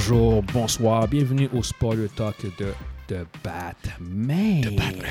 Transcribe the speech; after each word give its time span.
Bonjour, 0.00 0.44
bonsoir, 0.44 1.08
bienvenue 1.08 1.48
au 1.52 1.60
Spoiler 1.60 2.06
Talk 2.14 2.36
de, 2.56 2.72
de 3.08 3.26
Batman. 3.42 4.60
De 4.60 4.70
Batman. 4.70 5.02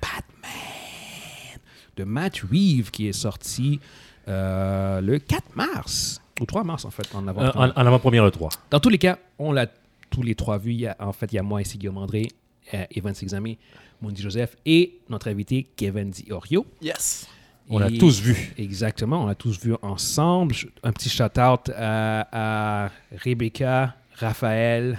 Batman. 0.00 1.60
De 1.94 2.04
Matt 2.04 2.38
Reeves 2.50 2.90
qui 2.90 3.08
est 3.08 3.12
sorti 3.12 3.78
euh, 4.26 5.02
le 5.02 5.18
4 5.18 5.54
mars. 5.56 6.22
Ou 6.40 6.46
3 6.46 6.64
mars 6.64 6.86
en 6.86 6.90
fait, 6.90 7.06
en 7.14 7.28
avant. 7.28 7.42
Euh, 7.42 7.50
en, 7.54 7.68
en 7.68 7.86
avant-première 7.86 8.24
le 8.24 8.30
3. 8.30 8.48
Dans 8.70 8.80
tous 8.80 8.88
les 8.88 8.96
cas, 8.96 9.18
on 9.38 9.52
l'a 9.52 9.66
tous 10.08 10.22
les 10.22 10.34
trois 10.34 10.56
vu. 10.56 10.72
Il 10.72 10.80
y 10.80 10.86
a- 10.86 10.96
en 11.00 11.12
fait, 11.12 11.30
il 11.30 11.36
y 11.36 11.38
a 11.38 11.42
moi 11.42 11.60
ici, 11.60 11.76
Guillaume 11.76 11.98
André, 11.98 12.28
euh, 12.72 12.84
Evan 12.92 13.12
Sexamé, 13.14 13.58
Mondi 14.00 14.22
Joseph 14.22 14.56
et 14.64 15.00
notre 15.10 15.28
invité 15.28 15.68
Kevin 15.76 16.08
Diorio. 16.08 16.64
Yes. 16.80 17.28
On 17.70 17.78
l'a 17.78 17.90
tous 17.90 18.22
vu. 18.22 18.54
Exactement, 18.56 19.24
on 19.24 19.26
l'a 19.26 19.34
tous 19.34 19.60
vu 19.60 19.74
ensemble. 19.82 20.54
Un 20.82 20.92
petit 20.92 21.10
shout-out 21.10 21.70
à, 21.76 22.86
à 22.86 22.90
Rebecca, 23.22 23.94
Raphaël, 24.18 24.98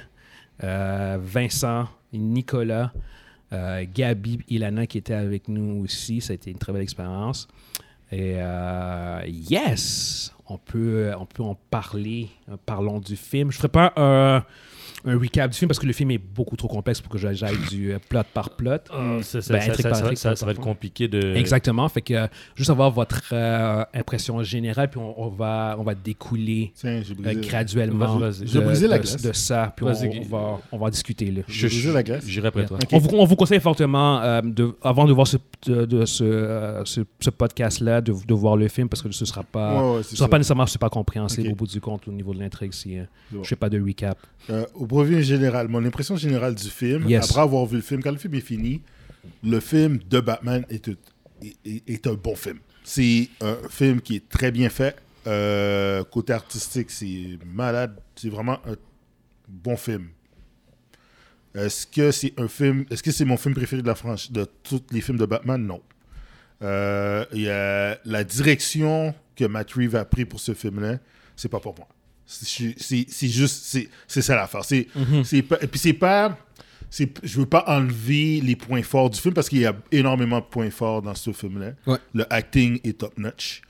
euh, 0.63 1.17
Vincent, 1.21 1.87
Nicolas, 2.13 2.91
euh, 3.53 3.85
Gabi, 3.93 4.39
Ilana 4.49 4.87
qui 4.87 4.97
étaient 4.97 5.13
avec 5.13 5.47
nous 5.47 5.83
aussi. 5.83 6.21
Ça 6.21 6.31
a 6.31 6.35
été 6.35 6.51
une 6.51 6.57
très 6.57 6.73
belle 6.73 6.81
expérience. 6.81 7.47
Et 8.11 8.35
euh, 8.37 9.21
yes, 9.27 10.33
on 10.47 10.57
peut, 10.57 11.11
on 11.17 11.25
peut 11.25 11.44
en 11.44 11.55
parler. 11.69 12.29
Parlons 12.66 12.99
du 12.99 13.16
film. 13.16 13.52
Je 13.52 13.57
ne 13.57 13.59
ferai 13.59 13.69
pas 13.69 13.94
un, 13.97 14.44
un 15.05 15.17
recap 15.17 15.52
du 15.52 15.58
film 15.58 15.67
parce 15.69 15.80
que 15.80 15.86
le 15.86 15.94
film 15.94 16.11
est 16.11 16.17
beaucoup 16.17 16.55
trop 16.55 16.67
complexe 16.67 17.00
pour 17.02 17.11
que 17.11 17.17
j'aille 17.17 17.38
du 17.69 17.94
euh, 17.94 18.00
plot 18.09 18.22
par 18.33 18.50
plot. 18.52 18.72
Euh, 18.94 19.22
ça, 19.22 19.39
Ben, 19.50 19.59
par 19.66 20.02
va 20.02 20.11
être 20.11 20.22
parfois. 20.23 20.53
compliqué 20.56 21.08
de. 21.08 21.36
Exactement. 21.36 21.88
Fait 21.89 22.02
que 22.02 22.14
euh, 22.14 22.28
juste 22.56 22.69
avoir 22.69 22.91
votre 22.91 23.22
euh, 23.33 23.83
impression 23.94 24.44
générale, 24.44 24.89
puis 24.89 25.00
on, 25.00 25.22
on 25.22 25.30
va, 25.30 25.75
on 25.80 25.83
va 25.83 25.95
découler 25.95 26.72
Tiens, 26.75 27.02
euh, 27.25 27.33
graduellement 27.41 28.17
de, 28.19 28.59
brisé 28.59 28.88
la 28.88 29.00
de- 29.00 29.28
de 29.28 29.33
ça, 29.33 29.73
puis 29.75 29.86
on, 29.86 29.91
va, 30.30 30.59
on 30.72 30.78
va 30.78 30.86
en 30.88 30.89
discuter. 30.89 31.31
Là. 31.31 31.41
Je, 31.47 31.67
brisé 31.67 31.91
la 31.94 32.03
glace. 32.03 32.25
J'irai 32.28 32.47
après 32.50 32.66
toi. 32.66 32.78
On, 32.91 32.97
vous, 32.97 33.09
on 33.13 33.25
vous 33.25 33.36
conseille 33.36 33.59
fortement, 33.59 34.22
euh, 34.22 34.41
de, 34.44 34.75
avant 34.81 35.06
de 35.06 35.13
voir 35.13 35.28
ce, 35.28 35.38
de, 35.66 35.86
de 35.86 36.06
ce, 36.06 36.23
euh, 36.23 36.84
ce, 36.86 37.02
ce 37.19 37.30
podcast-là, 37.30 38.02
de, 38.02 38.13
de 38.25 38.34
voir 38.34 38.58
le 38.58 38.67
film 38.67 38.89
parce 38.89 39.02
que 39.02 39.11
ce 39.11 39.23
ne 39.23 39.28
sera 39.28 39.44
pas, 39.44 39.73
Ouais, 39.91 39.97
ouais, 39.97 40.03
ce 40.03 40.16
sera 40.16 40.28
pas 40.30 40.38
nécessairement 40.38 40.66
super 40.67 40.89
compréhensible 40.89 41.47
Ok. 41.47 41.53
au 41.53 41.56
bout 41.56 41.67
du 41.67 41.80
compte 41.81 42.08
au 42.08 42.11
niveau 42.11 42.34
de 42.34 42.39
l'intrigue 42.39 42.73
si 42.73 42.97
euh, 42.97 43.03
je 43.31 43.47
fais 43.47 43.56
pas 43.56 43.69
de 43.69 43.80
recap. 43.81 44.17
Euh, 44.50 44.66
au 44.91 44.95
brevet 44.95 45.21
général, 45.23 45.67
mon 45.67 45.83
impression 45.85 46.15
générale 46.15 46.55
du 46.55 46.69
film, 46.69 47.07
Yes. 47.07 47.25
après 47.29 47.41
avoir 47.41 47.65
vu 47.65 47.77
le 47.77 47.81
film, 47.83 48.01
quand 48.01 48.11
le 48.11 48.17
film 48.17 48.33
est 48.35 48.41
fini, 48.41 48.81
le 49.43 49.59
film 49.59 49.99
de 50.09 50.19
Batman 50.19 50.65
est, 50.69 50.87
est- 50.87 50.97
est- 51.65 51.83
est 51.89 52.07
un 52.07 52.13
bon 52.13 52.35
film. 52.35 52.59
C'est 52.83 53.29
un 53.41 53.57
film 53.69 54.01
qui 54.01 54.15
est 54.15 54.27
très 54.29 54.51
bien 54.51 54.69
fait. 54.69 54.95
Euh, 55.27 56.03
côté 56.05 56.33
artistique, 56.33 56.89
c'est 56.89 57.37
malade. 57.45 57.95
C'est 58.15 58.29
vraiment 58.29 58.59
un 58.65 58.75
bon 59.47 59.77
film. 59.77 60.07
Est-ce 61.53 61.85
que 61.85 62.11
c'est 62.11 62.33
un 62.39 62.47
film 62.47 62.85
Est-ce 62.89 63.03
que 63.03 63.11
c'est 63.11 63.25
mon 63.25 63.37
film 63.37 63.53
préféré 63.53 63.81
de 63.81 63.87
la 63.87 63.95
franchise 63.95 64.31
de 64.31 64.45
tous 64.63 64.81
les 64.91 65.01
films 65.01 65.17
de 65.17 65.25
Batman? 65.25 65.63
Non. 65.65 65.81
Euh, 66.61 67.25
y 67.33 67.47
a 67.49 67.97
la 68.05 68.23
direction 68.23 69.13
que 69.35 69.45
Matt 69.45 69.71
Reeves 69.73 69.95
a 69.95 70.05
pris 70.05 70.25
pour 70.25 70.39
ce 70.39 70.53
film-là, 70.53 70.97
c'est 71.35 71.49
pas 71.49 71.59
pour 71.59 71.75
moi. 71.77 71.87
C'est 72.31 73.27
juste, 73.27 73.78
c'est 74.07 74.22
ça 74.22 74.35
l'affaire. 74.35 74.63
C'est 74.63 74.88
pas, 75.41 75.57
et 75.62 75.67
puis 75.67 75.79
c'est 75.79 75.94
pas, 75.94 76.38
je 77.23 77.40
veux 77.40 77.45
pas 77.47 77.63
enlever 77.67 78.40
les 78.41 78.56
points 78.56 78.84
forts 78.84 79.09
du 79.09 79.19
film 79.19 79.34
parce 79.34 79.50
qu'il 79.50 79.59
y 79.62 79.66
a 79.66 79.75
énormément 79.91 80.40
de 80.40 80.45
points 80.45 80.69
forts 80.69 81.01
dans 81.01 81.16
ce 81.16 81.31
film-là. 81.31 81.72
Ouais. 81.88 81.97
Le 82.13 82.31
acting 82.31 82.79
est 82.84 83.00
top 83.00 83.17
notch. 83.17 83.62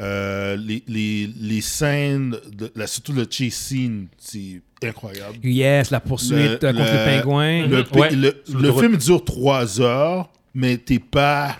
Euh, 0.00 0.56
les, 0.56 0.82
les, 0.86 1.28
les 1.40 1.60
scènes, 1.60 2.36
de, 2.52 2.70
la, 2.76 2.86
surtout 2.86 3.12
le 3.12 3.26
chase 3.28 3.52
scene, 3.54 4.06
c'est 4.16 4.60
incroyable. 4.82 5.38
Yes, 5.42 5.90
la 5.90 5.98
poursuite 6.00 6.62
euh, 6.62 6.72
contre 6.72 6.92
le, 6.92 7.04
pingouin. 7.20 7.66
Le, 7.66 7.84
Ouais. 7.98 8.10
le- 8.10 8.42
l'autoroute. 8.52 8.80
film 8.84 8.96
dure 8.96 9.24
trois 9.24 9.80
heures, 9.80 10.30
mais 10.54 10.76
t'es 10.76 10.98
pas. 11.00 11.56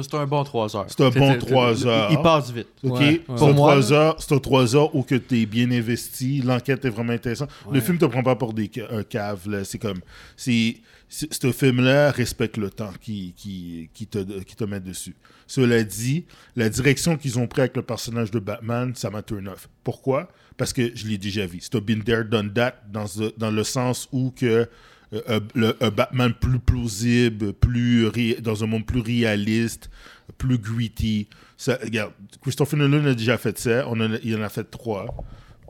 C'est 0.00 0.14
un 0.14 0.26
bon 0.26 0.42
3 0.44 0.76
heures. 0.76 0.86
C'est 0.88 1.00
un 1.02 1.10
bon 1.10 1.32
C'est- 1.32 1.38
trois 1.38 1.72
il- 1.72 1.86
heures. 1.88 2.08
Il 2.12 2.22
passe 2.22 2.50
vite. 2.50 2.68
Ok, 2.82 2.92
Ouais, 2.92 3.00
ouais. 3.00 3.12
c'est 3.12 3.24
Pour 3.36 3.42
un 3.48 3.52
moi, 3.52 3.70
trois 3.72 3.92
heures, 3.92 4.16
c'est 4.20 4.34
un 4.34 4.38
trois 4.38 4.74
heures 4.76 4.94
où 4.94 5.02
que 5.02 5.14
t'es 5.16 5.44
bien 5.46 5.70
investi, 5.70 6.40
l'enquête 6.40 6.84
est 6.84 6.90
vraiment 6.90 7.12
intéressante. 7.12 7.50
Le 7.70 7.80
film 7.80 7.98
te 7.98 8.04
prend 8.06 8.22
pas 8.22 8.36
pour 8.36 8.52
des 8.54 8.70
un 8.90 9.02
cave, 9.02 9.48
là. 9.48 9.64
C'est 9.64 9.78
comme, 9.78 10.00
c'est, 10.36 10.76
ce 11.08 11.52
film-là 11.52 12.10
respecte 12.10 12.56
le 12.56 12.70
temps 12.70 12.92
qui, 13.00 13.34
qui, 13.36 13.90
qui 13.92 14.06
te, 14.06 14.18
qui 14.44 14.56
te 14.56 14.64
met 14.64 14.80
dessus. 14.80 15.14
Cela 15.46 15.82
dit, 15.84 16.24
la 16.56 16.70
direction 16.70 17.16
qu'ils 17.18 17.38
ont 17.38 17.46
pris 17.46 17.60
avec 17.60 17.76
le 17.76 17.82
personnage 17.82 18.30
de 18.30 18.38
Batman, 18.38 18.94
ça 18.94 19.10
m'a 19.10 19.20
turn 19.22 19.46
off. 19.48 19.68
Pourquoi? 19.84 20.28
Parce 20.56 20.72
que 20.72 20.90
je 20.94 21.06
l'ai 21.06 21.18
déjà 21.18 21.44
vu. 21.46 21.58
C'est 21.60 21.74
un 21.74 21.80
been 21.80 22.02
there, 22.02 22.24
done 22.24 22.50
that, 22.54 22.76
dans, 22.90 23.06
ce- 23.06 23.32
dans 23.36 23.50
le 23.50 23.64
sens 23.64 24.08
où 24.12 24.30
que 24.34 24.66
euh, 25.12 25.20
un- 25.28 25.40
le- 25.54 25.76
un 25.80 25.90
Batman 25.90 26.32
plus 26.38 26.58
plausible, 26.58 27.52
plus 27.52 28.08
dans 28.40 28.64
un 28.64 28.66
monde 28.66 28.86
plus 28.86 29.00
réaliste, 29.00 29.90
plus 30.38 30.58
gritty. 30.58 31.28
Ça, 31.56 31.78
regarde, 31.82 32.12
Christopher 32.40 32.78
Nolan 32.78 33.06
a 33.06 33.14
déjà 33.14 33.38
fait 33.38 33.58
ça. 33.58 33.84
Il 34.24 34.36
en 34.36 34.42
a 34.42 34.48
fait 34.48 34.64
trois. 34.64 35.06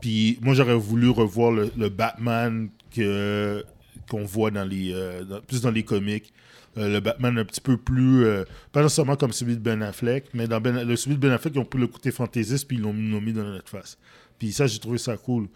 Puis 0.01 0.37
moi, 0.41 0.53
j'aurais 0.53 0.75
voulu 0.75 1.09
revoir 1.09 1.51
le, 1.51 1.89
Batman 1.89 2.69
que 2.93 3.63
qu'on 4.09 4.25
voit 4.25 4.51
dans 4.51 4.65
les 4.65 4.91
euh, 4.93 5.23
plus 5.47 5.61
dans 5.61 5.71
les 5.71 5.83
comics. 5.83 6.33
Euh, 6.77 6.89
le 6.91 6.99
Batman 6.99 7.37
un 7.37 7.45
petit 7.45 7.61
peu 7.61 7.77
plus 7.77 8.25
euh, 8.25 8.43
pas 8.71 8.81
nécessairement 8.81 9.15
comme 9.15 9.31
celui 9.31 9.55
de 9.55 9.61
Ben 9.61 9.81
Affleck, 9.83 10.25
mais 10.33 10.47
dans 10.47 10.59
ben, 10.59 10.83
le 10.85 10.95
celui 10.95 11.15
de 11.15 11.21
Ben 11.21 11.31
Affleck, 11.31 11.53
ils 11.55 11.59
ont 11.59 11.65
pris 11.65 11.79
le 11.79 11.87
côté 11.87 12.11
fantaisiste 12.11 12.67
puis 12.67 12.77
ils 12.77 12.81
l'ont 12.83 12.93
mis 12.93 13.31
dans 13.31 13.43
notre 13.43 13.69
face. 13.69 13.97
Puis 14.39 14.51
ça, 14.51 14.65
j'ai 14.67 14.79
trouvé 14.79 14.97
ça 14.97 15.15
cool. 15.15 15.47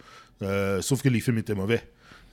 Euh, 0.43 0.81
sauf 0.81 1.01
que 1.01 1.09
les 1.09 1.19
films 1.19 1.39
étaient 1.39 1.55
mauvais. 1.55 1.81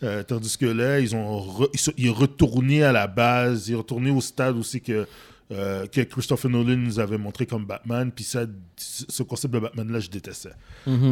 Euh, 0.02 0.22
tandis 0.22 0.58
que 0.58 0.66
là, 0.66 1.00
ils 1.00 1.14
ont 1.14 1.40
re- 1.40 1.70
ils 1.72 1.78
sont- 1.80 1.92
il 1.96 2.06
est 2.08 2.10
retourné 2.10 2.82
à 2.82 2.92
la 2.92 3.06
base, 3.06 3.68
il 3.68 3.72
est 3.72 3.76
retourné 3.76 4.10
au 4.10 4.20
stade 4.20 4.56
aussi 4.56 4.80
que, 4.80 5.06
euh, 5.52 5.86
que 5.86 6.00
Christopher 6.02 6.50
Nolan 6.50 6.76
nous 6.76 6.98
avait 6.98 7.16
montré 7.16 7.46
comme 7.46 7.64
Batman. 7.64 8.10
Puis 8.12 8.24
ça, 8.24 8.44
ce 8.76 9.22
concept 9.22 9.54
de 9.54 9.60
Batman-là, 9.60 10.00
je 10.00 10.10
détestais. 10.10 10.52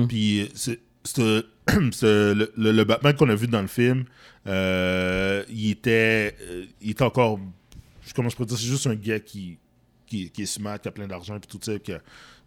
Puis 0.08 0.50
c'est- 0.54 0.78
le, 1.18 2.52
le- 2.56 2.72
le 2.72 2.84
Batman 2.84 3.14
qu'on 3.14 3.28
a 3.28 3.34
vu 3.34 3.46
dans 3.46 3.62
le 3.62 3.68
film, 3.68 4.04
euh, 4.46 5.42
il, 5.48 5.70
était, 5.70 6.36
il 6.80 6.90
était 6.90 7.02
encore. 7.04 7.38
Je 8.06 8.12
commence 8.14 8.34
par 8.34 8.46
dire, 8.46 8.58
c'est 8.58 8.66
juste 8.66 8.86
un 8.86 8.94
gars 8.94 9.20
qui, 9.20 9.58
qui, 10.06 10.28
qui 10.30 10.42
est 10.42 10.46
smart, 10.46 10.78
qui 10.78 10.88
a 10.88 10.90
plein 10.90 11.06
d'argent, 11.06 11.38
puis 11.38 11.48
tout 11.48 11.58
ça, 11.62 11.78
qui 11.78 11.92
a, 11.92 12.00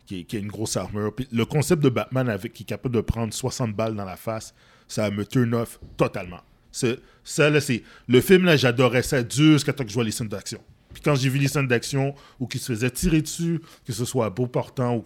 qui, 0.06 0.26
qui 0.26 0.36
a 0.36 0.40
une 0.40 0.48
grosse 0.50 0.78
armure. 0.78 1.14
Puis 1.16 1.28
le 1.32 1.46
concept 1.46 1.82
de 1.82 1.90
Batman 1.90 2.30
avec, 2.30 2.54
qui 2.54 2.64
est 2.64 2.66
capable 2.68 2.94
de 2.96 3.02
prendre 3.02 3.34
60 3.34 3.74
balles 3.76 3.96
dans 3.96 4.06
la 4.06 4.18
face, 4.18 4.54
ça 4.88 5.10
me 5.12 5.26
turn 5.26 5.54
off 5.54 5.80
totalement. 5.98 6.42
Ça, 6.72 7.50
là, 7.50 7.62
c'est. 7.62 7.84
Le 8.08 8.22
film, 8.22 8.46
là, 8.46 8.58
j'adorais 8.58 9.02
ça 9.04 9.24
dur 9.24 9.54
jusqu'à 9.54 9.74
temps 9.74 9.84
que 9.84 9.90
je 9.90 9.96
vois 9.96 10.04
les 10.04 10.12
scènes 10.12 10.28
d'action. 10.28 10.60
Puis 10.94 11.02
quand 11.04 11.16
j'ai 11.16 11.30
vu 11.30 11.40
les 11.40 11.48
scènes 11.48 11.68
d'action 11.68 12.14
où 12.40 12.48
qu'il 12.48 12.60
se 12.62 12.72
faisait 12.72 12.90
tirer 12.92 13.22
dessus, 13.22 13.60
que 13.86 13.92
ce 13.94 14.06
soit 14.06 14.30
beau 14.30 14.48
portant 14.48 14.96
ou 14.98 15.04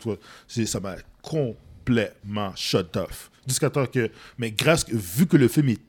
c'est- 0.48 0.66
ça 0.66 0.80
m'a 0.80 0.96
complètement 1.22 2.54
shut 2.56 2.96
off. 2.98 3.32
Jusqu'à 3.48 3.70
temps 3.70 3.86
que. 3.86 4.10
Mais 4.38 4.52
grâce, 4.52 4.88
vu 4.90 5.26
que 5.28 5.38
le 5.38 5.48
film 5.48 5.70
est. 5.70 5.80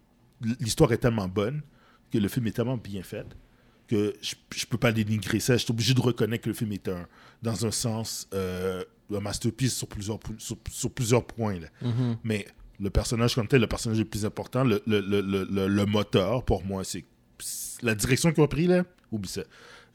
L'histoire 0.61 0.91
est 0.93 0.99
tellement 0.99 1.29
bonne, 1.29 1.61
que 2.11 2.17
le 2.17 2.29
film 2.29 2.47
est 2.47 2.53
tellement 2.53 2.79
bien 2.79 3.03
fait, 3.03 3.27
que 3.89 4.15
je, 4.23 4.35
je 4.57 4.65
peux 4.65 4.79
pas 4.79 4.91
dénigrer 4.91 5.39
ça. 5.39 5.55
Je 5.59 5.65
suis 5.65 5.71
obligé 5.71 5.93
de 5.93 6.01
reconnaître 6.01 6.45
que 6.45 6.49
le 6.49 6.55
film 6.55 6.73
est 6.73 6.89
un, 6.89 7.07
dans 7.43 7.67
un 7.67 7.71
sens, 7.71 8.27
euh, 8.33 8.83
un 9.15 9.21
masterpiece 9.21 9.75
sur 9.77 9.87
plusieurs, 9.87 10.19
sur, 10.39 10.57
sur 10.71 10.91
plusieurs 10.91 11.27
points. 11.27 11.59
là. 11.61 11.67
Mais 12.25 12.47
le 12.81 12.91
personnage 12.91 13.35
comme 13.35 13.47
tel, 13.47 13.61
le 13.61 13.67
personnage 13.67 13.99
le 13.99 14.05
plus 14.05 14.25
important, 14.25 14.65
le, 14.65 14.83
le, 14.87 15.01
le, 15.01 15.67
le, 15.69 15.87
moteur, 15.87 16.45
pour 16.45 16.65
moi, 16.65 16.83
c'est 16.85 17.05
la 17.83 17.95
direction 17.95 18.33
qu'il 18.33 18.43
a 18.43 18.49
pris, 18.49 18.67
là, 18.67 18.85
oublie 19.13 19.29
ça. 19.29 19.43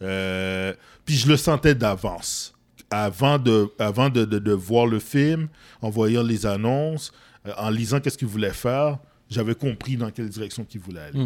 Euh, 0.01 0.73
puis 1.05 1.15
je 1.15 1.27
le 1.27 1.37
sentais 1.37 1.75
d'avance. 1.75 2.53
Avant 2.91 3.39
de, 3.39 3.69
avant 3.79 4.09
de, 4.09 4.25
de, 4.25 4.37
de 4.39 4.51
voir 4.51 4.85
le 4.85 4.99
film, 4.99 5.47
en 5.81 5.89
voyant 5.89 6.21
les 6.23 6.45
annonces, 6.45 7.11
euh, 7.47 7.53
en 7.57 7.69
lisant 7.69 7.99
qu'est-ce 7.99 8.17
qu'il 8.17 8.27
voulait 8.27 8.51
faire, 8.53 8.99
j'avais 9.29 9.55
compris 9.55 9.97
dans 9.97 10.11
quelle 10.11 10.29
direction 10.29 10.63
qu'il 10.63 10.81
voulait 10.81 11.01
aller. 11.01 11.19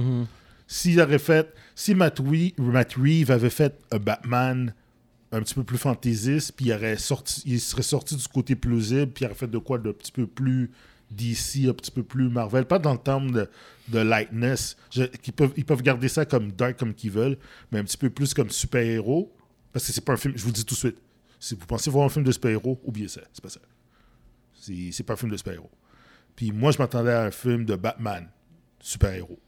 S'il 0.67 1.01
avait 1.01 1.17
fait, 1.19 1.53
si 1.75 1.95
Matt, 1.95 2.19
Wee- 2.19 2.53
Matt 2.57 2.93
Reeves 2.93 3.31
avait 3.31 3.49
fait 3.49 3.77
un 3.91 3.97
Batman 3.97 4.73
un 5.31 5.41
petit 5.41 5.53
peu 5.55 5.63
plus 5.63 5.77
fantaisiste, 5.77 6.53
puis 6.55 6.67
il, 6.67 6.73
aurait 6.73 6.97
sorti, 6.97 7.41
il 7.45 7.59
serait 7.59 7.81
sorti 7.83 8.15
du 8.15 8.27
côté 8.27 8.55
plausible, 8.55 9.07
puis 9.11 9.23
il 9.23 9.27
aurait 9.27 9.35
fait 9.35 9.47
de 9.49 9.57
quoi 9.57 9.77
de 9.79 9.91
petit 9.91 10.11
peu 10.11 10.25
plus 10.27 10.71
DC, 11.11 11.67
un 11.67 11.73
petit 11.73 11.91
peu 11.91 12.03
plus 12.03 12.29
Marvel, 12.29 12.65
pas 12.65 12.79
dans 12.79 12.93
le 12.93 12.99
terme 12.99 13.31
de, 13.31 13.49
de 13.87 13.99
lightness, 13.99 14.77
Je- 14.91 15.03
qu'ils 15.05 15.33
peuvent, 15.33 15.53
ils 15.57 15.65
peuvent 15.65 15.81
garder 15.81 16.07
ça 16.07 16.25
comme 16.25 16.51
dark 16.51 16.77
comme 16.77 16.93
qu'ils 16.93 17.11
veulent, 17.11 17.37
mais 17.71 17.79
un 17.79 17.83
petit 17.83 17.97
peu 17.97 18.09
plus 18.09 18.33
comme 18.33 18.49
super-héros, 18.49 19.33
parce 19.73 19.85
que 19.87 19.91
c'est 19.93 20.03
pas 20.05 20.13
un 20.13 20.17
film, 20.17 20.33
je 20.37 20.41
vous 20.43 20.49
le 20.49 20.53
dis 20.53 20.65
tout 20.65 20.75
de 20.75 20.79
suite, 20.79 20.97
si 21.39 21.55
vous 21.55 21.65
pensez 21.65 21.89
voir 21.89 22.05
un 22.05 22.09
film 22.09 22.25
de 22.25 22.31
super-héros, 22.31 22.79
oubliez 22.83 23.07
ça, 23.07 23.21
c'est 23.33 23.41
pas 23.43 23.49
ça. 23.49 23.59
C'est 24.53 25.03
pas 25.03 25.13
un 25.13 25.17
film 25.17 25.31
de 25.31 25.37
super-héros. 25.37 25.71
Puis 26.35 26.51
moi, 26.51 26.71
je 26.71 26.77
m'attendais 26.77 27.11
à 27.13 27.23
un 27.23 27.31
film 27.31 27.65
de 27.65 27.75
Batman, 27.75 28.29
super-héros. 28.79 29.39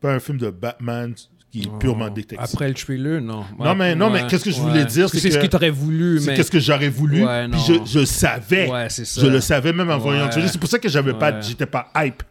Pas 0.00 0.12
un 0.14 0.20
film 0.20 0.38
de 0.38 0.50
Batman 0.50 1.14
qui 1.50 1.62
est 1.62 1.78
purement 1.80 2.08
détective. 2.10 2.38
Après 2.40 2.68
le 2.68 2.74
trailer, 2.74 3.20
non. 3.20 3.44
Non, 3.58 3.74
mais- 3.74 3.94
non, 3.96 4.08
mais 4.10 4.24
qu'est-ce 4.28 4.44
que 4.44 4.50
je 4.52 4.60
voulais 4.60 4.84
dire, 4.84 5.10
que 5.10 5.18
c'est 5.18 5.30
ce 5.32 5.38
que- 5.38 5.46
tu 5.46 5.56
aurais 5.56 5.70
voulu, 5.70 6.20
C'est 6.20 6.30
mais. 6.30 6.36
qu'est-ce 6.36 6.50
que 6.50 6.60
j'aurais 6.60 6.88
voulu. 6.88 7.24
Puis 7.50 7.60
je, 7.66 7.74
je 8.00 8.04
savais. 8.04 8.68
Ça. 8.88 9.20
Je 9.20 9.26
le 9.26 9.40
savais 9.40 9.72
même 9.72 9.90
en 9.90 9.98
voyant 9.98 10.26
le. 10.26 10.46
C'est 10.48 10.58
pour 10.60 10.68
ça 10.68 10.78
que 10.78 10.88
j'avais 10.88 11.14
pas, 11.14 11.40
j'étais 11.40 11.66
pas 11.66 11.90
hype. 11.96 12.22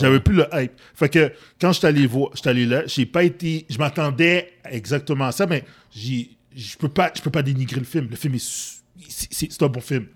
J'avais 0.00 0.20
plus 0.20 0.34
le 0.36 0.46
hype. 0.52 0.72
Fait 0.94 1.08
que 1.08 1.32
quand 1.60 1.72
je 1.72 1.78
suis 1.78 1.86
allé 1.86 2.06
voir, 2.06 2.30
je 2.40 2.48
allé 2.48 2.66
là, 2.66 2.82
j'ai 2.86 3.06
pas 3.06 3.24
été, 3.24 3.66
je 3.68 3.78
m'attendais 3.78 4.52
exactement 4.70 5.26
à 5.26 5.32
ça, 5.32 5.46
mais 5.46 5.64
je 5.94 6.76
peux 6.78 6.88
pas, 6.88 7.10
je 7.16 7.20
peux 7.22 7.30
pas 7.30 7.42
dénigrer 7.42 7.80
le 7.80 7.86
film. 7.86 8.06
Le 8.10 8.16
film 8.16 8.34
est, 8.34 8.82
c'est, 9.08 9.62
un 9.62 9.66
bon 9.68 9.80
film. 9.80 10.06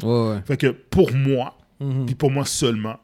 Fait 0.47 0.57
que 0.57 0.69
pour 0.69 1.13
moi, 1.13 1.59
Mhm. 1.81 2.07
puis 2.07 2.15
pour 2.15 2.31
moi 2.31 2.45
seulement, 2.47 2.97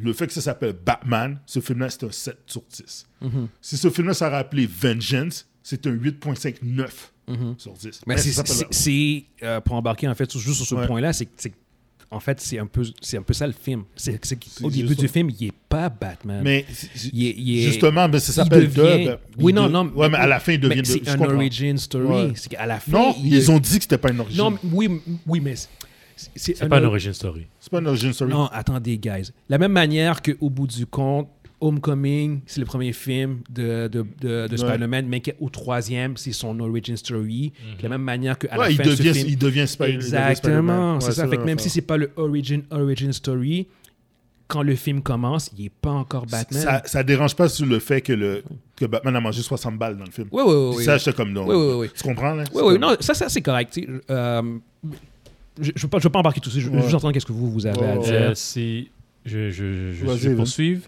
le 0.00 0.12
fait 0.12 0.26
que 0.26 0.32
ça 0.32 0.40
s'appelle 0.40 0.74
Batman, 0.84 1.38
ce 1.46 1.60
film-là, 1.60 1.90
c'est 1.90 2.04
un 2.04 2.10
7 2.10 2.38
sur 2.46 2.62
10. 2.70 3.06
Mhm. 3.20 3.48
Si 3.60 3.76
ce 3.76 3.90
film-là 3.90 4.14
s'aurait 4.14 4.36
appelé 4.36 4.66
Vengeance, 4.66 5.46
c'est 5.62 5.86
un 5.86 5.90
8.59 5.92 7.12
sur 7.58 7.72
10. 7.74 7.86
Mhm. 7.86 7.92
Mais 8.06 8.16
c'est, 8.16 9.24
euh, 9.42 9.60
pour 9.60 9.74
embarquer 9.76 10.08
en 10.08 10.14
fait 10.14 10.30
juste 10.38 10.56
sur 10.56 10.66
ce 10.66 10.74
Ouais. 10.74 10.86
point-là, 10.86 11.12
c'est, 11.12 11.28
en 12.10 12.20
fait 12.20 12.40
c'est 12.40 12.58
un 12.58 12.64
peu 12.66 12.82
c'est 13.02 13.18
un 13.18 13.22
peu 13.22 13.34
ça 13.34 13.46
le 13.46 13.52
film. 13.52 13.84
C'est, 13.94 14.18
au 14.62 14.70
début 14.70 14.94
du 14.96 15.06
ça. 15.06 15.12
film, 15.12 15.28
il 15.38 15.48
est 15.48 15.52
pas 15.68 15.90
Batman. 15.90 16.40
Mais 16.42 16.64
c'est- 16.72 17.10
il 17.12 17.26
est, 17.26 17.34
il 17.36 17.58
est- 17.58 17.62
justement, 17.66 18.08
mais 18.08 18.18
ça 18.18 18.32
s'appelle 18.32 18.70
devient- 18.70 19.04
Dub. 19.08 19.18
Oui, 19.38 19.52
non, 19.52 19.66
de- 19.66 19.72
non. 19.72 19.92
Ouais, 19.94 20.08
mais 20.08 20.16
à 20.16 20.26
la 20.26 20.40
fin, 20.40 20.52
il 20.52 20.60
devient 20.60 20.80
de- 20.80 20.86
c'est 20.86 21.04
je 21.04 21.10
un 21.10 21.20
origin 21.20 21.76
story. 21.76 22.06
Ouais. 22.28 22.32
C'est 22.34 22.48
qu'à 22.48 22.64
la 22.64 22.80
fin. 22.80 22.92
Non, 22.92 23.14
il- 23.22 23.34
ils 23.34 23.50
ont 23.50 23.58
dit 23.58 23.76
que 23.76 23.82
c'était 23.82 23.98
pas 23.98 24.10
une 24.10 24.20
origine. 24.20 24.38
Non, 24.42 24.50
mais- 24.52 24.58
oui, 24.72 24.88
oui, 25.26 25.40
mais 25.40 25.54
c'est, 26.34 26.68
pas 26.68 26.78
une 26.78 26.84
or- 26.84 26.90
origin 26.92 27.12
story. 27.12 27.46
c'est 27.60 27.70
pas 27.70 27.78
une 27.80 27.86
origin 27.86 28.12
story. 28.12 28.30
Non, 28.30 28.46
attendez, 28.46 28.98
guys. 28.98 29.30
La 29.48 29.58
même 29.58 29.72
manière 29.72 30.20
qu'au 30.22 30.50
bout 30.50 30.66
du 30.66 30.86
compte, 30.86 31.28
Homecoming, 31.60 32.40
c'est 32.46 32.60
le 32.60 32.66
premier 32.66 32.92
film 32.92 33.40
de, 33.50 33.88
de, 33.88 34.06
de, 34.20 34.46
de 34.46 34.56
Spider-Man, 34.56 35.06
mais 35.08 35.20
qu'au 35.20 35.48
troisième, 35.48 36.16
c'est 36.16 36.30
son 36.32 36.58
origin 36.60 36.96
story. 36.96 37.52
De 37.78 37.82
la 37.82 37.88
même 37.88 38.02
manière 38.02 38.38
qu'à 38.38 38.52
Ouais, 38.56 38.66
la 38.66 38.70
il 38.70 38.76
fin 38.76 38.84
de 38.84 38.90
ce 38.92 38.96
devient, 39.02 39.12
film. 39.14 39.26
il 39.28 39.38
devient 39.38 39.60
devient 39.62 39.68
Spider-Man. 39.68 39.96
Exactement, 40.30 40.94
Ouais, 40.94 41.00
c'est 41.00 41.12
ça. 41.12 41.26
Fait 41.26 41.36
que 41.36 41.42
même 41.42 41.58
si 41.58 41.68
c'est 41.68 41.82
pas 41.82 41.96
le 41.96 42.12
origin, 42.16 42.62
origin 42.70 43.12
story, 43.12 43.66
quand 44.46 44.62
le 44.62 44.76
film 44.76 45.02
commence, 45.02 45.50
il 45.58 45.66
est 45.66 45.70
pas 45.70 45.90
encore 45.90 46.26
Batman. 46.26 46.62
Ça, 46.62 46.82
ça 46.86 47.02
dérange 47.02 47.34
pas 47.34 47.48
sur 47.48 47.66
le 47.66 47.80
fait 47.80 48.00
que, 48.02 48.12
le, 48.12 48.42
que 48.76 48.86
Batman 48.86 49.16
a 49.16 49.20
mangé 49.20 49.42
60 49.42 49.76
balles 49.76 49.98
dans 49.98 50.04
le 50.04 50.10
film. 50.12 50.28
Oui, 50.30 50.42
oui, 50.46 50.54
oui. 50.54 50.74
Oui. 50.78 50.84
Ça, 50.84 50.96
j'étais 50.96 51.12
comme 51.12 51.32
non. 51.32 51.44
Oui, 51.46 51.56
oui, 51.56 51.74
oui. 51.80 51.90
Tu 51.94 52.02
comprends, 52.04 52.34
là? 52.34 52.44
Oui, 52.54 52.62
oui, 52.64 52.72
comme- 52.74 52.82
non, 52.82 52.96
ça, 53.00 53.14
ça 53.14 53.28
c'est 53.28 53.42
correct. 53.42 53.78
Euh, 54.10 54.58
je 55.60 55.70
ne 55.70 55.78
veux, 55.80 55.88
pas- 55.88 55.98
je 55.98 56.04
veux 56.04 56.10
pas 56.10 56.18
embarquer 56.20 56.40
tout 56.40 56.50
ça. 56.50 56.58
Je 56.60 56.68
veux 56.68 56.76
Ouais. 56.76 56.82
juste 56.82 56.94
entendre 56.94 57.12
qu'est-ce 57.14 57.26
que 57.26 57.32
vous, 57.32 57.50
vous 57.50 57.66
avez 57.66 57.84
à 57.84 57.92
Ouais, 57.96 57.98
dire? 57.98 58.14
Euh, 58.14 58.34
si 58.34 58.90
je, 59.24 59.50
je, 59.50 59.92
je, 59.92 60.04
Vas-y, 60.04 60.18
je 60.18 60.22
vais 60.22 60.28
vas-y. 60.28 60.36
poursuivre. 60.36 60.82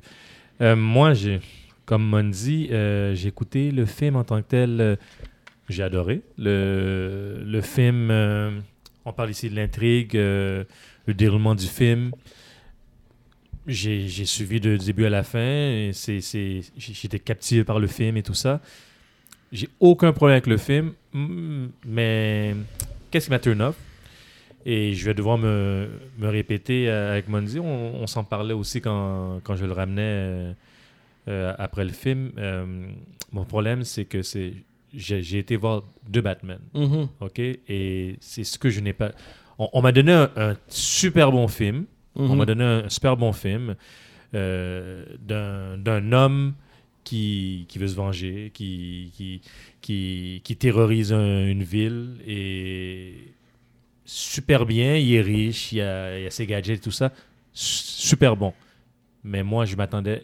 Euh, 0.61 0.77
moi, 0.77 1.15
j'ai, 1.15 1.41
comme 1.87 2.03
Monzi, 2.05 2.69
euh, 2.71 3.15
j'ai 3.15 3.29
écouté 3.29 3.71
le 3.71 3.87
film 3.87 4.17
en 4.17 4.25
tant 4.25 4.41
que 4.43 4.47
tel. 4.49 4.81
euh, 4.81 4.97
j'ai 5.69 5.83
adoré. 5.85 6.23
Le, 6.37 7.43
le 7.45 7.61
film, 7.61 8.11
euh, 8.11 8.51
on 9.05 9.13
parle 9.13 9.31
ici 9.31 9.49
de 9.49 9.55
l'intrigue, 9.55 10.17
euh, 10.17 10.65
le 11.07 11.15
déroulement 11.15 11.55
du 11.55 11.67
film. 11.67 12.11
J'ai, 13.67 14.09
j'ai 14.09 14.25
suivi 14.25 14.59
de 14.61 14.77
début 14.77 15.05
à 15.05 15.11
la 15.11 15.23
fin. 15.23 15.39
et 15.39 15.91
c'est, 15.93 16.21
c'est, 16.21 16.63
j'ai- 16.77 16.95
j'étais 16.95 17.19
captivé 17.21 17.63
par 17.63 17.79
le 17.79 17.87
film 17.87 18.17
et 18.17 18.23
tout 18.23 18.35
ça. 18.35 18.61
J'ai 19.53 19.69
aucun 19.81 20.13
problème 20.13 20.35
avec 20.35 20.47
le 20.47 20.57
film, 20.57 20.93
mais 21.87 22.55
qu'est-ce 23.11 23.27
qui 23.27 23.31
m'a 23.31 23.39
turn 23.39 23.61
off? 23.63 23.77
Et 24.67 24.93
je 24.95 25.05
vais 25.07 25.15
devoir 25.15 25.39
me, 25.39 25.89
me 26.19 26.29
répéter 26.29 26.89
euh, 26.89 27.13
avec 27.13 27.29
Monzi. 27.29 27.59
On, 27.59 28.03
on 28.03 28.07
s'en 28.07 28.25
parlait 28.25 28.53
aussi 28.55 28.81
quand, 28.81 29.41
quand 29.43 29.57
je 29.57 29.65
le 29.65 29.73
ramenais 29.73 30.03
euh, 30.03 30.53
euh, 31.29 31.55
après 31.59 31.85
le 31.85 31.91
film. 31.93 32.33
Euh, 32.39 32.67
mon 33.33 33.45
problème, 33.45 33.85
c'est 33.85 34.05
que 34.05 34.23
c'est 34.23 34.53
j'ai 34.93 35.39
été 35.39 35.55
voir 35.57 35.85
deux 36.09 36.21
Batman. 36.21 36.59
Mhm. 36.75 37.09
OK? 37.21 37.39
Et 37.39 38.17
c'est 38.21 38.43
ce 38.45 38.59
que 38.59 38.69
je 38.71 38.81
n'ai 38.81 38.93
pas. 38.93 39.13
On, 39.59 39.69
on 39.73 39.83
m'a 39.83 39.93
donné 39.93 40.13
un, 40.13 40.31
un 40.37 40.57
super 40.69 41.31
bon 41.33 41.47
film. 41.49 41.85
On 42.17 42.29
Mhm. 42.29 42.37
m'a 42.37 42.45
donné 42.45 42.65
un 42.65 42.89
super 42.89 43.17
bon 43.17 43.33
film 43.33 43.77
d'un 44.33 45.77
d'un 45.79 46.13
homme 46.13 46.55
qui, 47.05 47.65
qui 47.69 47.79
veut 47.79 47.89
se 47.89 47.95
venger, 47.97 48.51
qui, 48.53 49.11
qui, 49.15 49.41
qui, 49.81 50.41
qui 50.45 50.57
terrorise 50.57 51.13
un- 51.13 51.47
une 51.47 51.63
ville 51.63 52.17
et 52.27 53.15
super 54.13 54.67
bien. 54.67 54.97
Il 54.97 55.15
est 55.15 55.21
riche, 55.21 55.73
il 55.73 55.81
a, 55.81 56.19
il 56.19 56.27
a 56.27 56.31
ses 56.31 56.47
gadgets 56.47 56.79
et 56.79 56.81
tout 56.81 56.91
ça. 56.91 57.13
Su- 57.53 58.09
Super 58.09 58.37
bon. 58.37 58.53
Mais 59.23 59.43
moi, 59.43 59.65
je 59.67 59.77
m'attendais. 59.77 60.23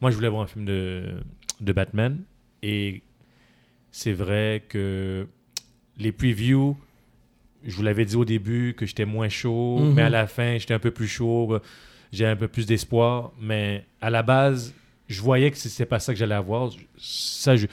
moi, 0.00 0.10
je 0.10 0.16
voulais 0.16 0.28
voir 0.28 0.42
un 0.42 0.46
film 0.46 0.64
de, 0.66 1.14
de 1.60 1.72
Batman 1.72 2.18
et 2.62 3.02
c'est 3.90 4.12
vrai 4.12 4.62
que 4.68 5.26
les 5.98 6.12
previews, 6.12 6.76
je 7.64 7.74
vous 7.74 7.82
l'avais 7.82 8.04
dit 8.04 8.16
au 8.16 8.24
début 8.24 8.74
que 8.76 8.86
j'étais 8.86 9.04
moins 9.06 9.28
chaud, 9.28 9.78
Mhm. 9.80 9.94
mais 9.94 10.02
à 10.02 10.10
la 10.10 10.26
fin, 10.26 10.58
j'étais 10.58 10.74
un 10.74 10.78
peu 10.78 10.90
plus 10.90 11.08
chaud. 11.08 11.58
J'ai 12.12 12.26
un 12.26 12.36
peu 12.36 12.48
plus 12.48 12.66
d'espoir. 12.66 13.32
Mais 13.40 13.84
à 14.00 14.10
la 14.10 14.22
base, 14.22 14.74
je 15.08 15.20
voyais 15.22 15.50
que 15.50 15.56
c'était 15.56 15.86
pas 15.86 15.98
ça 15.98 16.12
que 16.12 16.18
j'allais 16.18 16.34
avoir. 16.34 16.70
Ça, 16.98 17.56
je... 17.56 17.66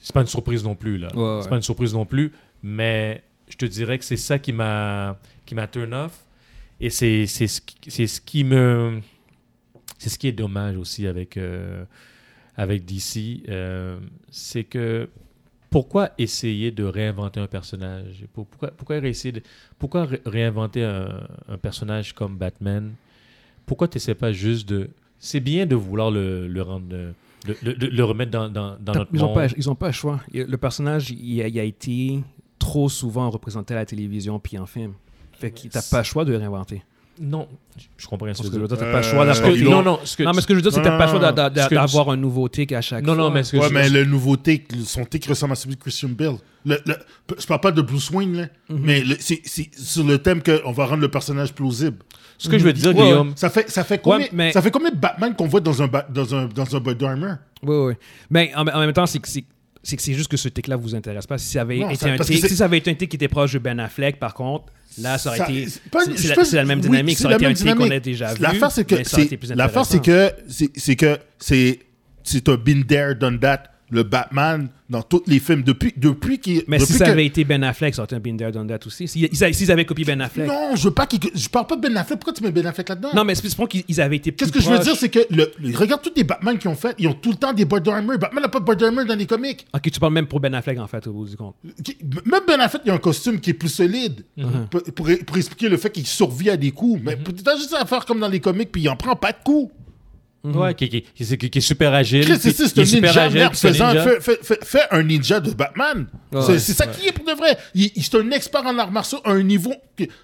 c'est 0.00 0.12
pas 0.12 0.20
une 0.22 0.26
surprise 0.26 0.64
non 0.64 0.74
plus. 0.74 0.98
là. 0.98 1.08
Ouais, 1.14 1.22
ouais. 1.36 1.42
C'est 1.42 1.48
pas 1.48 1.56
une 1.56 1.62
surprise 1.62 1.94
non 1.94 2.04
plus. 2.04 2.32
Mais 2.64 3.22
je 3.52 3.56
te 3.58 3.66
dirais 3.66 3.98
que 3.98 4.04
c'est 4.04 4.16
ça 4.16 4.38
qui 4.38 4.52
m'a 4.52 5.18
qui 5.46 5.54
m'a 5.54 5.66
turn 5.66 5.92
off. 5.92 6.24
Et 6.80 6.90
c'est 6.90 7.26
ce, 7.26 7.60
qui- 7.60 7.90
c'est 7.90 8.06
ce 8.06 8.20
qui 8.20 8.44
me. 8.44 9.00
C'est 9.98 10.08
ce 10.10 10.18
qui 10.18 10.26
est 10.26 10.32
dommage 10.32 10.76
aussi 10.76 11.06
avec, 11.06 11.36
euh, 11.36 11.84
avec 12.56 12.84
DC. 12.84 13.42
euh, 13.48 13.98
c'est 14.30 14.64
que 14.64 15.08
pourquoi 15.70 16.10
essayer 16.18 16.70
de 16.72 16.82
réinventer 16.84 17.38
un 17.40 17.46
personnage? 17.46 18.24
Pour- 18.32 18.46
Pourquoi, 18.46 18.70
pourquoi, 18.72 18.96
essayer 18.98 19.32
de, 19.32 19.42
pourquoi 19.78 20.06
ré- 20.06 20.20
réinventer 20.26 20.82
un, 20.82 21.26
un 21.48 21.56
personnage 21.58 22.14
comme 22.14 22.36
Batman? 22.36 22.94
Pourquoi 23.66 23.86
tu 23.86 23.96
n'essaies 23.96 24.16
pas 24.16 24.32
juste 24.32 24.68
de. 24.68 24.90
C'est 25.18 25.40
bien 25.40 25.66
de 25.66 25.76
vouloir 25.76 26.10
le, 26.10 26.48
le 26.48 26.62
rendre. 26.62 26.86
le 27.62 28.02
remettre 28.02 28.32
dans, 28.32 28.48
dans, 28.48 28.76
dans 28.80 28.92
notre 28.94 29.10
Ils 29.12 29.20
n'ont 29.20 29.26
monde. 29.26 29.34
pas, 29.34 29.46
ils 29.56 29.70
ont 29.70 29.74
pas 29.76 29.86
le 29.88 29.92
choix. 29.92 30.20
Le 30.32 30.56
personnage, 30.56 31.10
il 31.10 31.40
a, 31.42 31.46
il 31.48 31.60
a 31.60 31.64
été 31.64 32.18
trop 32.62 32.88
souvent 32.88 33.28
représenté 33.28 33.74
à 33.74 33.78
la 33.78 33.84
télévision 33.86 34.38
puis 34.38 34.56
en 34.56 34.66
film. 34.66 34.92
Fait 35.38 35.50
que 35.50 35.66
t'as 35.68 35.82
pas 35.82 35.98
le 35.98 36.04
choix 36.04 36.24
de 36.24 36.34
réinventer. 36.34 36.82
Non, 37.20 37.46
je 37.98 38.06
comprends 38.06 38.24
rien 38.24 38.34
ce 38.34 38.42
que 38.42 38.48
je 38.48 38.58
veux 38.58 38.66
dire, 38.66 38.78
t'as 38.78 38.90
pas 38.90 38.98
le 38.98 39.02
choix 39.02 39.22
Euh, 39.22 39.26
d'avoir- 39.26 39.26
Parce 39.26 39.40
que- 39.40 39.58
ils 39.58 39.64
non, 39.68 39.82
non, 39.82 39.98
ce 40.04 40.16
que, 40.16 40.22
Non, 40.22 40.32
mais 40.34 40.40
ce 40.40 40.46
que 40.46 40.54
je 40.54 40.58
veux 40.58 40.62
dire, 40.62 40.72
c'est 40.72 40.80
que 40.80 40.84
t'as 40.84 40.96
pas 40.96 41.04
le 41.06 41.10
choix 41.18 41.32
d'avoir 41.76 42.10
un 42.10 42.16
nouveau 42.16 42.48
take 42.48 42.74
à 42.74 42.80
chaque 42.80 43.04
Non, 43.04 43.14
fois. 43.14 43.24
non, 43.24 43.30
mais 43.30 43.42
ce 43.44 43.52
que 43.52 43.56
Ouais, 43.58 43.68
je- 43.68 43.74
mais 43.74 43.90
le 43.90 44.04
nouveau 44.06 44.36
take, 44.36 44.64
son 44.84 45.04
take 45.04 45.28
ressemble 45.28 45.52
à 45.52 45.56
celui 45.56 45.76
de 45.76 45.80
Christian 45.80 46.08
Bale. 46.08 46.36
Le, 46.64 46.78
le- 46.86 46.96
je 47.38 47.46
parle 47.46 47.60
pas 47.60 47.70
de 47.72 47.82
Bruce 47.82 48.08
Wayne, 48.10 48.36
là, 48.36 48.46
Mhm. 48.70 48.80
mais 48.82 49.02
c'est 49.20 49.42
sur 49.76 50.04
le 50.04 50.18
thème 50.18 50.42
qu'on 50.42 50.72
va 50.72 50.86
rendre 50.86 51.02
le 51.02 51.10
personnage 51.10 51.52
plausible. 51.52 51.98
ce 52.38 52.48
que 52.48 52.58
je 52.58 52.64
veux 52.64 52.72
dire, 52.72 52.88
Ouais, 52.96 53.02
Guillaume, 53.04 53.32
Ça 53.36 53.50
fait, 53.50 53.70
ça 53.70 53.84
fait 53.84 53.98
combien, 53.98 54.26
mais- 54.32 54.50
ça 54.50 54.60
fait 54.62 54.70
combien 54.72 54.90
de 54.90 54.96
Batman 54.96 55.32
qu'on 55.36 55.46
voit 55.46 55.60
dans 55.60 55.80
un, 55.80 55.86
ba- 55.86 56.06
dans 56.12 56.34
un, 56.34 56.46
dans 56.46 56.74
un 56.76 56.80
body 56.80 57.04
armor? 57.04 57.36
Oui, 57.62 57.76
oui. 57.76 57.94
Mais 58.30 58.52
en, 58.56 58.66
en 58.66 58.80
même 58.80 58.92
temps, 58.92 59.06
c'est 59.06 59.20
que 59.20 59.28
c'est 59.82 59.96
que 59.96 60.02
c'est 60.02 60.14
juste 60.14 60.30
que 60.30 60.36
ce 60.36 60.48
take-là 60.48 60.76
vous 60.76 60.94
intéresse 60.94 61.26
pas. 61.26 61.38
Si 61.38 61.50
ça 61.52 61.62
avait 61.62 61.78
Non, 61.78 61.90
été 61.90 61.98
ça- 62.00 62.06
un 62.12 62.16
parce 62.16 62.28
que 62.28 62.34
take, 62.34 62.42
c'est- 62.42 62.48
si 62.50 62.56
ça 62.56 62.64
avait 62.66 62.78
été 62.78 62.90
un 62.90 62.94
take 62.94 63.08
qui 63.08 63.16
était 63.16 63.28
proche 63.28 63.52
de 63.52 63.58
Ben 63.58 63.78
Affleck, 63.80 64.18
par 64.18 64.32
contre, 64.34 64.66
là, 65.00 65.18
ça 65.18 65.30
aurait 65.30 65.38
Ça- 65.38 65.50
été. 65.50 65.66
c'est 65.68 66.52
la, 66.56 66.64
même 66.64 66.78
oui, 66.78 66.84
dynamique. 66.88 67.16
c'est 67.16 67.22
ça 67.24 67.28
aurait 67.28 67.36
été 67.36 67.46
un 67.46 67.54
take 67.54 67.64
qu'on 67.70 67.74
dynamique. 67.74 67.92
a 67.92 68.00
déjà 68.00 68.34
vu. 68.34 68.42
L'affaire, 68.42 68.70
c'est 68.70 68.84
que, 68.84 68.94
l'affaire, 68.94 69.82
que, 70.00 70.30
c'est 70.76 70.96
que, 70.96 71.18
c'est, 71.38 71.78
c'est 72.22 72.48
un 72.48 72.56
been 72.56 72.84
there, 72.84 73.14
done 73.16 73.40
that, 73.40 73.64
le 73.92 74.02
Batman, 74.04 74.68
dans 74.88 75.02
tous 75.02 75.22
les 75.26 75.38
films, 75.38 75.62
depuis, 75.62 75.92
depuis 75.96 76.38
qu'il, 76.38 76.62
Mais 76.66 76.78
depuis 76.78 76.92
si 76.92 76.98
ça 76.98 77.04
que- 77.06 77.10
avait 77.10 77.26
été 77.26 77.44
Ben 77.44 77.62
Affleck, 77.62 77.94
ça 77.94 78.02
aurait 78.02 78.16
été 78.16 78.30
un 78.30 78.36
There, 78.36 78.50
Done 78.52 78.66
That 78.66 78.78
aussi. 78.86 79.06
S'ils 79.06 79.28
s'ils- 79.36 79.54
s'ils 79.54 79.70
avaient 79.70 79.84
copié 79.84 80.04
Ben 80.04 80.20
Affleck. 80.20 80.46
Non, 80.48 80.70
Non, 80.70 80.76
je 80.76 80.84
veux 80.84 80.94
pas 80.94 81.06
je 81.34 81.48
parle 81.48 81.66
pas 81.66 81.76
de 81.76 81.82
Ben 81.82 81.94
Affleck. 81.96 82.18
Pourquoi 82.18 82.32
tu 82.32 82.42
mets 82.42 82.50
Ben 82.50 82.66
Affleck 82.66 82.88
là-dedans? 82.88 83.24
mais 83.24 83.34
c'est 83.34 83.54
pour 83.54 83.68
qu'ils 83.68 83.84
ils 83.88 84.00
avaient 84.00 84.16
été 84.16 84.32
Qu'est-ce 84.32 84.50
que 84.50 84.60
je 84.60 84.70
veux 84.70 84.78
dire, 84.78 84.96
c'est 84.96 85.08
que 85.10 85.20
le, 85.30 85.52
regarde 85.76 86.00
tous 86.02 86.12
les 86.16 86.24
Batman 86.24 86.56
qu'ils 86.58 86.70
ont 86.70 86.74
fait, 86.74 86.94
ils 86.98 87.06
ont 87.06 87.12
tout 87.14 87.30
le 87.30 87.36
temps 87.36 87.52
des 87.52 87.64
body 87.66 87.90
armor. 87.90 88.16
Batman 88.18 88.42
n'a 88.42 88.48
pas 88.48 88.60
de 88.60 89.04
dans 89.06 89.14
les 89.18 89.26
comics. 89.26 89.66
Ok, 89.74 89.90
tu 89.90 90.00
parles 90.00 90.12
même 90.14 90.26
pour 90.26 90.40
Ben 90.40 90.54
Affleck, 90.54 90.78
en 90.78 90.86
fait, 90.86 91.06
au 91.06 91.12
bout 91.12 91.26
du 91.28 91.36
compte. 91.36 91.54
Même 91.62 92.40
Ben 92.46 92.60
Affleck, 92.60 92.82
il 92.86 92.90
a 92.90 92.94
un 92.94 92.98
costume 92.98 93.40
qui 93.40 93.50
est 93.50 93.54
plus 93.54 93.68
solide 93.68 94.24
Mhm. 94.38 94.68
pour, 94.70 94.82
pour- 94.94 95.08
pour 95.26 95.36
expliquer 95.36 95.68
le 95.68 95.76
fait 95.76 95.90
qu'il 95.90 96.06
survit 96.06 96.48
à 96.50 96.56
des 96.56 96.70
coups. 96.70 97.00
Mais 97.04 97.16
t'as 97.44 97.56
juste 97.56 97.74
à 97.78 97.84
faire 97.84 98.04
comme 98.06 98.20
dans 98.20 98.28
les 98.28 98.40
comics, 98.40 98.72
puis 98.72 98.82
il 98.82 98.88
en 98.88 98.96
prend 98.96 99.16
pas 99.16 99.32
de 99.32 99.38
coups. 99.44 99.70
Ouais, 100.44 100.74
qui, 100.74 100.88
qui, 100.88 101.02
qui, 101.50 101.58
est 101.58 101.60
super 101.60 101.92
agile. 101.94 102.24
Chris, 102.24 102.38
c'est 102.40 102.78
un 102.78 102.82
ninja, 102.82 103.22
agile, 103.24 103.38
merde, 103.38 103.52
un 103.52 103.56
faisant- 103.56 103.92
ninja. 105.02 105.38
un 105.38 105.40
de 105.40 105.50
Batman. 105.54 106.06
C'est 106.32 106.38
ouais. 106.52 106.58
ça 106.58 106.86
qui 106.86 107.06
est 107.08 107.12
pour 107.12 107.24
de 107.24 107.32
vrai. 107.32 107.56
Il, 107.74 107.90
il- 107.94 108.02
c'est 108.02 108.16
un 108.16 108.30
expert 108.32 108.64
en 108.66 108.76
arts 108.78 108.90
martiaux 108.90 109.20
à 109.24 109.30
un 109.30 109.42
niveau. 109.42 109.74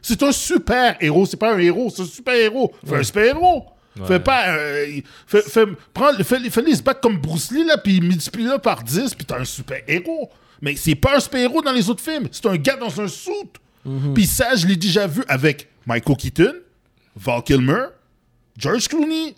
C'est 0.03 0.23
un 0.23 0.33
super 0.33 0.97
héros. 1.01 1.27
C'est 1.27 1.37
pas 1.37 1.55
un 1.55 1.59
héros, 1.59 1.93
c'est 1.95 2.03
un 2.03 2.07
super 2.07 2.35
héros. 2.35 2.73
Fais 2.87 2.97
un 2.97 3.03
super 3.03 3.25
héros. 3.25 3.67
Fais 4.07 4.21
pas. 4.21 4.49
euh, 4.51 4.87
il- 4.89 5.03
fais, 5.27 5.43
fais, 5.43 5.65
prends, 5.93 6.13
fais, 6.23 6.51
fais-les 6.51 6.77
se 6.77 6.83
battre 6.83 7.01
comme 7.01 7.19
Bruce 7.19 7.51
Lee, 7.51 7.65
là, 7.65 7.79
puis 7.79 8.01
multiplie-le 8.01 8.59
par 8.59 8.83
10, 8.85 9.15
puis 9.15 9.25
t'as 9.27 9.41
un 9.41 9.45
super 9.45 9.81
héros. 9.89 10.31
Mais 10.63 10.75
c'est 10.77 10.95
pas 10.95 11.17
un 11.17 11.21
super 11.21 11.41
héros 11.41 11.63
dans 11.63 11.73
les 11.73 11.89
autres 11.91 12.03
films. 12.03 12.29
C'est 12.33 12.47
un 12.47 12.57
gars 12.57 12.77
dans 12.77 13.01
un 13.01 13.09
suit. 13.09 13.33
Puis 14.15 14.27
ça, 14.27 14.55
je 14.57 14.67
l'ai 14.67 14.77
déjà 14.77 15.07
vu 15.07 15.23
avec 15.29 15.69
Michael 15.87 16.17
Keaton, 16.17 16.53
Val 17.17 17.43
Kilmer, 17.43 17.85
George 18.57 18.87
Clooney, 18.89 19.35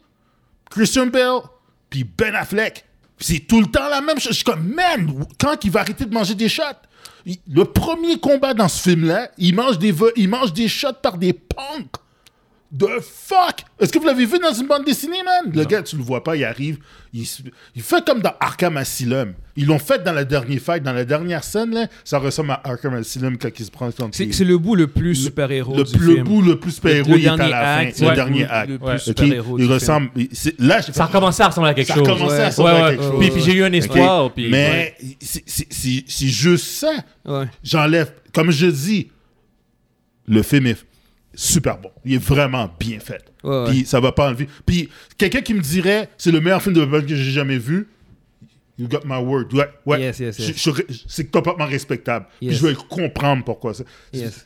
Christian 0.70 1.06
Bale, 1.06 1.42
puis 1.90 2.04
Ben 2.04 2.34
Affleck. 2.34 2.84
C'est 3.18 3.40
tout 3.40 3.60
le 3.60 3.66
temps 3.66 3.88
la 3.88 4.00
même 4.00 4.18
chose. 4.18 4.32
Je 4.32 4.36
suis 4.36 4.44
comme, 4.44 4.72
man, 4.72 5.26
quand 5.38 5.62
il 5.64 5.70
va 5.70 5.80
arrêter 5.80 6.06
de 6.06 6.14
manger 6.14 6.34
des 6.34 6.48
shots? 6.48 6.62
Le 7.46 7.64
premier 7.64 8.18
combat 8.18 8.54
dans 8.54 8.68
ce 8.68 8.80
film-là, 8.88 9.30
il 9.36 9.54
mange 9.54 9.78
des, 9.78 9.94
il 10.16 10.28
mange 10.28 10.54
des 10.54 10.68
shots 10.68 10.94
par 11.02 11.18
des 11.18 11.34
punks. 11.34 11.96
The 12.78 13.00
fuck? 13.02 13.64
Est-ce 13.80 13.92
que 13.92 13.98
vous 13.98 14.06
l'avez 14.06 14.26
vu 14.26 14.38
dans 14.38 14.52
une 14.52 14.68
bande 14.68 14.84
dessinée, 14.84 15.22
man? 15.24 15.52
Le 15.52 15.64
gars, 15.64 15.82
tu 15.82 15.96
le 15.96 16.02
vois 16.04 16.22
pas, 16.22 16.36
il 16.36 16.44
arrive, 16.44 16.78
il, 17.12 17.26
fait 17.82 18.04
comme 18.06 18.20
dans 18.20 18.32
Arkham 18.38 18.76
Asylum. 18.76 19.32
Ils 19.56 19.66
l'ont 19.66 19.80
fait 19.80 20.04
dans 20.04 20.12
la 20.12 20.24
dernière 20.24 20.60
fight, 20.60 20.80
dans 20.80 20.92
la 20.92 21.04
dernière 21.04 21.42
scène, 21.42 21.72
là, 21.74 21.88
ça 22.04 22.20
ressemble 22.20 22.52
à 22.52 22.60
Arkham 22.62 22.94
Asylum 22.94 23.38
quand 23.38 23.48
il 23.58 23.64
se 23.66 23.72
prend 23.72 23.90
contre 23.90 24.16
C'est 24.16 24.24
les- 24.26 24.44
le 24.44 24.56
bout 24.58 24.76
le 24.76 24.86
plus 24.86 25.16
super-héros 25.16 25.76
le, 25.76 26.22
bout 26.22 26.42
le 26.42 26.60
plus 26.60 26.70
super-héros, 26.70 27.10
Le 27.10 27.18
il 27.18 27.24
est 27.24 27.28
à 27.28 27.36
dernier 27.36 27.50
la 27.50 27.60
fin. 27.60 27.78
acte, 27.88 28.00
le 28.00 28.06
ouais, 28.06 28.14
dernier 28.14 28.40
le- 28.44 28.52
acte. 28.52 28.70
le 28.70 28.78
plus 28.78 28.86
Ouais. 28.86 28.98
Super-héros 28.98 29.58
Il 29.58 29.72
ressemble. 29.72 30.10
Là, 30.60 30.82
Ça 30.82 31.02
a 31.02 31.06
recommencé 31.06 31.42
à 31.42 31.48
ressembler 31.48 31.70
à 31.70 31.74
quelque 31.74 31.88
Ça 31.88 31.94
chose. 31.96 32.06
commencé 32.06 32.34
à 32.34 32.38
Ouais, 32.38 32.46
ressembler 32.46 32.72
à 32.72 32.90
quelque 32.90 33.02
chose. 33.02 33.18
Puis, 33.20 33.30
puis 33.30 33.42
j'ai 33.42 33.54
eu 33.54 33.64
un 33.64 33.72
espoir. 33.72 34.32
Puis- 34.32 34.48
Mais 34.48 34.94
c'est- 35.20 36.26
juste 36.28 36.66
ça. 36.66 36.92
J'enlève. 37.64 38.12
Comme 38.32 38.52
je 38.52 38.66
dis, 38.66 39.10
le 40.28 40.42
film 40.44 40.68
est 40.68 40.76
super 41.40 41.78
bon. 41.78 41.90
Il 42.04 42.14
est 42.14 42.22
vraiment 42.22 42.70
bien 42.78 43.00
fait. 43.00 43.24
Ouais, 43.42 43.62
ouais. 43.62 43.70
Puis 43.70 43.86
ça 43.86 43.98
va 43.98 44.12
pas 44.12 44.28
enlever. 44.28 44.46
Puis 44.66 44.90
quelqu'un 45.16 45.40
qui 45.40 45.54
me 45.54 45.60
dirait 45.60 46.10
c'est 46.18 46.30
le 46.30 46.40
meilleur 46.40 46.62
film 46.62 46.74
de 46.74 46.84
Batman 46.84 47.06
que 47.06 47.16
j'ai 47.16 47.30
jamais 47.30 47.56
vu. 47.56 47.88
You 48.80 48.88
got 48.88 49.00
my 49.04 49.22
word. 49.22 49.52
Ouais, 49.52 49.68
ouais. 49.84 50.00
Yes, 50.00 50.18
yes, 50.20 50.38
yes. 50.38 50.52
Je- 50.56 50.70
je- 50.70 51.00
c'est 51.06 51.30
complètement 51.30 51.66
respectable. 51.66 52.24
Puis 52.40 52.54
je 52.54 52.66
vais 52.66 52.74
comprendre 52.88 53.44
pourquoi. 53.44 53.72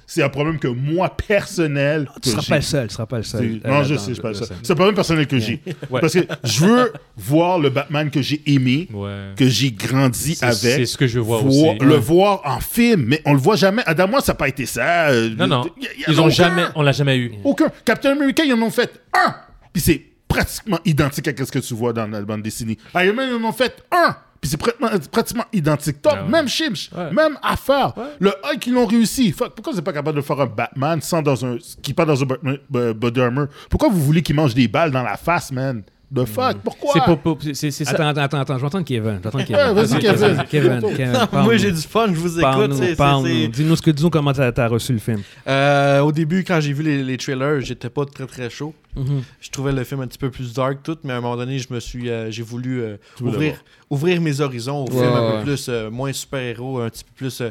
C'est 0.06 0.22
un 0.24 0.28
problème 0.28 0.58
que 0.58 0.66
moi, 0.66 1.08
personnel. 1.16 2.08
Tu 2.20 2.30
seras 2.30 2.42
que 2.42 2.48
pas 2.48 2.56
le 2.56 2.62
seul, 2.62 2.88
tu 2.88 2.94
seras 2.94 3.06
pas 3.06 3.18
le 3.18 3.22
seul. 3.22 3.60
C'est- 3.62 3.68
euh, 3.68 3.70
non, 3.72 3.84
je 3.84 3.94
sais, 3.94 4.08
je 4.08 4.12
suis 4.14 4.22
pas 4.22 4.28
le 4.30 4.34
seul. 4.34 4.48
C'est 4.62 4.72
un 4.72 4.76
problème 4.76 4.94
personnel 4.96 5.26
que 5.28 5.38
j'ai. 5.38 5.60
Ouais. 5.90 6.00
Parce 6.00 6.14
que 6.14 6.20
je 6.42 6.64
veux 6.64 6.92
voir 7.16 7.58
le 7.60 7.70
Batman 7.70 8.10
que 8.10 8.20
j'ai 8.22 8.42
aimé, 8.46 8.88
Ouais. 8.92 9.28
que 9.36 9.46
j'ai 9.46 9.70
grandi 9.70 10.36
avec. 10.42 10.56
C'est 10.56 10.86
ce 10.86 10.96
que 10.96 11.06
je 11.06 11.18
veux 11.18 11.24
voir 11.24 11.42
voir- 11.44 11.74
aussi. 11.76 11.84
le 11.84 11.94
Ouais. 11.94 11.98
voir 12.00 12.40
en 12.44 12.58
film, 12.58 13.04
mais 13.06 13.22
on 13.24 13.32
le 13.34 13.38
voit 13.38 13.54
jamais. 13.56 13.82
Adam, 13.86 14.08
moi, 14.08 14.20
ça 14.20 14.32
n'a 14.32 14.36
pas 14.36 14.48
été 14.48 14.66
ça. 14.66 15.10
euh, 15.10 15.30
Non, 15.36 15.46
non. 15.46 15.64
y 15.80 15.86
a- 15.86 15.90
y 15.92 16.04
a 16.06 16.10
Ils 16.10 16.20
ont 16.20 16.24
aucun. 16.24 16.30
jamais, 16.34 16.62
on 16.74 16.82
l'a 16.82 16.92
jamais 16.92 17.16
eu. 17.18 17.32
Aucun. 17.44 17.70
Captain 17.84 18.12
America, 18.12 18.42
ils 18.44 18.52
en 18.52 18.62
ont 18.62 18.70
fait 18.70 18.90
un. 19.12 19.34
Puis 19.72 19.82
c'est 19.82 20.02
pratiquement 20.34 20.78
identique 20.84 21.28
à 21.28 21.44
ce 21.44 21.52
que 21.52 21.58
tu 21.58 21.74
vois 21.74 21.92
dans 21.92 22.06
la 22.06 22.20
bande 22.22 22.42
dessinée. 22.42 22.78
Iron 22.94 23.14
Man, 23.14 23.28
ils 23.30 23.34
en 23.44 23.48
ont 23.48 23.52
fait 23.52 23.82
un. 23.90 24.16
Puis 24.40 24.50
c'est 24.50 24.56
pratiquement, 24.58 24.88
pratiquement 25.10 25.44
identique. 25.54 26.02
Top, 26.02 26.12
Ah 26.16 26.24
ouais. 26.24 26.30
même 26.30 26.46
Ouais. 26.94 27.10
même 27.12 27.38
affaire. 27.42 27.96
Ouais. 27.96 28.04
Le 28.20 28.28
Hulk, 28.30 28.66
ils 28.66 28.74
l'ont 28.74 28.84
réussi. 28.86 29.32
Fuck, 29.32 29.54
pourquoi 29.54 29.72
vous 29.72 29.76
n'êtes 29.78 29.84
pas 29.86 29.92
capable 29.94 30.16
de 30.16 30.22
faire 30.22 30.38
un 30.40 30.46
Batman 30.46 31.00
sans 31.00 31.22
dans 31.22 31.46
un, 31.46 31.56
qui 31.82 31.94
part 31.94 32.04
dans 32.04 32.22
un 32.22 32.26
body 32.68 33.20
armor? 33.20 33.46
Pourquoi 33.70 33.88
vous 33.88 34.02
voulez 34.02 34.22
qu'il 34.22 34.36
mange 34.36 34.54
des 34.54 34.68
balles 34.68 34.90
dans 34.90 35.02
la 35.02 35.16
face, 35.16 35.50
man? 35.50 35.82
The 36.14 36.24
fuck, 36.26 36.58
pourquoi? 36.62 36.90
C'est 36.94 37.02
pour, 37.04 37.18
pour- 37.18 37.38
c'est- 37.42 37.54
c'est 37.54 37.70
c'est 37.72 37.84
ça. 37.84 37.92
Attends, 37.92 38.06
attends, 38.08 38.22
attends, 38.22 38.38
attends, 38.40 38.54
je 38.54 38.60
vais 38.60 38.66
entendre 38.66 38.84
Kevin. 38.84 39.02
Je 39.04 39.10
vais 39.10 39.16
entendre 39.16 39.36
Ouais, 39.38 39.44
Kevin. 39.44 39.72
vas-y, 39.74 39.98
Kevin. 40.00 40.44
Kevin, 40.48 40.80
Kevin, 40.96 41.12
Non, 41.32 41.42
moi, 41.42 41.56
j'ai 41.56 41.72
du 41.72 41.80
fun, 41.80 42.06
je 42.08 42.12
vous 42.20 42.38
écoute. 42.38 42.72
C'est- 42.74 42.94
c'est- 42.94 43.48
Dis-nous 43.48 43.76
ce 43.76 43.82
que 43.82 43.90
dis-nous 43.90 44.10
comment 44.10 44.32
t'as 44.32 44.52
as 44.56 44.68
reçu 44.68 44.92
le 44.92 44.98
film. 45.00 45.22
Euh, 45.48 46.00
au 46.00 46.12
début, 46.12 46.44
quand 46.44 46.60
j'ai 46.60 46.72
vu 46.72 46.82
les, 46.84 47.02
les 47.02 47.16
trailers, 47.16 47.60
j'étais 47.62 47.90
pas 47.90 48.04
très 48.04 48.26
très 48.26 48.48
chaud. 48.50 48.74
Mhm. 48.96 49.22
Je 49.40 49.50
trouvais 49.50 49.72
le 49.72 49.82
film 49.82 50.02
un 50.02 50.06
petit 50.06 50.18
peu 50.18 50.30
plus 50.30 50.54
dark 50.54 50.78
tout, 50.84 50.96
mais 51.02 51.12
à 51.14 51.16
un 51.16 51.20
moment 51.20 51.36
donné, 51.36 51.58
je 51.58 51.66
me 51.72 51.80
suis, 51.80 52.08
euh, 52.08 52.30
j'ai 52.30 52.44
voulu 52.44 52.80
euh, 52.80 52.96
ouvrir, 53.20 53.54
ouvrir 53.90 54.20
mes 54.20 54.40
horizons 54.40 54.84
au 54.84 54.90
Ouais, 54.90 55.00
film 55.02 55.12
un 55.12 55.38
peu 55.38 55.42
plus 55.44 55.66
euh, 55.68 55.90
moins 55.90 56.12
super 56.12 56.38
héros, 56.40 56.78
un 56.80 56.90
petit 56.90 57.02
peu 57.02 57.10
plus. 57.16 57.40
euh, 57.40 57.50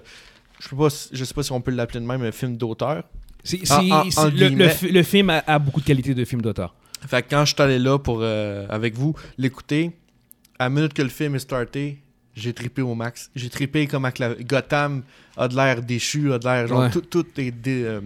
je 0.61 0.69
sais 0.69 0.75
pas, 0.77 0.89
si- 0.89 1.09
je 1.11 1.23
sais 1.25 1.33
pas 1.33 1.43
si 1.43 1.51
on 1.51 1.59
peut 1.59 1.71
l'appeler 1.71 1.99
de 1.99 2.05
même, 2.05 2.21
un 2.23 2.31
film 2.31 2.55
d'auteur. 2.55 3.03
C'est- 3.43 3.61
En- 3.69 3.81
c'est- 3.81 3.91
en- 3.91 4.03
c'est- 4.09 4.19
en 4.21 4.25
le, 4.25 4.29
le 4.31 4.47
guillemets. 4.47 4.69
fi- 4.69 4.89
le 4.89 5.03
film 5.03 5.29
a, 5.31 5.43
a 5.45 5.59
beaucoup 5.59 5.81
de 5.81 5.85
qualités 5.85 6.13
de 6.13 6.23
film 6.23 6.41
d'auteur. 6.41 6.73
Fait 7.07 7.21
que 7.23 7.29
quand 7.29 7.45
je 7.45 7.53
suis 7.53 7.61
allé 7.61 7.79
là 7.79 7.97
pour 7.99 8.19
euh, 8.21 8.65
avec 8.69 8.95
vous 8.95 9.15
l'écouter, 9.37 9.91
à 10.59 10.65
la 10.65 10.69
minute 10.69 10.93
que 10.93 11.01
le 11.01 11.09
film 11.09 11.35
est 11.35 11.39
starté, 11.39 11.99
j'ai 12.35 12.53
trippé 12.53 12.81
au 12.81 12.95
max. 12.95 13.29
J'ai 13.35 13.49
trippé 13.49 13.85
comme 13.87 14.05
avec 14.05 14.19
la 14.19 14.33
Gotham 14.35 15.03
a 15.37 15.47
de 15.47 15.55
l'air 15.55 15.81
déchu, 15.83 16.31
a 16.33 16.39
de 16.39 16.45
l'air 16.45 16.67
genre 16.67 16.79
Ouais. 16.81 16.89
tout, 16.89 17.01
tout 17.01 17.25
est 17.37 17.51
dé- 17.51 17.83
euh, 17.83 18.01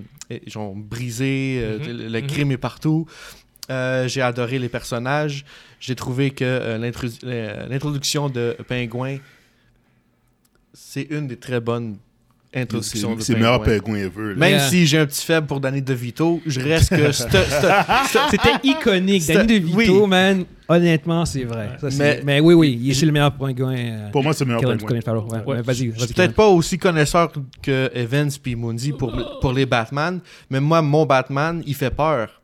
genre 0.47 0.73
brisé, 0.75 1.59
euh, 1.61 1.79
Mhm, 1.79 1.85
le, 1.97 2.07
le 2.09 2.21
mhm. 2.21 2.27
crime 2.27 2.51
est 2.51 2.57
partout. 2.57 3.05
Euh, 3.69 4.07
j'ai 4.07 4.21
adoré 4.21 4.59
les 4.59 4.69
personnages. 4.69 5.45
J'ai 5.79 5.95
trouvé 5.95 6.31
que 6.31 6.77
l'introduction 7.69 8.29
de 8.29 8.55
Pingouin, 8.67 9.17
c'est 10.73 11.03
une 11.09 11.27
des 11.27 11.37
très 11.37 11.59
bonnes 11.59 11.97
C'est 12.53 12.61
introductions 12.61 13.15
de 13.15 13.21
c'est 13.21 13.33
le 13.33 13.39
meilleur 13.39 13.61
Pingouin. 13.61 13.95
ever. 13.97 14.29
là. 14.29 14.35
Même 14.35 14.49
Yeah. 14.51 14.69
si 14.69 14.87
j'ai 14.87 14.97
un 14.99 15.05
petit 15.05 15.25
faible 15.25 15.47
pour 15.47 15.59
Danny 15.59 15.81
DeVito, 15.81 16.41
je 16.45 16.59
reste 16.61 16.89
que 16.89 17.11
C'était 17.11 18.57
iconique. 18.63 19.21
c'est- 19.21 19.33
Danny 19.33 19.59
DeVito, 19.59 20.03
oui. 20.03 20.07
man, 20.07 20.45
honnêtement, 20.67 21.25
c'est 21.25 21.43
vrai. 21.43 21.71
Ça, 21.79 21.91
c'est- 21.91 21.97
Mais- 21.99 22.21
mais, 22.23 22.39
oui, 22.39 22.53
oui, 22.53 22.79
il 22.81 22.91
est 22.91 23.05
le 23.05 23.11
meilleur 23.11 23.33
pingouin. 23.33 23.75
euh, 23.75 24.09
Pour 24.11 24.23
moi, 24.23 24.33
c'est 24.33 24.45
le 24.45 24.53
meilleur 24.55 24.61
pingouin. 24.77 24.87
Ouais, 24.89 25.37
Ouais. 25.45 25.55
ouais, 25.55 25.61
vas-y, 25.61 25.91
suis 25.97 26.13
peut-être 26.13 26.33
pas 26.33 26.47
aussi 26.47 26.77
connaisseur 26.77 27.31
que 27.61 27.91
Evans 27.93 28.29
puis 28.41 28.55
Mundi 28.55 28.91
pour, 28.93 29.11
pour 29.41 29.53
les 29.53 29.65
Batman, 29.65 30.19
mais 30.49 30.59
moi, 30.59 30.81
mon 30.81 31.05
Batman, 31.05 31.61
il 31.65 31.75
fait 31.75 31.91
peur. 31.91 32.41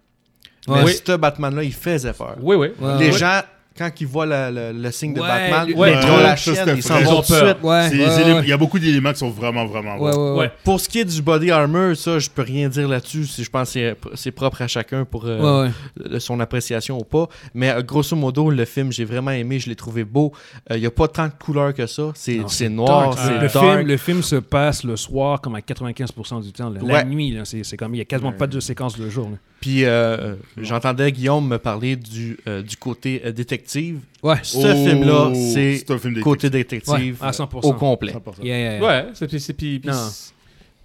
Mais 0.67 0.85
ce 0.93 1.17
Batman-là, 1.17 1.63
il 1.63 1.73
faisait 1.73 2.13
peur. 2.13 2.37
Oui, 2.41 2.55
oui. 2.55 2.67
Ouais, 2.79 2.97
les 2.99 3.11
ouais. 3.11 3.17
gens, 3.17 3.41
quand 3.77 3.89
ils 3.99 4.07
voient 4.07 4.25
le, 4.25 4.71
le- 4.73 4.79
le 4.81 4.91
signe 4.91 5.13
de 5.13 5.19
Ouais, 5.19 5.27
Batman, 5.27 5.77
ouais, 5.77 5.91
ils 5.93 6.21
la 6.23 6.35
c'était 6.37 6.75
ils 6.75 6.83
s'en 6.83 6.99
vont 7.01 7.21
tout 7.21 7.33
de 7.33 7.39
peur. 7.39 7.47
suite. 7.47 7.63
Ouais. 7.63 8.41
Il 8.43 8.49
y 8.49 8.51
a 8.53 8.57
beaucoup 8.57 8.77
d'éléments 8.79 9.11
qui 9.13 9.19
sont 9.19 9.29
vraiment, 9.31 9.65
vraiment 9.65 9.97
Ouais, 9.97 10.11
bons. 10.11 10.17
ouais, 10.17 10.31
ouais. 10.33 10.39
Ouais. 10.45 10.51
Pour 10.63 10.79
ce 10.79 10.87
qui 10.87 10.99
est 10.99 11.05
du 11.05 11.21
body 11.21 11.49
armor, 11.51 11.95
ça, 11.95 12.19
je 12.19 12.29
peux 12.29 12.43
rien 12.43 12.69
dire 12.69 12.87
là-dessus. 12.87 13.25
Je 13.37 13.49
pense 13.49 13.69
que 13.69 13.73
c'est- 13.73 13.97
c'est 14.15 14.31
propre 14.31 14.61
à 14.61 14.67
chacun 14.67 15.05
pour 15.05 15.25
euh, 15.25 15.63
Ouais, 15.63 15.67
ouais. 15.67 15.73
le- 16.11 16.19
son 16.19 16.39
appréciation 16.39 16.97
ou 16.99 17.03
pas. 17.03 17.27
Mais 17.53 17.69
euh, 17.71 17.81
grosso 17.81 18.15
modo, 18.15 18.49
le 18.49 18.65
film, 18.65 18.91
j'ai 18.91 19.05
vraiment 19.05 19.31
aimé, 19.31 19.59
je 19.59 19.69
l'ai 19.69 19.75
trouvé 19.75 20.03
beau. 20.03 20.33
Il 20.69 20.79
n'y 20.79 20.85
a 20.85 20.91
pas 20.91 21.07
tant 21.07 21.25
de 21.27 21.33
couleurs 21.43 21.73
que 21.73 21.87
ça. 21.87 22.11
C'est 22.13 22.69
noir, 22.69 23.17
c'est 23.17 23.33
le, 23.39 23.47
dark. 23.47 23.51
film, 23.77 23.87
le 23.87 23.97
film 23.97 24.21
se 24.21 24.35
passe 24.35 24.83
le 24.83 24.95
soir 24.95 25.41
comme 25.41 25.55
à 25.55 25.61
95% 25.61 26.41
du 26.41 26.51
temps. 26.51 26.69
La, 26.69 26.79
la 26.81 26.85
Ouais. 26.85 27.05
nuit, 27.05 27.37
c'est 27.45 27.63
c'est 27.63 27.77
comme 27.77 27.93
il 27.93 27.97
n'y 27.97 28.01
a 28.01 28.05
quasiment 28.05 28.31
pas 28.33 28.47
de 28.47 28.59
séquence 28.59 28.97
le 28.97 29.09
jour. 29.09 29.29
là. 29.31 29.37
Puis 29.63 29.85
euh, 29.85 30.35
j'entendais 30.57 31.09
Guillaume 31.13 31.47
me 31.47 31.57
parler 31.57 31.95
du, 31.95 32.37
euh, 32.49 32.61
du 32.61 32.75
côté 32.75 33.21
euh, 33.23 33.31
détective. 33.31 33.99
Ouais. 34.21 34.35
Ce 34.43 34.57
Oh, 34.57 34.61
film-là, 34.89 35.31
c'est 35.33 35.77
c'est 35.77 35.91
un 35.91 35.97
film 35.97 36.19
côté 36.19 36.49
détective 36.49 37.17
Ouais, 37.21 37.27
à 37.27 37.31
100%. 37.31 37.59
au 37.63 37.71
complet. 37.73 38.11
100%. 38.11 38.43
Yeah. 38.43 38.83
Ouais, 38.83 39.05
c'est 39.13 39.25
puis 39.27 39.39
puis 39.39 39.79
puis- 39.79 39.89
Non. 39.89 39.95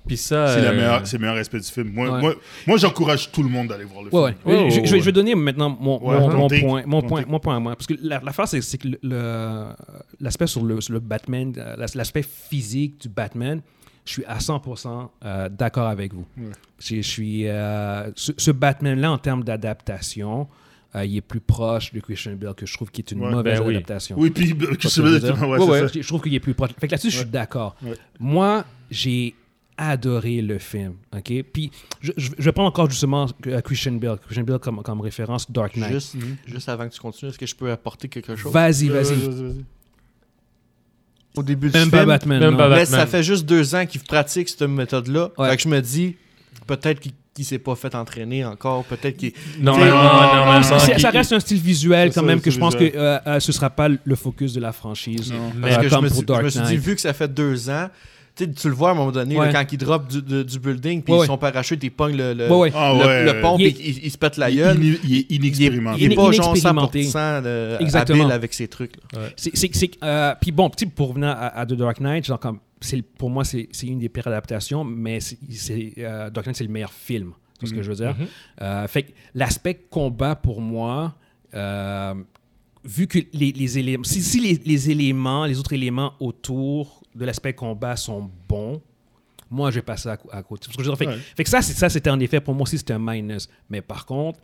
puis 0.06 0.16
ça. 0.16 0.54
C'est 0.54 0.62
la 0.62 0.68
euh, 0.70 0.74
meilleure- 0.76 1.06
c'est 1.08 1.16
le 1.16 1.22
meilleur 1.22 1.38
aspect 1.38 1.58
du 1.58 1.66
film. 1.66 1.90
Moi, 1.92 2.08
Ouais. 2.08 2.20
moi, 2.20 2.34
moi 2.68 2.76
j'encourage 2.78 3.32
tout 3.32 3.42
le 3.42 3.48
monde 3.48 3.66
d'aller 3.66 3.82
voir 3.82 4.04
le 4.04 4.14
Ouais, 4.14 4.32
film. 4.44 4.54
ouais. 4.56 4.62
Ouais, 4.66 4.70
je, 4.70 4.74
je 4.76 4.80
vais- 4.82 4.92
ouais. 4.92 4.98
je 5.00 5.04
vais 5.06 5.12
donner 5.12 5.34
maintenant 5.34 5.76
mon, 5.80 5.98
Ouais, 6.00 6.20
mon, 6.20 6.28
mon 6.36 6.46
take. 6.48 6.60
point, 6.64 6.82
mon, 6.86 7.02
point, 7.02 7.24
mon 7.26 7.40
point 7.40 7.56
à 7.56 7.58
moi. 7.58 7.74
Parce 7.74 7.88
que 7.88 7.94
la- 8.00 8.20
l'affaire, 8.24 8.46
c'est 8.46 8.60
c'est 8.62 8.78
que 8.78 8.86
le- 8.86 8.98
le- 9.02 9.66
l'aspect 10.20 10.46
sur 10.46 10.62
le, 10.64 10.80
sur 10.80 10.92
le 10.94 11.00
Batman, 11.00 11.52
euh, 11.58 11.74
l'as- 11.76 11.96
l'aspect 11.96 12.22
physique 12.22 13.00
du 13.00 13.08
Batman, 13.08 13.60
je 14.08 14.12
suis 14.14 14.24
à 14.24 14.38
100% 14.38 15.08
euh, 15.24 15.48
d'accord 15.50 15.86
avec 15.88 16.14
vous. 16.14 16.24
Ouais. 16.38 16.46
Je, 16.78 16.96
je 16.96 17.00
suis. 17.02 17.46
euh, 17.46 18.10
ce, 18.16 18.32
ce 18.36 18.50
Batman-là, 18.50 19.12
en 19.12 19.18
termes 19.18 19.44
d'adaptation, 19.44 20.48
euh, 20.94 21.04
il 21.04 21.16
est 21.18 21.20
plus 21.20 21.40
proche 21.40 21.92
de 21.92 22.00
Christian 22.00 22.32
Bale, 22.36 22.54
que 22.54 22.64
je 22.64 22.72
trouve 22.72 22.90
qu'il 22.90 23.04
est 23.04 23.10
une 23.12 23.20
Ouais, 23.22 23.30
mauvaise 23.30 23.60
ben 23.60 23.66
oui. 23.66 23.76
adaptation. 23.76 24.16
Oui, 24.18 24.30
puis 24.30 24.56
que 24.56 24.88
ce 24.88 25.00
que 25.02 25.06
je 25.06 25.12
veux 25.12 25.20
dire? 25.20 25.42
ouais, 25.42 25.46
Ouais, 25.48 25.58
c'est 25.58 25.70
ouais, 25.70 25.80
ça. 25.80 25.86
je 25.94 26.00
je 26.02 26.08
trouve 26.08 26.22
qu'il 26.22 26.34
est 26.34 26.40
plus 26.40 26.54
proche. 26.54 26.70
Fait 26.80 26.86
que 26.86 26.92
là-dessus, 26.92 27.10
je 27.10 27.16
suis 27.18 27.26
d'accord. 27.26 27.76
Ouais. 27.82 27.92
Moi, 28.18 28.64
j'ai 28.90 29.34
adoré 29.76 30.40
le 30.40 30.58
film. 30.58 30.94
OK? 31.14 31.30
Puis, 31.52 31.70
je, 32.00 32.12
je, 32.16 32.30
je 32.38 32.42
vais 32.42 32.52
prendre 32.52 32.68
encore 32.70 32.88
justement 32.90 33.26
Christian 33.62 33.92
Bale. 33.92 34.18
Christian 34.18 34.44
Bale 34.44 34.58
comme, 34.58 34.82
comme 34.82 35.00
référence, 35.02 35.50
Dark 35.50 35.76
Knight. 35.76 35.92
Juste, 35.92 36.16
juste 36.46 36.68
avant 36.70 36.88
que 36.88 36.94
tu 36.94 37.00
continues, 37.00 37.28
est-ce 37.30 37.38
que 37.38 37.46
je 37.46 37.54
peux 37.54 37.70
apporter 37.70 38.08
quelque 38.08 38.34
chose? 38.34 38.50
Vas-y, 38.52 38.88
vas-y. 38.88 39.14
Vas-y, 39.14 39.42
vas-y. 39.42 39.64
Au 41.36 41.42
début 41.42 41.68
du 41.70 41.78
Même 41.78 41.90
pas 41.90 41.98
film, 41.98 42.08
Batman. 42.08 42.40
Même 42.40 42.50
non. 42.52 42.56
pas 42.56 42.68
mais 42.68 42.84
ça 42.84 43.06
fait 43.06 43.22
juste 43.22 43.44
deux 43.46 43.74
ans 43.74 43.86
qu'il 43.86 44.00
pratique 44.00 44.48
cette 44.48 44.62
méthode-là. 44.62 45.30
Ouais. 45.38 45.50
Fait 45.50 45.56
que 45.56 45.62
je 45.62 45.68
me 45.68 45.80
dis, 45.80 46.16
peut-être 46.66 46.98
qu'il 47.00 47.12
ne 47.38 47.44
s'est 47.44 47.58
pas 47.58 47.76
fait 47.76 47.94
entraîner 47.94 48.44
encore, 48.44 48.84
peut-être 48.84 49.16
qu'il... 49.16 49.32
Non, 49.60 49.76
normalement. 49.78 50.62
C'est- 50.62 50.78
c'est- 50.80 50.92
qu'il- 50.92 51.00
ça 51.00 51.10
reste 51.10 51.32
un 51.32 51.40
style 51.40 51.60
visuel 51.60 52.08
quand 52.08 52.14
ça, 52.20 52.22
même 52.22 52.40
que 52.40 52.50
je 52.50 52.58
pense 52.58 52.74
que 52.74 52.84
euh, 52.94 53.18
euh, 53.26 53.40
ce 53.40 53.52
sera 53.52 53.70
pas 53.70 53.88
le 53.88 54.16
focus 54.16 54.52
de 54.52 54.60
la 54.60 54.72
franchise. 54.72 55.30
Non. 55.32 55.52
Mais- 55.54 55.68
Parce 55.70 55.82
que 55.82 55.88
je 55.88 55.94
comme 55.94 56.04
me, 56.04 56.08
pour 56.08 56.16
suis- 56.16 56.22
je 56.22 56.26
Dark 56.26 56.44
me 56.44 56.48
suis 56.50 56.60
dit, 56.60 56.66
Knight. 56.74 56.80
vu 56.80 56.94
que 56.96 57.00
ça 57.00 57.12
fait 57.12 57.32
deux 57.32 57.70
ans, 57.70 57.88
tu 58.46 58.68
le 58.68 58.74
vois 58.74 58.90
à 58.90 58.92
un 58.92 58.94
moment 58.94 59.10
donné, 59.12 59.36
Ouais. 59.38 59.46
là, 59.46 59.52
quand 59.64 59.72
il 59.72 59.78
drop 59.78 60.06
du, 60.08 60.22
de- 60.22 60.42
du 60.42 60.58
building, 60.58 61.02
puis 61.02 61.12
Ouais, 61.14 61.26
son 61.26 61.38
parachute, 61.38 61.82
il 61.82 61.90
pogne 61.90 62.16
le, 62.16 62.34
le, 62.34 62.48
Ouais, 62.50 62.56
ouais. 62.56 62.72
Ah 62.74 62.92
le- 62.94 63.06
ouais. 63.06 63.24
le 63.32 63.40
pont, 63.40 63.56
Il 63.58 63.72
puis 63.74 63.82
il, 63.84 64.04
il 64.04 64.10
se 64.10 64.18
pète 64.18 64.36
la 64.36 64.50
gueule. 64.52 64.78
il- 64.82 64.98
il 65.04 65.16
est 65.16 65.30
inexpérimenté. 65.32 66.04
Il 66.04 66.12
est 66.12 66.16
pas 66.16 66.30
genre 66.32 66.46
inexpérimenté. 66.50 67.02
100% 67.04 67.42
euh, 67.44 67.78
Exactement. 67.80 68.20
habile 68.24 68.32
avec 68.32 68.54
ces 68.54 68.68
trucs. 68.68 68.94
euh, 70.02 70.34
puis 70.40 70.52
bon, 70.52 70.70
tu 70.70 70.84
sais, 70.84 70.90
pour 70.90 71.08
revenir 71.08 71.28
à, 71.30 71.58
à 71.58 71.66
The 71.66 71.74
Dark 71.74 72.00
Knight, 72.00 72.24
genre 72.26 72.40
comme, 72.40 72.58
c'est- 72.80 73.02
pour 73.02 73.30
moi, 73.30 73.44
c'est 73.44 73.68
c'est 73.72 73.86
une 73.86 73.98
des 73.98 74.08
pires 74.08 74.26
adaptations, 74.28 74.84
mais 74.84 75.20
c'est- 75.20 75.38
euh, 75.98 76.30
Dark 76.30 76.46
Knight, 76.46 76.56
c'est 76.56 76.64
le 76.64 76.70
meilleur 76.70 76.92
film. 76.92 77.32
C'est 77.60 77.66
ce 77.66 77.74
que 77.74 77.82
je 77.82 77.88
veux 77.90 77.96
dire? 77.96 78.14
Mhm. 78.18 78.26
Euh, 78.62 78.86
fait 78.86 79.02
que 79.02 79.12
l'aspect 79.34 79.74
combat, 79.90 80.36
pour 80.36 80.60
moi, 80.60 81.14
euh, 81.54 82.14
vu 82.84 83.08
que 83.08 83.18
les, 83.32 83.50
les 83.52 83.78
éléments, 83.78 84.04
si, 84.04 84.22
si 84.22 84.40
les, 84.40 84.60
les 84.64 84.90
éléments, 84.90 85.44
les 85.44 85.58
autres 85.58 85.72
éléments 85.72 86.12
autour 86.20 86.97
de 87.18 87.24
l'aspect 87.24 87.52
combat 87.54 87.96
sont 87.96 88.30
bons, 88.48 88.80
moi, 89.50 89.70
je 89.70 89.76
vais 89.76 89.82
passer 89.82 90.08
à, 90.08 90.42
côté. 90.42 90.66
C'est 90.66 90.72
ce 90.72 90.76
que 90.78 90.84
je. 90.84 90.94
Fait, 90.94 91.06
Ouais. 91.06 91.16
fait 91.36 91.44
que 91.44 91.50
ça, 91.50 91.62
c'est- 91.62 91.72
ça, 91.72 91.88
c'était 91.88 92.10
en 92.10 92.20
effet, 92.20 92.40
pour 92.40 92.54
moi 92.54 92.62
aussi, 92.64 92.76
c'était 92.78 92.92
un 92.92 92.98
minus. 92.98 93.48
Mais 93.70 93.80
par 93.80 94.04
contre, 94.04 94.38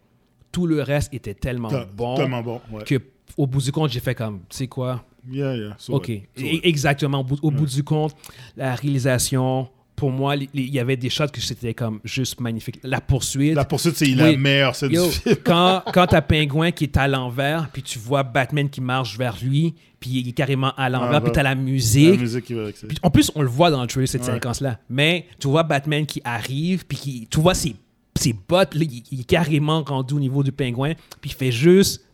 tout 0.50 0.66
le 0.66 0.80
reste 0.82 1.12
était 1.12 1.34
tellement 1.34 1.68
bon 1.94 2.14
Tellement 2.16 2.42
bon. 2.42 2.60
ouais. 2.72 2.84
que 2.84 3.00
au 3.36 3.46
bout 3.46 3.60
du 3.60 3.70
compte, 3.72 3.90
j'ai 3.90 4.00
fait 4.00 4.14
comme, 4.14 4.40
tu 4.48 4.56
sais 4.56 4.66
quoi, 4.66 5.04
Yeah, 5.30 5.56
yeah. 5.56 5.74
So, 5.78 5.94
OK. 5.94 6.10
So, 6.36 6.44
E-. 6.44 6.60
Exactement. 6.64 7.20
Au 7.20 7.24
bout, 7.24 7.38
au 7.42 7.50
bout 7.50 7.64
du 7.66 7.82
compte, 7.82 8.14
la 8.58 8.74
réalisation, 8.74 9.68
pour 10.04 10.12
moi, 10.12 10.34
il 10.36 10.68
y 10.68 10.78
avait 10.78 10.98
des 10.98 11.08
shots 11.08 11.28
que 11.32 11.40
c'était 11.40 11.72
comme 11.72 11.98
juste 12.04 12.38
magnifique. 12.38 12.78
La 12.82 13.00
poursuite. 13.00 13.54
La 13.54 13.64
poursuite, 13.64 13.96
c'est 13.96 14.04
la 14.08 14.28
Oui. 14.28 14.36
meilleure 14.36 14.76
scène 14.76 14.92
Yo, 14.92 15.06
du 15.06 15.12
film. 15.12 15.36
quand, 15.42 15.82
quand 15.94 16.06
t'as 16.08 16.20
Pingouin 16.20 16.72
qui 16.72 16.84
est 16.84 16.96
à 16.98 17.08
l'envers, 17.08 17.70
puis 17.72 17.82
tu 17.82 17.98
vois 17.98 18.22
Batman 18.22 18.68
qui 18.68 18.82
marche 18.82 19.16
vers 19.16 19.38
lui, 19.42 19.72
puis 19.98 20.10
il 20.10 20.28
est 20.28 20.32
carrément 20.32 20.74
à 20.76 20.90
l'envers, 20.90 21.14
Ah, 21.14 21.20
puis 21.22 21.32
t'as 21.32 21.42
la 21.42 21.54
La 21.54 21.54
musique. 21.54 22.20
musique 22.20 22.44
qui 22.44 22.52
va 22.52 22.64
avec 22.64 22.76
ça. 22.76 22.86
Puis 22.86 22.98
en 23.02 23.08
plus, 23.10 23.32
on 23.34 23.40
le 23.40 23.48
voit 23.48 23.70
dans 23.70 23.80
le 23.80 23.86
trailer, 23.86 24.06
cette 24.06 24.26
Ouais. 24.26 24.34
séquence-là. 24.34 24.78
Mais 24.90 25.24
tu 25.38 25.48
vois 25.48 25.62
Batman 25.62 26.04
qui 26.04 26.20
arrive, 26.22 26.84
puis 26.84 26.98
qui, 26.98 27.26
tu 27.30 27.40
vois 27.40 27.54
ses, 27.54 27.74
ses 28.14 28.34
bottes, 28.34 28.74
là, 28.74 28.82
il, 28.82 29.02
il 29.10 29.20
est 29.20 29.24
carrément 29.24 29.82
rendu 29.82 30.12
au 30.12 30.20
niveau 30.20 30.42
du 30.42 30.52
pingouin, 30.52 30.92
puis 31.22 31.30
il 31.30 31.34
fait 31.34 31.50
juste 31.50 32.04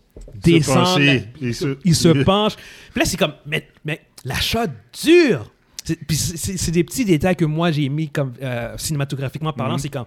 descendre. 0.40 0.84
pencher, 0.94 1.24
la- 1.40 1.48
et 1.48 1.52
se- 1.52 1.76
il 1.84 1.96
se 1.96 2.08
penche. 2.24 2.54
Puis 2.92 3.00
là, 3.00 3.04
c'est 3.04 3.16
comme, 3.16 3.34
mais, 3.46 3.66
mais 3.84 4.00
la 4.24 4.36
shot 4.36 4.60
dure. 5.02 5.50
C'est- 5.94 6.04
Puis 6.06 6.16
c'est- 6.16 6.36
c'est 6.36 6.56
c'est 6.56 6.70
des 6.70 6.84
petits 6.84 7.04
détails 7.04 7.36
que 7.36 7.44
moi, 7.44 7.70
j'ai 7.72 7.88
mis 7.88 8.08
comme 8.08 8.32
euh, 8.42 8.74
cinématographiquement 8.78 9.52
parlant. 9.52 9.74
Mhm. 9.74 9.78
C'est 9.80 9.88
comme, 9.88 10.06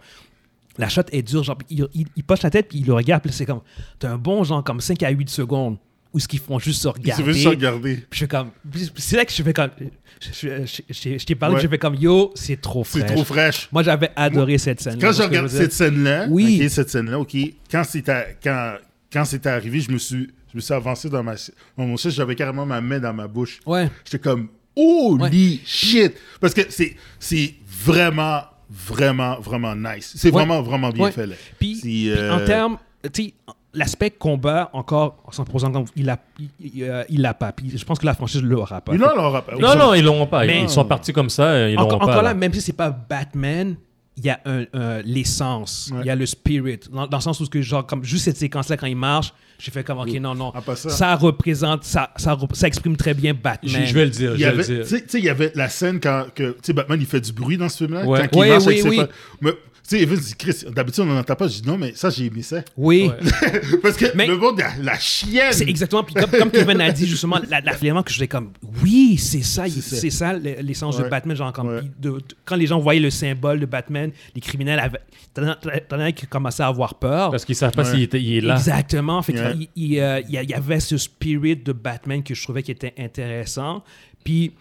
la 0.78 0.90
shot 0.90 1.02
est 1.12 1.22
dure. 1.22 1.44
Genre, 1.44 1.58
il, 1.70 1.86
il, 1.94 2.06
il 2.16 2.24
poche 2.24 2.42
la 2.42 2.50
tête, 2.50 2.68
puis 2.70 2.80
il 2.80 2.86
le 2.88 2.94
regarde, 2.94 3.22
puis 3.22 3.32
là, 3.32 3.36
c'est 3.38 3.46
comme, 3.46 3.62
t'as 4.00 4.12
un 4.12 4.18
bon 4.18 4.44
genre 4.44 4.64
comme 4.64 4.80
5 4.82 5.02
à 5.04 5.10
8 5.10 5.30
secondes 5.30 5.78
où 6.14 6.20
ce 6.20 6.28
qu'ils 6.28 6.40
font 6.40 6.60
juste 6.60 6.82
se 6.84 6.88
regarder. 6.88 7.24
veut 7.24 7.34
se 7.34 7.48
regarder. 7.48 7.96
Puis 8.10 8.20
je 8.20 8.20
fais 8.20 8.28
comme. 8.28 8.50
C'est 8.96 9.18
là 9.18 9.26
que 9.26 9.32
je 9.32 9.42
fais 9.44 9.54
comme. 9.54 9.70
Je, 10.22 11.26
t'ai 11.26 11.36
parlé, 11.36 11.56
Ouais. 11.56 11.62
je 11.62 11.68
fais 11.68 11.78
comme 11.78 11.96
yo, 11.96 12.32
c'est 12.36 12.60
trop 12.62 12.84
C'est 12.84 13.00
fraîche. 13.00 13.12
trop 13.14 13.24
fraîche. 13.24 13.70
Moi, 13.72 13.84
j'avais 13.84 14.10
adoré 14.16 14.58
cette 14.58 14.80
scène. 14.82 15.00
Quand 15.00 15.12
je 15.12 15.22
regarde 15.24 15.48
cette 15.50 15.74
scène-là, 15.74 16.28
Oui. 16.30 16.62
ok, 16.64 16.70
cette 16.70 16.90
scène-là, 16.90 17.20
ok, 17.20 17.36
quand 17.70 17.84
c'était 17.84 18.38
quand 18.44 18.76
quand 19.12 19.26
c'était 19.26 19.50
arrivé, 19.50 19.80
je 19.82 19.92
me 19.92 19.98
suis 19.98 20.30
je 20.52 20.58
me 20.58 20.62
suis 20.62 20.74
avancé 20.74 21.10
dans 21.10 21.24
ma 21.24 21.34
dans 21.78 21.86
mon 21.86 21.98
siège, 21.98 22.14
j'avais 22.14 22.36
carrément 22.36 22.66
ma 22.66 22.80
main 22.80 23.00
dans 23.00 23.14
ma 23.14 23.28
bouche. 23.28 23.60
Ouais. 23.66 23.90
J'étais 24.06 24.20
comme 24.20 24.50
holy 24.76 25.62
shit 25.66 26.14
parce 26.42 26.54
que 26.54 26.62
c'est 26.70 26.96
c'est 27.20 27.54
vraiment 27.68 28.42
vraiment 28.70 29.40
vraiment 29.40 29.76
nice. 29.76 30.14
C'est 30.16 30.28
Ouais. 30.30 30.32
vraiment 30.44 30.62
vraiment 30.62 30.90
bien 30.90 31.06
Ouais. 31.06 31.12
fait 31.12 31.28
là. 31.28 31.36
Puis, 31.60 31.80
puis 31.82 32.10
euh, 32.10 32.34
en 32.36 32.46
termes. 32.46 32.78
Tu 33.14 33.24
sais, 33.26 33.34
l'aspect 33.74 34.12
combat, 34.12 34.70
encore, 34.72 35.18
100%, 35.32 35.72
comme 35.74 35.86
il 35.96 36.06
l'a 36.06 36.18
il, 36.40 36.50
il, 36.76 36.84
euh, 36.84 37.04
il 37.10 37.22
l'a 37.22 37.34
pas. 37.34 37.52
Puis 37.52 37.72
je 37.78 37.84
pense 37.84 38.00
que 38.00 38.06
la 38.06 38.14
franchise 38.14 38.42
l'aura 38.42 38.80
pas. 38.82 38.94
Non, 38.94 39.10
Fait- 39.10 39.16
non, 39.18 39.30
rappel. 39.30 39.58
Non, 39.60 39.76
non, 39.76 39.94
ils 39.94 40.04
l'auront 40.04 40.28
pas. 40.28 40.46
Mais- 40.46 40.62
Ils 40.64 40.70
sont 40.70 40.86
partis 40.86 41.12
comme 41.12 41.30
ça, 41.30 41.68
ils 41.70 41.74
l'auront 41.76 41.88
encore, 41.88 42.00
pas. 42.00 42.06
encore 42.06 42.22
là, 42.24 42.30
là. 42.30 42.34
même 42.34 42.54
si 42.54 42.62
c'est 42.62 42.74
pas 42.74 42.90
Batman, 42.92 43.76
il 44.18 44.26
y 44.26 44.30
a 44.30 44.40
un, 44.46 44.66
un- 44.74 45.02
l'essence, 45.02 45.88
il 45.92 45.98
Ouais. 45.98 46.06
y 46.06 46.10
a 46.10 46.16
le 46.16 46.26
spirit. 46.26 46.80
Dans, 46.92 47.08
dans 47.08 47.18
le 47.18 47.22
sens 47.24 47.40
où, 47.40 47.46
que, 47.48 47.62
genre, 47.62 47.86
comme 47.86 48.04
juste 48.04 48.26
cette 48.26 48.38
séquence-là, 48.38 48.78
quand 48.78 48.86
il 48.88 48.96
marche, 48.96 49.34
j'ai 49.58 49.72
fait 49.72 49.84
comme, 49.84 49.98
ok, 50.00 50.12
non, 50.20 50.36
non. 50.36 50.52
En 50.56 50.62
passant- 50.62 50.90
Ça 50.90 51.16
représente, 51.16 51.84
ça, 51.84 52.12
ça, 52.18 52.38
ça 52.54 52.68
exprime 52.68 52.96
très 52.98 53.14
bien 53.14 53.34
Batman. 53.34 53.72
Je, 53.82 53.86
je 53.88 53.94
vais 53.94 54.06
le 54.06 54.12
dire. 54.12 54.32
Il 54.34 54.38
Je 54.40 54.42
y 54.42 54.46
vais 54.50 54.56
le 54.56 54.64
tu 54.66 54.76
dire. 54.76 54.86
sais- 54.88 55.02
tu 55.02 55.10
sais, 55.10 55.20
il 55.20 55.26
y 55.26 55.30
avait 55.30 55.52
la 55.56 55.70
scène 55.70 56.00
quand 56.00 56.26
que, 56.36 56.52
tu 56.52 56.58
sais, 56.64 56.74
Batman 56.74 57.00
il 57.00 57.08
fait 57.08 57.22
du 57.22 57.32
bruit 57.32 57.58
dans 57.58 57.70
ce 57.70 57.78
film-là. 57.86 58.06
Ouais. 58.06 58.20
Quand 58.22 58.28
il 58.34 58.40
Oui, 58.42 58.50
marche 58.50 58.64
oui, 58.66 58.74
avec 58.74 58.82
ses 58.84 58.90
oui. 58.90 58.98
pas- 58.98 59.08
Mais, 59.42 59.52
tu 59.88 59.98
sais, 59.98 60.02
Evans 60.04 60.18
dit, 60.18 60.34
Chris, 60.38 60.64
d'habitude 60.70 61.04
on 61.04 61.08
n'en 61.08 61.20
entend 61.20 61.36
pas. 61.36 61.48
Je 61.48 61.60
dis 61.62 61.68
non, 61.68 61.78
mais 61.78 61.92
ça 61.96 62.10
j'ai 62.10 62.26
aimé 62.28 62.42
ça. 62.42 62.62
Oui. 62.78 63.10
Ouais. 63.10 63.78
Parce 63.82 63.98
que 63.98 64.06
Mais- 64.16 64.28
le 64.28 64.38
monde, 64.38 64.60
la, 64.60 64.72
la 64.82 64.98
chienne. 65.00 65.52
C'est 65.52 65.68
exactement. 65.68 66.04
Puis 66.04 66.16
comme, 66.16 66.30
comme 66.32 66.52
Kevin 66.52 66.80
a 66.82 66.92
dit, 66.92 67.06
justement, 67.06 67.40
la, 67.50 67.60
la 67.62 67.74
que 68.04 68.12
je 68.12 68.18
fais 68.18 68.28
comme, 68.28 68.52
oui, 68.82 69.18
c'est 69.18 69.42
ça, 69.44 69.66
c'est 69.70 70.10
ça 70.10 70.34
l'essence 70.34 70.98
de. 70.98 71.04
Batman. 71.10 71.36
Genre, 71.36 71.52
comme, 71.54 71.68
Ouais. 71.68 71.80
puis 71.82 71.92
de- 72.00 72.10
de- 72.12 72.24
quand 72.46 72.56
les 72.56 72.66
gens 72.68 72.80
voyaient 72.80 73.00
le 73.02 73.10
symbole 73.10 73.60
de 73.60 73.66
Batman, 73.66 74.12
les 74.34 74.42
criminels 74.42 74.80
avaient. 74.80 75.02
T'en 75.34 76.00
as- 76.00 76.12
qui 76.14 76.28
commençaient 76.28 76.64
à 76.64 76.68
avoir 76.68 76.96
peur. 76.96 77.32
Parce 77.32 77.44
qu'ils 77.46 77.56
savent 77.56 77.74
pas 77.74 77.84
s'il 77.86 78.02
était- 78.04 78.22
il 78.22 78.38
est 78.38 78.42
là. 78.42 78.56
Exactement. 78.56 79.22
Fait 79.22 79.34
il, 79.56 79.68
il, 79.76 80.00
euh, 80.00 80.22
il 80.28 80.34
y 80.50 80.54
avait 80.54 80.80
ce 80.80 80.98
spirit 80.98 81.58
de 81.58 81.72
Batman 81.74 82.24
que 82.24 82.34
je 82.34 82.42
trouvais 82.44 82.64
qui 82.64 82.72
était 82.72 82.94
intéressant. 82.98 83.84
Puis, 84.24 84.54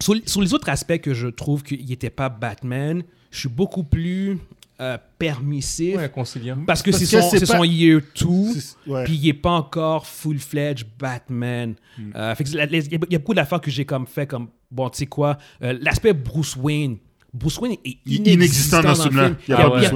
sur, 0.00 0.14
sur 0.26 0.40
les 0.40 0.52
autres 0.54 0.68
aspects 0.68 0.98
que 0.98 1.14
je 1.14 1.28
trouve 1.28 1.62
qu'il 1.62 1.84
n'était 1.86 2.10
pas 2.10 2.28
Batman, 2.28 3.02
je 3.30 3.40
suis 3.40 3.48
beaucoup 3.48 3.84
plus 3.84 4.38
euh, 4.80 4.98
permissif. 5.18 5.96
Ouais, 5.96 6.10
conciliant. 6.10 6.58
Parce 6.66 6.82
que 6.82 6.92
c'est 6.92 7.06
son, 7.06 7.30
pas- 7.30 7.46
son 7.46 7.64
year 7.64 8.00
2. 8.20 8.26
C'est- 8.60 8.76
ouais. 8.90 9.04
Puis 9.04 9.14
il 9.16 9.26
n'est 9.26 9.32
pas 9.32 9.52
encore 9.52 10.06
full-fledged 10.06 10.86
Batman. 10.98 11.74
Hmm. 11.98 12.10
Euh, 12.14 12.34
y, 12.38 12.44
il 12.82 13.12
y 13.12 13.14
a 13.14 13.18
beaucoup 13.18 13.32
d'affaires 13.34 13.60
que 13.60 13.70
j'ai 13.70 13.86
comme 13.86 14.06
fait 14.06 14.26
comme, 14.26 14.48
bon, 14.70 14.90
tu 14.90 14.98
sais 14.98 15.06
quoi, 15.06 15.38
euh, 15.62 15.78
l'aspect 15.80 16.12
Bruce 16.12 16.56
Wayne. 16.56 16.98
Bruce 17.36 17.58
Wayne 17.58 17.76
est 17.84 17.96
inexistant, 18.06 18.32
inexistant 18.32 18.82
dans 18.82 18.88
dans 18.88 18.94
ce 18.94 19.08
film. 19.08 19.36
Il 19.46 19.50
y 19.50 19.54
Il 19.54 19.54
a 19.54 19.68
n'y 19.68 19.86
a, 19.86 19.90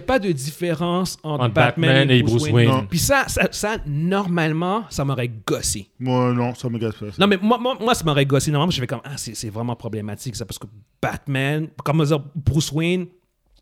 pas 0.00 0.14
a 0.14 0.16
a 0.16 0.18
de 0.20 0.32
différence 0.32 1.16
entre, 1.22 1.44
Entre 1.44 1.54
Batman, 1.54 1.90
Batman 1.90 2.10
et 2.10 2.22
Bruce 2.22 2.48
Wayne. 2.50 2.68
Non. 2.68 2.86
Puis 2.88 2.98
ça, 2.98 3.24
ça, 3.28 3.48
ça, 3.50 3.76
normalement, 3.86 4.84
ça 4.90 5.04
m'aurait 5.04 5.30
gossé. 5.46 5.88
Moi, 5.98 6.32
non, 6.32 6.54
ça 6.54 6.68
me 6.68 6.78
gâte 6.78 6.98
pas. 6.98 7.06
Non, 7.18 7.26
mais 7.26 7.38
moi, 7.40 7.58
moi, 7.58 7.76
moi, 7.80 7.94
ça 7.94 8.04
m'aurait 8.04 8.26
gossé. 8.26 8.50
Normalement, 8.50 8.70
je 8.70 8.80
fais 8.80 8.86
comme, 8.86 9.00
ah, 9.04 9.16
c'est 9.16 9.50
vraiment 9.50 9.76
problématique, 9.76 10.36
ça, 10.36 10.44
parce 10.46 10.58
que 10.58 10.66
Batman, 11.02 11.68
comme 11.84 12.00
on 12.00 12.04
dit, 12.04 12.14
Bruce 12.34 12.72
Wayne, 12.72 13.06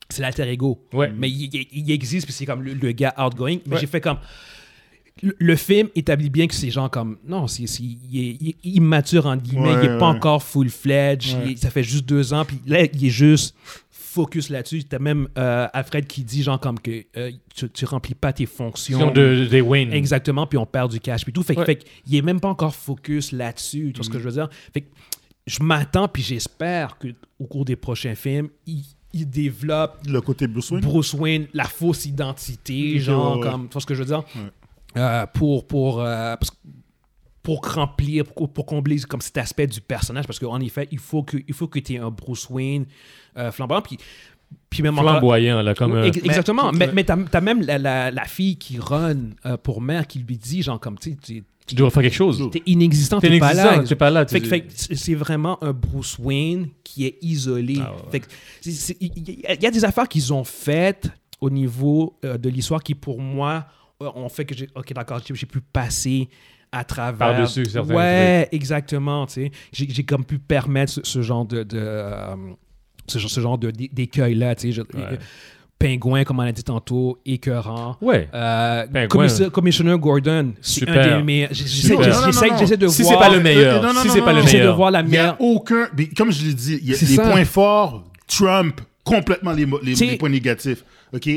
c'est 0.08 0.22
l'alter 0.22 0.48
ego. 0.48 0.86
Ouais. 0.92 1.12
Mais 1.16 1.28
il, 1.28 1.52
il- 1.54 1.68
il 1.72 1.90
existe, 1.90 2.26
puis 2.26 2.32
c'est 2.34 2.46
comme 2.46 2.62
le, 2.62 2.74
le 2.74 2.92
gars 2.92 3.14
outgoing. 3.18 3.58
Mais 3.66 3.74
Ouais. 3.74 3.80
j'ai 3.80 3.86
fait 3.86 4.00
comme. 4.00 4.18
Le, 5.22 5.56
film 5.56 5.88
établit 5.94 6.28
bien 6.28 6.46
que 6.46 6.54
c'est 6.54 6.70
genre 6.70 6.90
comme. 6.90 7.16
Non, 7.26 7.46
c'est, 7.46 7.66
c'est- 7.66 7.82
il, 7.82 8.18
est, 8.20 8.36
il 8.40 8.48
est 8.50 8.56
immature, 8.64 9.24
entre 9.26 9.42
guillemets. 9.42 9.74
Ouais, 9.74 9.84
il 9.86 9.90
n'est 9.92 9.98
pas 9.98 10.08
encore 10.08 10.42
full-fledged. 10.42 11.38
Ouais. 11.38 11.52
il- 11.52 11.58
ça 11.58 11.70
fait 11.70 11.82
juste 11.82 12.04
deux 12.06 12.34
ans. 12.34 12.44
Puis 12.44 12.60
là, 12.66 12.84
il 12.84 13.04
est 13.06 13.10
juste 13.10 13.54
focus 13.90 14.50
là-dessus. 14.50 14.84
T'as 14.84 14.98
même 14.98 15.28
euh, 15.38 15.68
Alfred 15.72 16.06
qui 16.06 16.22
dit, 16.22 16.42
genre, 16.42 16.60
comme 16.60 16.78
que 16.78 17.04
euh, 17.16 17.30
tu, 17.54 17.68
tu 17.70 17.84
remplis 17.86 18.14
pas 18.14 18.32
tes 18.34 18.44
fonctions. 18.46 19.10
de, 19.10 19.46
des 19.50 19.60
Wayne. 19.62 19.90
Exactement, 19.92 20.46
puis 20.46 20.58
on 20.58 20.66
perd 20.66 20.90
du 20.92 21.00
cash 21.00 21.22
puis 21.24 21.32
tout. 21.32 21.42
Fait, 21.42 21.54
que- 21.54 21.60
Ouais. 21.60 21.66
fait 21.66 21.76
qu'il 22.04 22.14
est 22.14 22.22
même 22.22 22.40
pas 22.40 22.48
encore 22.48 22.74
focus 22.74 23.32
là-dessus, 23.32 23.92
tu 23.94 23.98
vois 23.98 24.04
ce 24.04 24.10
que 24.10 24.18
je 24.18 24.24
veux 24.24 24.32
dire? 24.32 24.48
Fait 24.74 24.82
que 24.82 24.88
je 25.46 25.62
m'attends 25.62 26.08
puis 26.08 26.22
j'espère 26.22 26.98
qu'au 26.98 27.44
cours 27.46 27.64
des 27.64 27.76
prochains 27.76 28.14
films, 28.14 28.48
il, 28.66 28.82
il 29.14 29.28
développe 29.30 29.98
Le 30.06 30.20
côté 30.20 30.46
Bruce 30.46 30.70
Wayne? 30.70 30.82
Bruce 30.84 31.14
Wayne, 31.14 31.46
la 31.54 31.64
fausse 31.64 32.04
identité, 32.04 32.98
genre, 32.98 33.40
comme, 33.40 33.68
tu 33.68 33.72
vois 33.72 33.80
ce 33.80 33.86
que 33.86 33.94
je 33.94 34.00
veux 34.02 34.06
dire? 34.08 34.22
Euh, 34.96 35.26
pour, 35.26 35.66
pour, 35.66 36.00
euh, 36.00 36.34
pour 37.42 37.60
remplir, 37.74 38.24
pour, 38.24 38.52
pour 38.52 38.66
combler 38.66 38.98
comme 39.00 39.20
cet 39.20 39.38
aspect 39.38 39.66
du 39.66 39.80
personnage, 39.80 40.26
parce 40.26 40.38
qu'en 40.38 40.58
effet, 40.60 40.88
il 40.90 40.98
faut 40.98 41.22
que, 41.22 41.36
il 41.46 41.54
faut 41.54 41.68
que 41.68 41.78
tu 41.78 41.94
aies 41.94 41.98
un 41.98 42.10
Bruce 42.10 42.48
Wayne 42.50 42.86
euh, 43.36 43.52
flamboyant, 43.52 43.82
puis, 43.82 43.98
puis 44.70 44.82
même 44.82 44.96
Flamboyant, 44.96 45.62
là, 45.62 45.74
comme. 45.74 45.92
euh, 45.92 46.04
ex- 46.06 46.18
exactement. 46.24 46.72
mais- 46.72 46.86
Mais, 46.92 46.92
mais 46.92 47.04
t'as, 47.04 47.40
même 47.40 47.62
la, 47.62 47.78
la, 47.78 48.10
la 48.10 48.24
fille 48.24 48.56
qui 48.56 48.78
run 48.78 49.16
euh, 49.44 49.56
pour 49.56 49.80
mère 49.80 50.06
qui 50.06 50.18
lui 50.20 50.36
dit, 50.38 50.62
genre, 50.62 50.80
comme, 50.80 50.98
tu 50.98 51.12
sais, 51.24 51.42
tu- 51.66 51.74
dois 51.74 51.90
faire 51.90 52.02
quelque 52.02 52.14
chose. 52.14 52.48
t'es 52.52 52.62
inexistant, 52.66 53.20
T'es 53.20 53.38
pas 53.38 53.52
là. 53.54 53.78
t'es 53.80 53.96
pas 53.96 54.10
là. 54.10 54.26
Fait, 54.26 54.40
fait 54.40 54.66
c'est 54.70 55.14
vraiment 55.14 55.62
un 55.64 55.72
Bruce 55.72 56.16
Wayne 56.18 56.68
qui 56.84 57.06
est 57.06 57.18
isolé. 57.22 57.78
Ah 57.80 57.92
ouais. 58.12 58.20
Il 58.64 59.28
y, 59.28 59.62
y 59.62 59.66
a 59.66 59.70
des 59.70 59.84
affaires 59.84 60.08
qu'ils 60.08 60.32
ont 60.32 60.44
faites 60.44 61.10
au 61.40 61.50
niveau 61.50 62.16
de 62.22 62.48
l'histoire 62.48 62.82
qui, 62.82 62.94
pour 62.94 63.20
moi, 63.20 63.66
ont 64.00 64.28
fait 64.28 64.44
que 64.44 64.54
j'ai, 64.54 64.68
ok, 64.74 64.92
d'accord, 64.92 65.20
j'ai 65.24 65.46
pu 65.46 65.60
passer 65.60 66.28
à 66.72 66.84
travers. 66.84 67.18
Par-dessus 67.18 67.64
certains 67.66 67.94
Ouais, 67.94 68.48
exactement. 68.52 69.26
Tu 69.26 69.32
sais, 69.34 69.50
j'ai, 69.72 69.86
j'ai 69.88 70.04
comme 70.04 70.24
pu 70.24 70.38
permettre 70.38 70.92
ce, 70.92 71.00
ce 71.04 71.22
genre 71.22 71.44
de, 71.46 71.62
de, 71.62 71.78
euh, 71.78 72.34
ce, 73.06 73.18
genre- 73.18 73.30
ce 73.30 73.40
genre 73.40 73.58
de 73.58 73.70
d'é- 73.70 73.90
d'écueil-là. 73.92 74.54
Tu 74.54 74.68
sais, 74.68 74.72
je- 74.72 74.82
Ouais. 74.82 75.18
Pingouin, 75.78 76.24
comme 76.24 76.38
on 76.38 76.42
a 76.42 76.52
dit 76.52 76.64
tantôt, 76.64 77.18
écœurant. 77.26 77.98
Ouais. 78.00 78.30
Euh, 78.32 78.86
Commissioner 79.52 79.98
Gordon, 79.98 80.54
c'est 80.62 80.88
un 80.88 80.92
Super. 80.92 81.18
des 81.18 81.22
meilleurs. 81.22 81.50
J'essaie, 81.52 81.88
Super. 81.88 82.02
j'essaie- 82.04 82.14
Non, 82.14 82.20
non, 82.20 82.40
non, 82.46 82.50
non. 82.52 82.58
j'essaie 82.58 82.76
de 82.78 82.88
Si 82.88 83.02
voir. 83.02 83.12
c'est 83.14 83.28
pas 83.28 83.36
le 83.36 83.42
meilleur, 83.42 83.82
non, 83.82 83.92
non, 83.92 84.00
si 84.00 84.06
non, 84.08 84.12
c'est 84.14 84.18
non, 84.20 84.24
pas 84.24 84.32
le 84.32 84.38
non. 84.38 84.44
J'essaie 84.44 84.56
de 84.56 84.62
meilleur. 84.62 84.76
voir 84.76 84.90
la 84.90 85.00
Il 85.00 85.06
n'y 85.08 85.16
a 85.18 85.20
meilleure. 85.20 85.36
aucun. 85.40 85.88
mais 85.96 86.08
Comme 86.08 86.32
je 86.32 86.46
l'ai 86.46 86.54
dit, 86.54 86.78
il 86.82 86.88
y 86.88 86.94
a 86.94 86.96
C'est 86.96 87.04
ça. 87.06 87.30
points 87.30 87.44
forts, 87.44 88.04
Trump, 88.26 88.80
complètement 89.04 89.52
les, 89.52 89.66
mo- 89.66 89.78
les, 89.82 90.16
points 90.16 90.30
négatifs. 90.30 90.82
OK? 91.12 91.28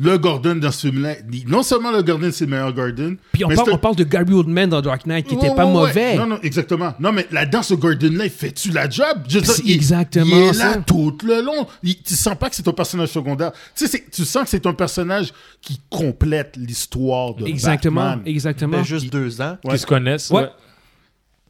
Le 0.00 0.16
Gordon 0.16 0.54
dans 0.54 0.70
ce 0.70 0.86
film-là, 0.86 1.14
il- 1.32 1.48
non 1.48 1.64
seulement 1.64 1.90
le 1.90 2.02
Gordon, 2.04 2.30
c'est 2.32 2.44
le 2.44 2.50
meilleur 2.52 2.72
Gordon. 2.72 3.16
Puis 3.32 3.44
on 3.44 3.48
mais 3.48 3.56
parle, 3.56 3.70
on 3.72 3.78
parle 3.78 3.96
de 3.96 4.04
Gary 4.04 4.32
Oldman 4.32 4.70
dans 4.70 4.80
Dark 4.80 5.04
Knight 5.06 5.26
qui 5.26 5.34
Ouais, 5.34 5.46
était 5.46 5.54
pas 5.56 5.66
ouais, 5.66 5.72
mauvais. 5.72 6.16
Non, 6.16 6.26
non, 6.26 6.38
exactement. 6.42 6.94
Non, 7.00 7.10
mais 7.10 7.26
là-dedans, 7.32 7.62
ce 7.64 7.74
Gordon-là, 7.74 8.26
il 8.26 8.30
fait-tu 8.30 8.70
la 8.70 8.88
job? 8.88 9.06
Je 9.28 9.40
dire, 9.40 9.54
il- 9.64 9.72
exactement 9.72 10.36
Il 10.36 10.42
est 10.44 10.52
là 10.58 10.76
tout 10.86 11.16
le 11.24 11.42
long. 11.42 11.66
Il- 11.82 12.00
tu 12.00 12.14
sens 12.14 12.36
pas 12.38 12.48
que 12.48 12.54
c'est 12.54 12.68
un 12.68 12.72
personnage 12.72 13.08
secondaire. 13.08 13.50
Tu 13.74 13.86
sais, 13.86 13.88
c'est- 13.88 14.10
tu 14.10 14.24
sens 14.24 14.44
que 14.44 14.50
c'est 14.50 14.66
un 14.66 14.74
personnage 14.74 15.32
qui 15.60 15.80
complète 15.90 16.56
l'histoire 16.56 17.34
de 17.34 17.46
Exactement, 17.46 18.02
Batman. 18.10 18.22
exactement. 18.26 18.78
fait 18.78 18.84
juste 18.84 19.12
deux 19.12 19.40
ans. 19.40 19.58
Ouais. 19.64 19.72
Qui 19.72 19.78
se 19.80 19.86
connaissent. 19.86 20.32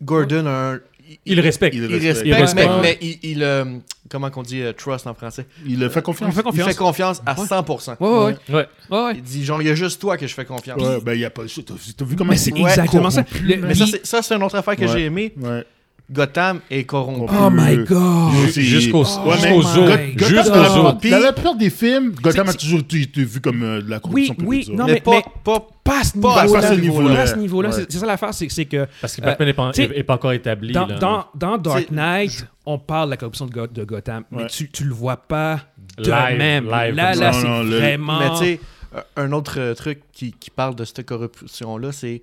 Gordon 0.02 0.46
a 0.46 0.50
un. 0.74 0.78
Il 1.26 1.40
respecte. 1.40 1.74
Il 1.74 1.86
respecte. 2.34 2.54
mais, 2.54 2.68
mais 2.82 2.98
il, 3.00 3.18
il, 3.22 3.42
euh, 3.42 3.64
comment 4.10 4.30
qu'on 4.30 4.42
dit 4.42 4.60
euh, 4.62 4.72
trust 4.72 5.06
en 5.06 5.14
français? 5.14 5.46
Il 5.66 5.78
le 5.78 5.88
fait 5.88 6.00
On 6.00 6.02
confiance. 6.02 6.34
fait 6.34 6.42
Il 6.52 6.62
fait 6.62 6.74
confiance 6.76 7.22
à 7.24 7.38
Ouais. 7.38 7.46
100%. 7.46 7.96
Ouais, 8.00 8.08
ouais, 8.08 8.16
ouais. 8.18 8.36
Ouais. 8.54 8.66
ouais, 8.90 9.04
ouais. 9.04 9.12
Il 9.16 9.22
dit 9.22 9.44
genre, 9.44 9.62
il 9.62 9.68
y 9.68 9.70
a 9.70 9.74
juste 9.74 10.00
toi 10.00 10.16
que 10.16 10.26
je 10.26 10.34
fais 10.34 10.44
confiance. 10.44 10.80
Ouais, 10.80 11.00
ben, 11.00 11.14
il 11.14 11.20
y 11.20 11.24
a 11.24 11.30
pas. 11.30 11.42
T'as 11.44 11.74
t'as 11.96 12.04
vu 12.04 12.16
comment 12.16 12.36
c'est 12.36 12.50
exactement 12.56 13.10
ça. 13.10 13.24
Le-. 13.42 13.56
Mais 13.56 13.74
ça, 13.74 13.86
c'est- 13.86 14.04
ça, 14.06 14.22
c'est 14.22 14.34
une 14.34 14.42
autre 14.42 14.56
affaire 14.56 14.76
que 14.76 14.82
Ouais. 14.82 14.88
j'ai 14.88 15.04
aimé. 15.06 15.32
Ouais. 15.40 15.64
Gotham 16.10 16.60
est 16.70 16.84
corrompu. 16.84 17.32
Oh 17.38 17.50
my 17.52 17.76
god! 17.84 18.32
Jusqu'au 18.54 19.04
Oh 19.04 19.28
Ouais, 19.28 19.36
jusqu'aux 19.36 19.58
autres. 19.58 19.98
Jusqu'aux 20.16 20.50
dans 20.50 20.62
la- 20.62 20.80
autres. 20.80 21.10
Dans 21.10 21.18
la 21.18 21.32
plupart 21.32 21.54
des 21.56 21.68
films, 21.70 22.12
Gotham 22.22 22.48
a 22.48 22.54
toujours 22.54 22.80
été, 22.80 23.24
vu 23.24 23.40
comme 23.40 23.62
euh, 23.62 23.82
de 23.82 23.90
la 23.90 24.00
corruption. 24.00 24.34
Oui, 24.40 24.64
oui, 24.68 24.74
non, 24.76 24.86
mais, 24.86 24.94
mais- 24.94 25.00
pas, 25.00 25.10
mais- 25.12 25.22
pas 25.44 25.66
Pas 25.84 26.00
à 26.00 26.04
ce 26.04 26.18
Pas 26.18 26.40
à 26.40 26.44
niveau-là. 26.44 26.68
ce 26.68 26.74
niveau-là. 26.80 27.14
Pas 27.14 27.20
à 27.22 27.26
ce 27.26 27.36
niveau-là. 27.36 27.68
Ouais. 27.70 27.84
C'est 27.88 27.98
ça 27.98 28.06
l'affaire, 28.06 28.34
c'est 28.34 28.48
c'est 28.50 28.64
que 28.66 28.86
Parce 29.00 29.16
que 29.16 29.22
Euh, 29.22 29.24
Batman 29.26 29.48
n'est 29.48 29.54
pas, 29.54 29.70
est 29.74 30.02
pas 30.02 30.14
encore 30.14 30.32
établi. 30.32 30.72
dans, 30.72 30.86
là. 30.86 30.98
dans, 30.98 31.24
dans 31.34 31.56
Dark 31.58 31.90
Knight, 31.90 32.46
on 32.66 32.78
parle 32.78 33.06
de 33.08 33.10
la 33.12 33.16
corruption 33.16 33.46
de, 33.46 33.52
Go- 33.52 33.66
de 33.66 33.84
Gotham, 33.84 34.24
mais 34.30 34.46
tu, 34.48 34.68
tu 34.70 34.84
le 34.84 34.92
vois 34.94 35.16
pas 35.16 35.60
de 35.96 36.10
Live, 36.10 36.38
même. 36.38 36.64
live 36.64 36.94
là, 36.94 37.14
là, 37.14 37.32
c'est 37.32 37.46
vraiment... 37.46 38.18
Mais 38.18 38.30
tu 38.30 38.36
sais, 38.36 38.60
euh, 38.96 39.00
un 39.16 39.32
autre 39.32 39.54
euh, 39.58 39.74
truc 39.74 40.00
qui, 40.12 40.32
qui 40.32 40.50
parle 40.50 40.74
de 40.74 40.84
cette 40.84 41.04
corruption-là, 41.06 41.92
c'est. 41.92 42.20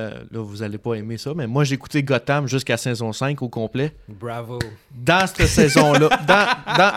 Euh, 0.00 0.10
là, 0.30 0.40
vous 0.40 0.62
allez 0.62 0.78
pas 0.78 0.94
aimer 0.94 1.18
ça, 1.18 1.32
mais 1.36 1.46
moi, 1.46 1.64
j'ai 1.64 1.74
écouté 1.74 2.02
Gotham 2.02 2.46
jusqu'à 2.48 2.76
saison 2.76 3.12
5 3.12 3.40
au 3.42 3.48
complet. 3.48 3.92
Bravo. 4.08 4.58
Dans 4.94 5.26
cette 5.26 5.46
saison-là, 5.46 6.08
dans, 6.26 6.46
dans, 6.76 6.92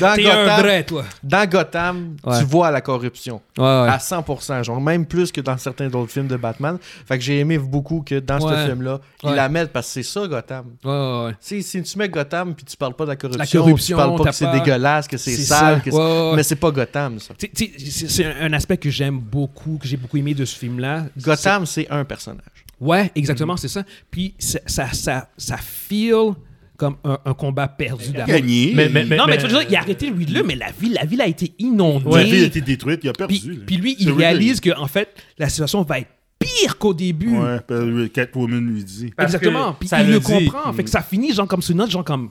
dans, 0.00 0.14
T'es 0.16 0.30
un 0.30 0.58
vrai, 0.60 0.84
toi. 0.84 1.04
dans 1.22 1.46
Gotham, 1.48 2.16
Ouais. 2.24 2.38
tu 2.38 2.44
vois 2.44 2.70
la 2.70 2.80
corruption. 2.80 3.40
Ouais, 3.56 3.64
ouais. 3.64 3.88
À 3.88 3.98
100%, 3.98 4.64
genre 4.64 4.80
même 4.80 5.06
plus 5.06 5.30
que 5.32 5.40
dans 5.40 5.56
certains 5.58 5.88
d'autres 5.88 6.10
films 6.12 6.28
de 6.28 6.36
Batman. 6.36 6.78
Fait 7.06 7.18
que 7.18 7.24
j'ai 7.24 7.38
aimé 7.38 7.58
beaucoup 7.58 8.02
que 8.04 8.18
dans 8.18 8.38
Ouais. 8.40 8.56
ce 8.56 8.68
film-là, 8.70 9.00
ils 9.22 9.30
Ouais. 9.30 9.36
la 9.36 9.48
mettent 9.48 9.72
parce 9.72 9.86
que 9.88 9.92
c'est 9.94 10.02
ça 10.02 10.26
Gotham. 10.26 10.66
Ouais, 10.84 10.90
ouais, 10.90 11.24
ouais. 11.26 11.32
Si, 11.40 11.62
si 11.62 11.82
tu 11.82 11.98
mets 11.98 12.08
Gotham 12.08 12.54
puis 12.54 12.64
tu 12.64 12.76
parles 12.76 12.94
pas 12.94 13.04
de 13.04 13.10
la 13.10 13.16
corruption, 13.16 13.60
corruption, 13.60 13.96
tu 13.96 14.02
parles 14.02 14.16
pas 14.18 14.24
que 14.24 14.32
c'est 14.32 14.50
dégueulasse, 14.50 15.08
que 15.08 15.16
c'est 15.16 15.32
C'est 15.32 15.42
sale, 15.44 15.82
que 15.82 15.90
Ouais, 15.90 15.96
c'est- 15.96 15.98
ouais, 15.98 16.30
ouais. 16.30 16.36
mais 16.36 16.42
c'est 16.42 16.56
pas 16.56 16.70
Gotham 16.70 17.18
ça. 17.18 17.34
C'est 17.38 18.26
un 18.40 18.52
aspect 18.52 18.76
que 18.76 18.90
j'aime 18.90 19.18
beaucoup, 19.18 19.78
que 19.80 19.86
j'ai 19.86 19.96
beaucoup 19.96 20.16
aimé 20.16 20.34
de 20.34 20.44
ce 20.44 20.56
film-là. 20.56 21.04
Gotham, 21.20 21.66
c'est 21.66 21.88
un 21.90 21.97
personnage. 22.04 22.64
Ouais, 22.80 23.10
exactement, 23.14 23.54
Mm. 23.54 23.58
c'est 23.58 23.68
ça. 23.68 23.84
Puis 24.10 24.34
ça, 24.38 24.58
ça, 24.66 24.92
ça, 24.92 25.28
ça 25.36 25.56
feel 25.56 26.32
comme 26.76 26.96
un, 27.02 27.18
un 27.24 27.34
combat 27.34 27.66
perdu 27.66 28.10
d'avance. 28.12 28.28
Gagné. 28.28 28.72
Mais- 28.74 28.88
mais- 28.88 29.04
mais- 29.04 29.16
Non, 29.16 29.24
mais 29.26 29.36
tu 29.36 29.42
veux 29.44 29.48
dire, 29.48 29.62
il 29.68 29.74
a 29.74 29.80
arrêté 29.80 30.10
Riddler, 30.16 30.42
mais 30.44 30.54
la 30.54 30.70
ville, 30.70 30.92
la 30.92 31.04
ville 31.04 31.20
a 31.20 31.26
été 31.26 31.52
inondée. 31.58 32.04
La 32.08 32.22
ville 32.22 32.44
a 32.44 32.46
été 32.46 32.60
détruite, 32.60 33.00
il 33.02 33.08
a 33.08 33.12
perdu. 33.12 33.34
Puis, 33.36 33.56
puis 33.66 33.76
lui, 33.78 33.96
il 33.98 34.12
réalise 34.12 34.60
que 34.60 34.70
en 34.78 34.86
fait, 34.86 35.08
la 35.38 35.48
situation 35.48 35.82
va 35.82 35.98
être 35.98 36.08
pire 36.38 36.78
qu'au 36.78 36.94
début. 36.94 37.36
Ouais, 37.36 37.58
parce 37.66 37.80
que 37.80 38.06
Catwoman 38.06 38.64
lui 38.64 38.84
dit. 38.84 39.10
Parce 39.16 39.34
Exactement. 39.34 39.72
Puis 39.72 39.88
ça 39.88 40.00
il 40.02 40.06
le 40.06 40.12
le 40.14 40.20
comprend. 40.20 40.72
Fait 40.72 40.84
que 40.84 40.90
ça 40.90 41.02
finit 41.02 41.32
genre 41.34 41.48
comme 41.48 41.62
sur 41.62 41.72
une 41.72 41.78
note, 41.78 41.90
genre 41.90 42.04
comme 42.04 42.30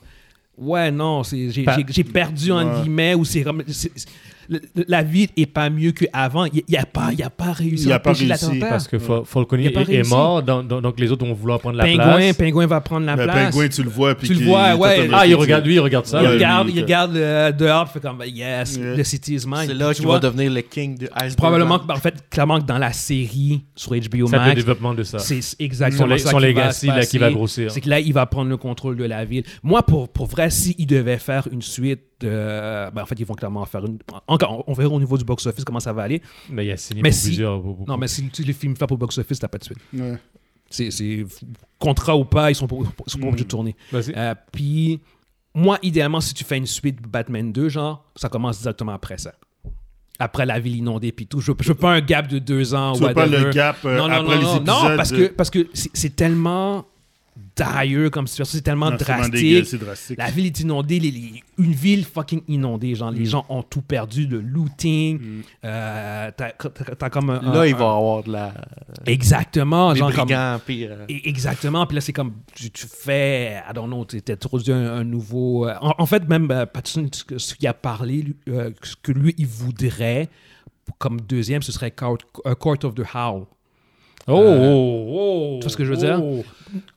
ouais 0.58 0.91
non, 0.91 1.23
c'est 1.23 1.49
j'ai 1.51 1.63
Pa- 1.63 1.75
j'ai- 1.77 1.86
j'ai 1.89 2.03
perdu 2.06 2.51
en 2.53 2.65
Ouais. 2.65 2.80
guillemets 2.82 3.15
ou 3.15 3.25
c'est 3.25 3.43
comme 3.43 3.63
c'est- 3.67 3.91
c'est- 3.93 4.08
le- 4.49 4.62
la 4.88 5.03
vie 5.03 5.27
est 5.38 5.45
pas 5.45 5.69
mieux 5.69 5.91
qu'avant. 5.91 6.45
Il, 6.45 6.63
il 6.67 6.77
a 6.77 6.86
pas 6.86 7.10
il 7.13 7.21
a 7.23 7.29
pas 7.29 7.51
réussi 7.51 7.86
Il 7.86 7.91
à 7.91 7.95
a 7.95 7.99
pas 7.99 8.13
réussi. 8.13 8.60
Parce 8.60 8.88
que 8.88 8.97
Fal- 8.97 9.23
Falcone 9.25 9.62
Il 9.62 9.67
a 9.67 9.71
pas 9.71 9.81
est, 9.91 9.95
est 9.95 10.10
mort, 10.10 10.41
donc, 10.43 10.67
donc- 10.67 10.81
donc 10.81 10.99
les 10.99 11.12
autres 11.12 11.25
vont 11.25 11.33
vouloir 11.33 11.60
prendre 11.60 11.77
la 11.77 11.83
Pingouin, 11.83 12.15
place. 12.17 12.38
Pingouin 12.38 12.65
va 12.67 12.81
prendre 12.81 13.05
la 13.05 13.15
Le 13.15 13.23
place. 13.23 13.51
pingouin, 13.51 13.67
tu 13.67 13.83
le 13.83 13.89
vois. 13.89 14.15
Puis 14.15 14.27
Tu 14.27 14.33
le 14.36 14.45
vois, 14.45 14.75
ouais. 14.75 15.10
Ah, 15.13 15.25
il 15.27 15.36
regarde, 15.36 15.65
lui, 15.65 15.75
il 15.75 15.79
regarde 15.79 16.05
ça. 16.05 16.21
il 16.21 16.27
Ouais, 16.27 16.33
regarde, 16.36 16.67
lui, 16.67 16.73
il 16.75 16.81
regarde 16.81 17.15
euh, 17.15 17.51
dehors, 17.51 17.89
fait 17.89 17.99
comme 17.99 18.21
yes, 18.25 18.77
Yeah. 18.77 18.95
the 18.97 19.03
city 19.03 19.36
is 19.36 19.43
mine. 19.47 19.63
C'est 19.67 19.73
là 19.73 19.89
Tu 19.93 20.01
qu'il 20.01 20.07
va 20.07 20.19
devenir 20.19 20.51
le 20.51 20.62
king 20.62 20.97
de 20.97 21.05
Iceberg. 21.15 21.36
Probablement 21.38 21.79
que, 21.79 21.91
en 21.91 21.95
fait, 21.97 22.15
clairement 22.29 22.60
que 22.60 22.65
dans 22.65 22.77
la 22.77 22.93
série 22.93 23.63
sur 23.75 23.91
HBO 23.93 23.99
C'est 24.27 24.36
un 24.36 24.38
peu 24.38 24.38
le 24.38 24.39
Max, 24.39 24.55
développement 24.55 24.93
de 24.93 25.03
ça. 25.03 25.19
c'est 25.19 25.39
exactement 25.60 26.17
Son, 26.17 26.23
ça 26.23 26.31
son 26.31 26.38
qui 26.38 26.43
va 26.43 26.47
legacy 26.47 26.88
là, 26.88 27.05
qui 27.05 27.17
va 27.17 27.31
grossir. 27.31 27.71
C'est 27.71 27.81
que 27.81 27.89
là, 27.89 27.99
il 27.99 28.13
va 28.13 28.25
prendre 28.25 28.49
le 28.49 28.57
contrôle 28.57 28.95
de 28.97 29.03
la 29.05 29.25
ville. 29.25 29.43
Moi, 29.63 29.83
pour, 29.83 30.10
pour 30.10 30.27
vrai, 30.27 30.49
s'il 30.49 30.86
devait 30.88 31.17
faire 31.17 31.47
une 31.51 31.62
suite, 31.62 32.01
de- 32.19 32.89
ben, 32.91 33.01
en 33.03 33.06
fait, 33.06 33.19
ils 33.19 33.25
vont 33.25 33.34
clairement 33.36 33.62
en 33.62 33.65
faire 33.65 33.86
une. 33.86 33.99
Encore, 34.27 34.63
on 34.67 34.73
verra 34.73 34.93
au 34.93 34.99
niveau 34.99 35.17
du 35.17 35.23
box-office 35.25 35.63
comment 35.63 35.80
ça 35.80 35.93
va 35.93 36.03
aller. 36.03 36.21
Mais 36.49 36.65
il 36.65 36.71
a 36.71 36.77
signé 36.77 37.01
Mais 37.01 37.10
pour 37.10 37.17
si- 37.17 37.27
plusieurs. 37.27 37.62
pour- 37.62 37.77
pour- 37.77 37.88
Non, 37.88 37.97
mais 37.97 38.08
si, 38.08 38.27
si 38.34 38.43
les 38.43 38.53
films 38.53 38.75
font 38.75 38.88
pour 38.88 38.97
box-office, 38.97 39.39
t'as 39.39 39.47
pas 39.47 39.58
de 39.60 39.63
suite. 39.63 39.80
Ouais. 39.93 40.17
C'est, 40.69 40.91
c'est 40.91 41.25
contrat 41.80 42.17
ou 42.17 42.25
pas, 42.25 42.51
ils 42.51 42.56
sont 42.56 42.67
pas, 42.67 42.75
ils 43.06 43.12
sont 43.12 43.19
pas 43.19 43.27
obligés 43.27 43.45
de 43.45 43.49
tourner. 43.49 43.75
Vas-y. 43.91 44.13
Euh, 44.17 44.34
Puis, 44.51 44.99
moi, 45.53 45.80
idéalement, 45.82 46.19
si 46.21 46.34
tu 46.34 46.43
fais 46.43 46.58
une 46.58 46.65
suite 46.65 47.01
Batman 47.08 47.51
2, 47.53 47.69
genre, 47.69 48.03
ça 48.15 48.27
commence 48.30 48.60
directement 48.62 48.91
après 48.93 49.17
ça. 49.17 49.34
Après 50.19 50.45
la 50.47 50.60
ville 50.60 50.75
inondée, 50.77 51.12
puis 51.12 51.27
tout. 51.27 51.39
Je, 51.39 51.51
je 51.60 51.67
veux 51.69 51.75
pas 51.75 51.93
un 51.93 52.01
gap 52.01 52.27
de 52.27 52.39
deux 52.39 52.73
ans 52.73 52.93
Tu 52.93 53.03
veux 53.03 53.13
pas 53.13 53.27
le 53.27 53.51
gap 53.51 53.77
euh, 53.86 53.97
non, 53.97 54.08
non, 54.08 54.13
après 54.15 54.23
non, 54.23 54.30
les 54.32 54.36
non, 54.43 54.56
épisodes. 54.58 54.65
non, 54.67 54.97
parce 54.97 55.12
que, 55.12 55.27
parce 55.27 55.49
que 55.51 55.67
c'est, 55.73 55.91
c'est 55.93 56.15
tellement 56.15 56.86
dire 57.56 58.12
comme 58.12 58.28
situation, 58.28 58.58
c'est 58.58 58.63
tellement 58.63 58.91
Non, 58.91 58.97
dégueu, 58.97 59.06
drastique. 59.06 59.65
C'est 59.65 59.78
drastique. 59.78 60.17
La 60.17 60.30
ville 60.30 60.45
est 60.47 60.60
inondée, 60.60 61.00
les- 61.00 61.12
les- 61.12 61.43
une 61.58 61.71
ville 61.73 62.06
fucking 62.06 62.41
inondée. 62.47 62.93
Genre, 62.95 63.12
les 63.12 63.26
gens 63.26 63.45
ont 63.50 63.63
tout 63.63 63.82
perdu, 63.82 64.28
le 64.28 64.39
looting. 64.41 65.19
Mm. 65.19 65.41
euh, 65.65 66.32
t'as, 66.38 67.10
comme 67.10 67.30
un. 67.32 67.41
Là, 67.41 67.62
un- 67.62 67.65
il 67.65 67.73
va 67.76 67.91
avoir 67.95 68.23
de 68.23 68.32
la. 68.32 68.54
Exactement. 69.06 69.93
Des 69.93 70.00
genre 70.00 70.13
comme- 70.13 70.26
brigands 70.26 70.60
pire. 70.65 70.89
euh. 70.91 71.06
et- 71.10 71.28
Exactement. 71.30 71.86
Puis 71.86 71.95
là, 71.95 72.02
c'est 72.02 72.13
comme, 72.13 72.34
tu, 72.54 72.69
tu 72.71 72.86
fais, 72.88 73.62
I 73.69 73.73
don't 73.73 73.88
know, 73.88 74.06
tu 74.06 74.21
introduit 74.32 74.73
un, 74.73 74.97
un 74.97 75.04
nouveau... 75.04 75.67
euh, 75.67 75.73
En, 75.82 75.93
en 75.97 76.06
fait, 76.06 76.28
même 76.28 76.50
euh, 76.52 76.65
Patterson, 76.65 77.08
ce 77.38 77.56
qu'il 77.56 77.67
a 77.67 77.73
parlé, 77.73 78.21
lui, 78.21 78.36
euh, 78.50 78.71
ce 78.84 78.95
que 79.02 79.12
lui, 79.12 79.34
il 79.38 79.47
voudrait, 79.47 80.30
comme 81.00 81.19
deuxième, 81.21 81.62
ce 81.62 81.71
serait 81.71 81.91
Court, 81.91 82.17
Court 82.60 82.78
of 82.84 82.95
the 82.95 83.04
Howl. 83.13 83.45
Oh, 84.29 84.33
oh, 84.35 85.05
oh. 85.09 85.57
tu 85.59 85.63
vois 85.65 85.69
ce 85.71 85.77
que 85.77 85.85
je 85.85 85.91
veux 85.91 85.97
dire? 85.97 86.19
Oh. 86.21 86.43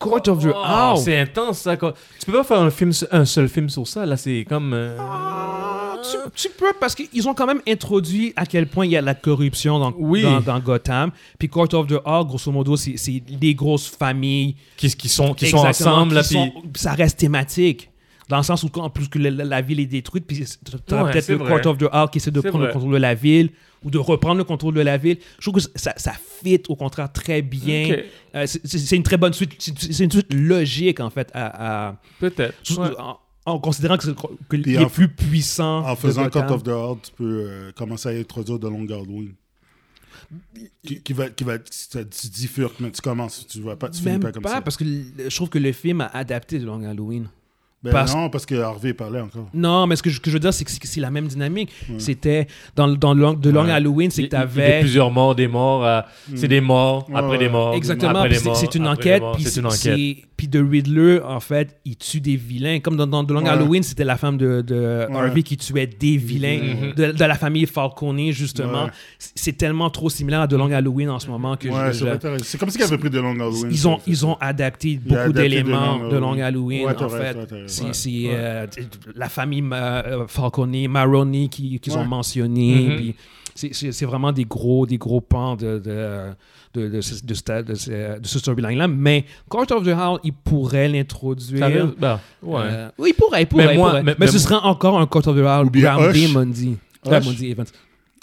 Court 0.00 0.20
of 0.28 0.42
the 0.42 0.48
Oh, 0.52 0.62
Howl! 0.64 0.98
c'est 0.98 1.16
intense 1.18 1.58
ça. 1.60 1.76
Tu 1.76 2.26
peux 2.26 2.32
pas 2.32 2.42
faire 2.44 2.60
un, 2.60 2.70
film, 2.70 2.90
un 3.12 3.24
seul 3.24 3.48
film 3.48 3.68
sur 3.68 3.86
ça. 3.86 4.04
Là, 4.04 4.16
c'est 4.16 4.44
comme. 4.48 4.72
euh, 4.74 4.96
Ah, 4.98 5.96
tu, 6.02 6.16
tu 6.34 6.48
peux, 6.56 6.72
parce 6.80 6.94
qu'ils 6.96 7.28
ont 7.28 7.34
quand 7.34 7.46
même 7.46 7.60
introduit 7.68 8.32
à 8.34 8.46
quel 8.46 8.66
point 8.66 8.84
il 8.86 8.92
y 8.92 8.96
a 8.96 9.00
la 9.00 9.14
corruption 9.14 9.78
dans, 9.78 9.92
Oui. 9.96 10.22
dans, 10.22 10.40
dans 10.40 10.58
Gotham. 10.58 11.12
Puis 11.38 11.48
Court 11.48 11.72
of 11.74 11.86
the 11.86 12.00
Howl, 12.04 12.26
grosso 12.26 12.50
modo, 12.50 12.76
c'est 12.76 12.96
des 13.20 13.54
grosses 13.54 13.86
familles 13.88 14.56
qui, 14.76 14.88
qui 14.96 15.08
sont, 15.08 15.32
qui 15.34 15.46
sont 15.48 15.58
ensemble. 15.58 16.14
Là, 16.14 16.22
puis- 16.24 16.52
ça 16.74 16.92
reste 16.94 17.18
thématique. 17.18 17.90
Dans 18.30 18.36
le 18.38 18.42
sens 18.44 18.62
où, 18.62 18.70
en 18.76 18.88
plus 18.88 19.08
que 19.08 19.18
la, 19.18 19.30
la- 19.30 19.44
la 19.44 19.60
ville 19.60 19.80
est 19.80 19.86
détruite, 19.86 20.24
puis 20.26 20.36
tu 20.38 20.94
as 20.94 21.02
Ouais, 21.04 21.10
peut-être 21.12 21.28
le 21.28 21.34
vrai. 21.36 21.60
Court 21.60 21.72
of 21.72 21.78
the 21.78 21.86
Howl 21.92 22.08
qui 22.10 22.18
essaie 22.18 22.30
de 22.30 22.40
prendre 22.40 22.64
le 22.64 22.72
contrôle 22.72 22.92
de 22.92 22.96
la 22.98 23.14
ville 23.14 23.50
ou 23.84 23.90
de 23.90 23.98
reprendre 23.98 24.38
le 24.38 24.44
contrôle 24.44 24.74
de 24.74 24.80
la 24.80 24.96
ville. 24.96 25.18
Je 25.38 25.50
trouve 25.50 25.62
que 25.62 25.68
ça, 25.78 25.92
ça 25.96 26.12
fit 26.42 26.62
au 26.68 26.76
contraire 26.76 27.12
très 27.12 27.42
bien. 27.42 27.96
Euh, 28.34 28.46
c'est- 28.46 28.96
une 28.96 29.02
très 29.02 29.16
bonne 29.18 29.32
suite. 29.32 29.52
C'est 29.58 30.04
une 30.04 30.10
suite 30.10 30.32
logique, 30.32 31.00
en 31.00 31.10
fait, 31.10 31.28
à, 31.34 31.88
à- 31.88 31.96
Peut-être. 32.20 32.54
Ouais. 32.78 32.88
en, 32.98 33.18
en 33.46 33.58
considérant 33.58 33.96
que, 33.96 34.04
c'est- 34.04 34.14
que 34.14 34.84
en- 34.84 34.88
plus 34.88 35.08
puissants. 35.08 35.84
En 35.86 35.96
faisant. 35.96 36.28
Cut 36.30 36.38
of 36.38 36.62
the 36.62 36.68
Heart, 36.68 36.98
tu 37.02 37.12
peux 37.16 37.44
euh, 37.48 37.72
commencer 37.72 38.08
à 38.08 38.12
introduire 38.12 38.58
de 38.58 38.68
Long 38.68 38.84
Halloween. 38.84 39.34
Qui, 40.84 41.00
qui 41.02 41.12
va, 41.12 41.28
qui 41.30 41.42
va, 41.44 41.54
ça 41.70 42.00
bifurque, 42.04 42.78
mais 42.80 42.90
tu 42.92 43.00
commences, 43.00 43.46
tu 43.48 43.60
vas 43.62 43.74
pas, 43.74 43.88
tu 43.88 43.98
finis 43.98 44.12
Même 44.12 44.20
pas 44.20 44.30
comme 44.32 44.44
ça. 44.44 44.60
parce 44.60 44.76
que 44.76 44.84
je 44.84 45.34
trouve 45.34 45.48
que 45.48 45.58
le 45.58 45.72
film 45.72 46.00
a 46.02 46.06
adapté 46.16 46.58
de 46.60 46.66
Long 46.66 46.82
Halloween. 46.84 47.28
Ben 47.82 47.92
parce- 47.92 48.14
non, 48.14 48.28
parce 48.28 48.44
que 48.44 48.54
Harvey 48.56 48.92
parlait 48.92 49.20
encore. 49.22 49.48
Non, 49.54 49.86
mais 49.86 49.96
ce 49.96 50.02
que 50.02 50.10
je, 50.10 50.20
que 50.20 50.28
je 50.28 50.34
veux 50.34 50.40
dire, 50.40 50.52
c'est 50.52 50.64
que 50.64 50.70
c'est- 50.70 51.00
la 51.00 51.10
même 51.10 51.26
dynamique. 51.28 51.70
C'était 51.98 52.46
dans, 52.76 52.88
dans 52.88 53.14
le 53.14 53.22
long, 53.22 53.32
de 53.32 53.48
Long 53.50 53.64
Ouais. 53.64 53.70
Halloween, 53.72 54.10
c'est 54.10 54.24
que 54.24 54.28
tu 54.28 54.34
il 54.34 54.38
y 54.38 54.40
a 54.40 54.42
avais. 54.42 54.80
plusieurs 54.80 55.10
morts, 55.10 55.34
des 55.34 55.48
morts. 55.48 55.84
euh, 55.86 56.00
C'est 56.34 56.48
des 56.48 56.60
morts, 56.60 57.08
Ouais, 57.08 57.16
après 57.16 57.30
ouais. 57.32 57.38
des 57.38 57.48
morts. 57.48 57.74
Exactement, 57.74 58.10
après 58.18 58.28
puis 58.28 58.36
des 58.36 58.38
c'est 58.42 58.48
morts, 58.48 58.56
c'est 58.56 58.74
une 58.74 58.82
une 58.82 58.88
enquête. 58.88 59.22
puis 60.36 60.48
de 60.48 60.62
Riddler, 60.62 61.20
en 61.22 61.40
fait, 61.40 61.78
il 61.84 61.96
tue 61.96 62.20
des 62.20 62.36
vilains. 62.36 62.80
Comme 62.80 62.96
dans, 62.96 63.06
dans 63.06 63.24
The 63.24 63.30
Long 63.30 63.42
Ouais. 63.42 63.48
Halloween, 63.50 63.82
c'était 63.82 64.04
la 64.04 64.16
femme 64.16 64.36
de, 64.38 64.62
de 64.62 65.06
Ouais. 65.10 65.16
Harvey 65.16 65.42
qui 65.42 65.56
tuait 65.58 65.86
des 65.86 66.16
vilains 66.16 66.92
de, 66.96 67.12
de 67.12 67.24
la 67.24 67.34
famille 67.34 67.66
Falcone, 67.66 68.30
justement. 68.30 68.84
Ouais. 68.84 68.90
C'est- 69.18 69.50
tellement 69.60 69.90
trop 69.90 70.08
similaire 70.08 70.40
à 70.42 70.48
The 70.48 70.52
Long 70.54 70.70
Halloween 70.72 71.10
en 71.10 71.18
ce 71.18 71.26
moment 71.28 71.56
que 71.56 71.68
Ouais, 71.68 71.92
je- 71.92 72.42
c'est 72.44 72.56
comme 72.56 72.70
si 72.70 72.78
ils 72.78 72.84
avaient 72.84 72.96
pris 72.96 73.10
de 73.10 73.18
Long 73.20 73.32
Halloween. 73.34 73.68
ils 73.70 73.86
ont, 73.88 73.98
ils 74.06 74.24
ont 74.24 74.36
adapté 74.40 74.98
beaucoup 75.04 75.32
d'éléments 75.32 75.98
de 75.98 76.02
Long 76.04 76.08
de 76.08 76.16
Long 76.38 76.42
Halloween. 76.44 76.88
En 76.88 77.08
fait. 77.08 77.36
C'est 77.70 77.84
Ouais. 77.84 77.92
c'est, 77.92 78.10
Ouais. 78.10 78.30
euh, 78.34 78.66
la 79.14 79.28
famille 79.28 79.64
euh, 79.72 80.26
Falcone, 80.26 80.88
Maroni 80.88 81.48
qui, 81.48 81.78
qu'ils 81.80 81.94
ont 81.96 82.00
Ouais. 82.00 82.06
mentionné. 82.06 82.74
Mhm. 82.88 82.96
puis 82.96 83.14
c'est- 83.54 83.72
vraiment 84.06 84.32
des 84.32 84.44
gros, 84.44 84.86
des 84.86 84.96
gros 84.98 85.20
pans 85.20 85.54
de, 85.56 85.78
de, 85.78 86.30
de, 86.74 86.88
de, 86.88 87.00
ce- 87.00 87.22
de 87.24 87.34
ce- 87.34 88.38
storyline-là. 88.38 88.88
Mais 88.88 89.24
Court 89.48 89.66
of 89.70 89.84
the 89.84 89.88
Howl, 89.88 90.18
il 90.24 90.32
pourrait 90.32 90.88
l'introduire. 90.88 91.58
Ça 91.60 91.68
veut- 91.68 91.94
bah, 91.98 92.20
ouais. 92.42 92.60
Euh, 92.64 92.88
oui, 92.98 93.10
il 93.10 93.14
pourrait, 93.14 93.42
il 93.42 93.46
pourrait. 93.46 93.66
Mais 93.66 93.74
il 93.74 93.78
moi- 93.78 93.90
pourrait. 93.90 94.02
mais- 94.02 94.14
mais, 94.18 94.26
ce 94.28 94.38
serait 94.38 94.54
encore 94.56 94.98
un 94.98 95.06
Court 95.06 95.26
of 95.28 95.36
the 95.36 95.40
Howl 95.40 95.70
groundé, 95.70 96.24
Hush. 96.26 96.32
Mundi. 96.32 96.76
Hush. 97.06 97.56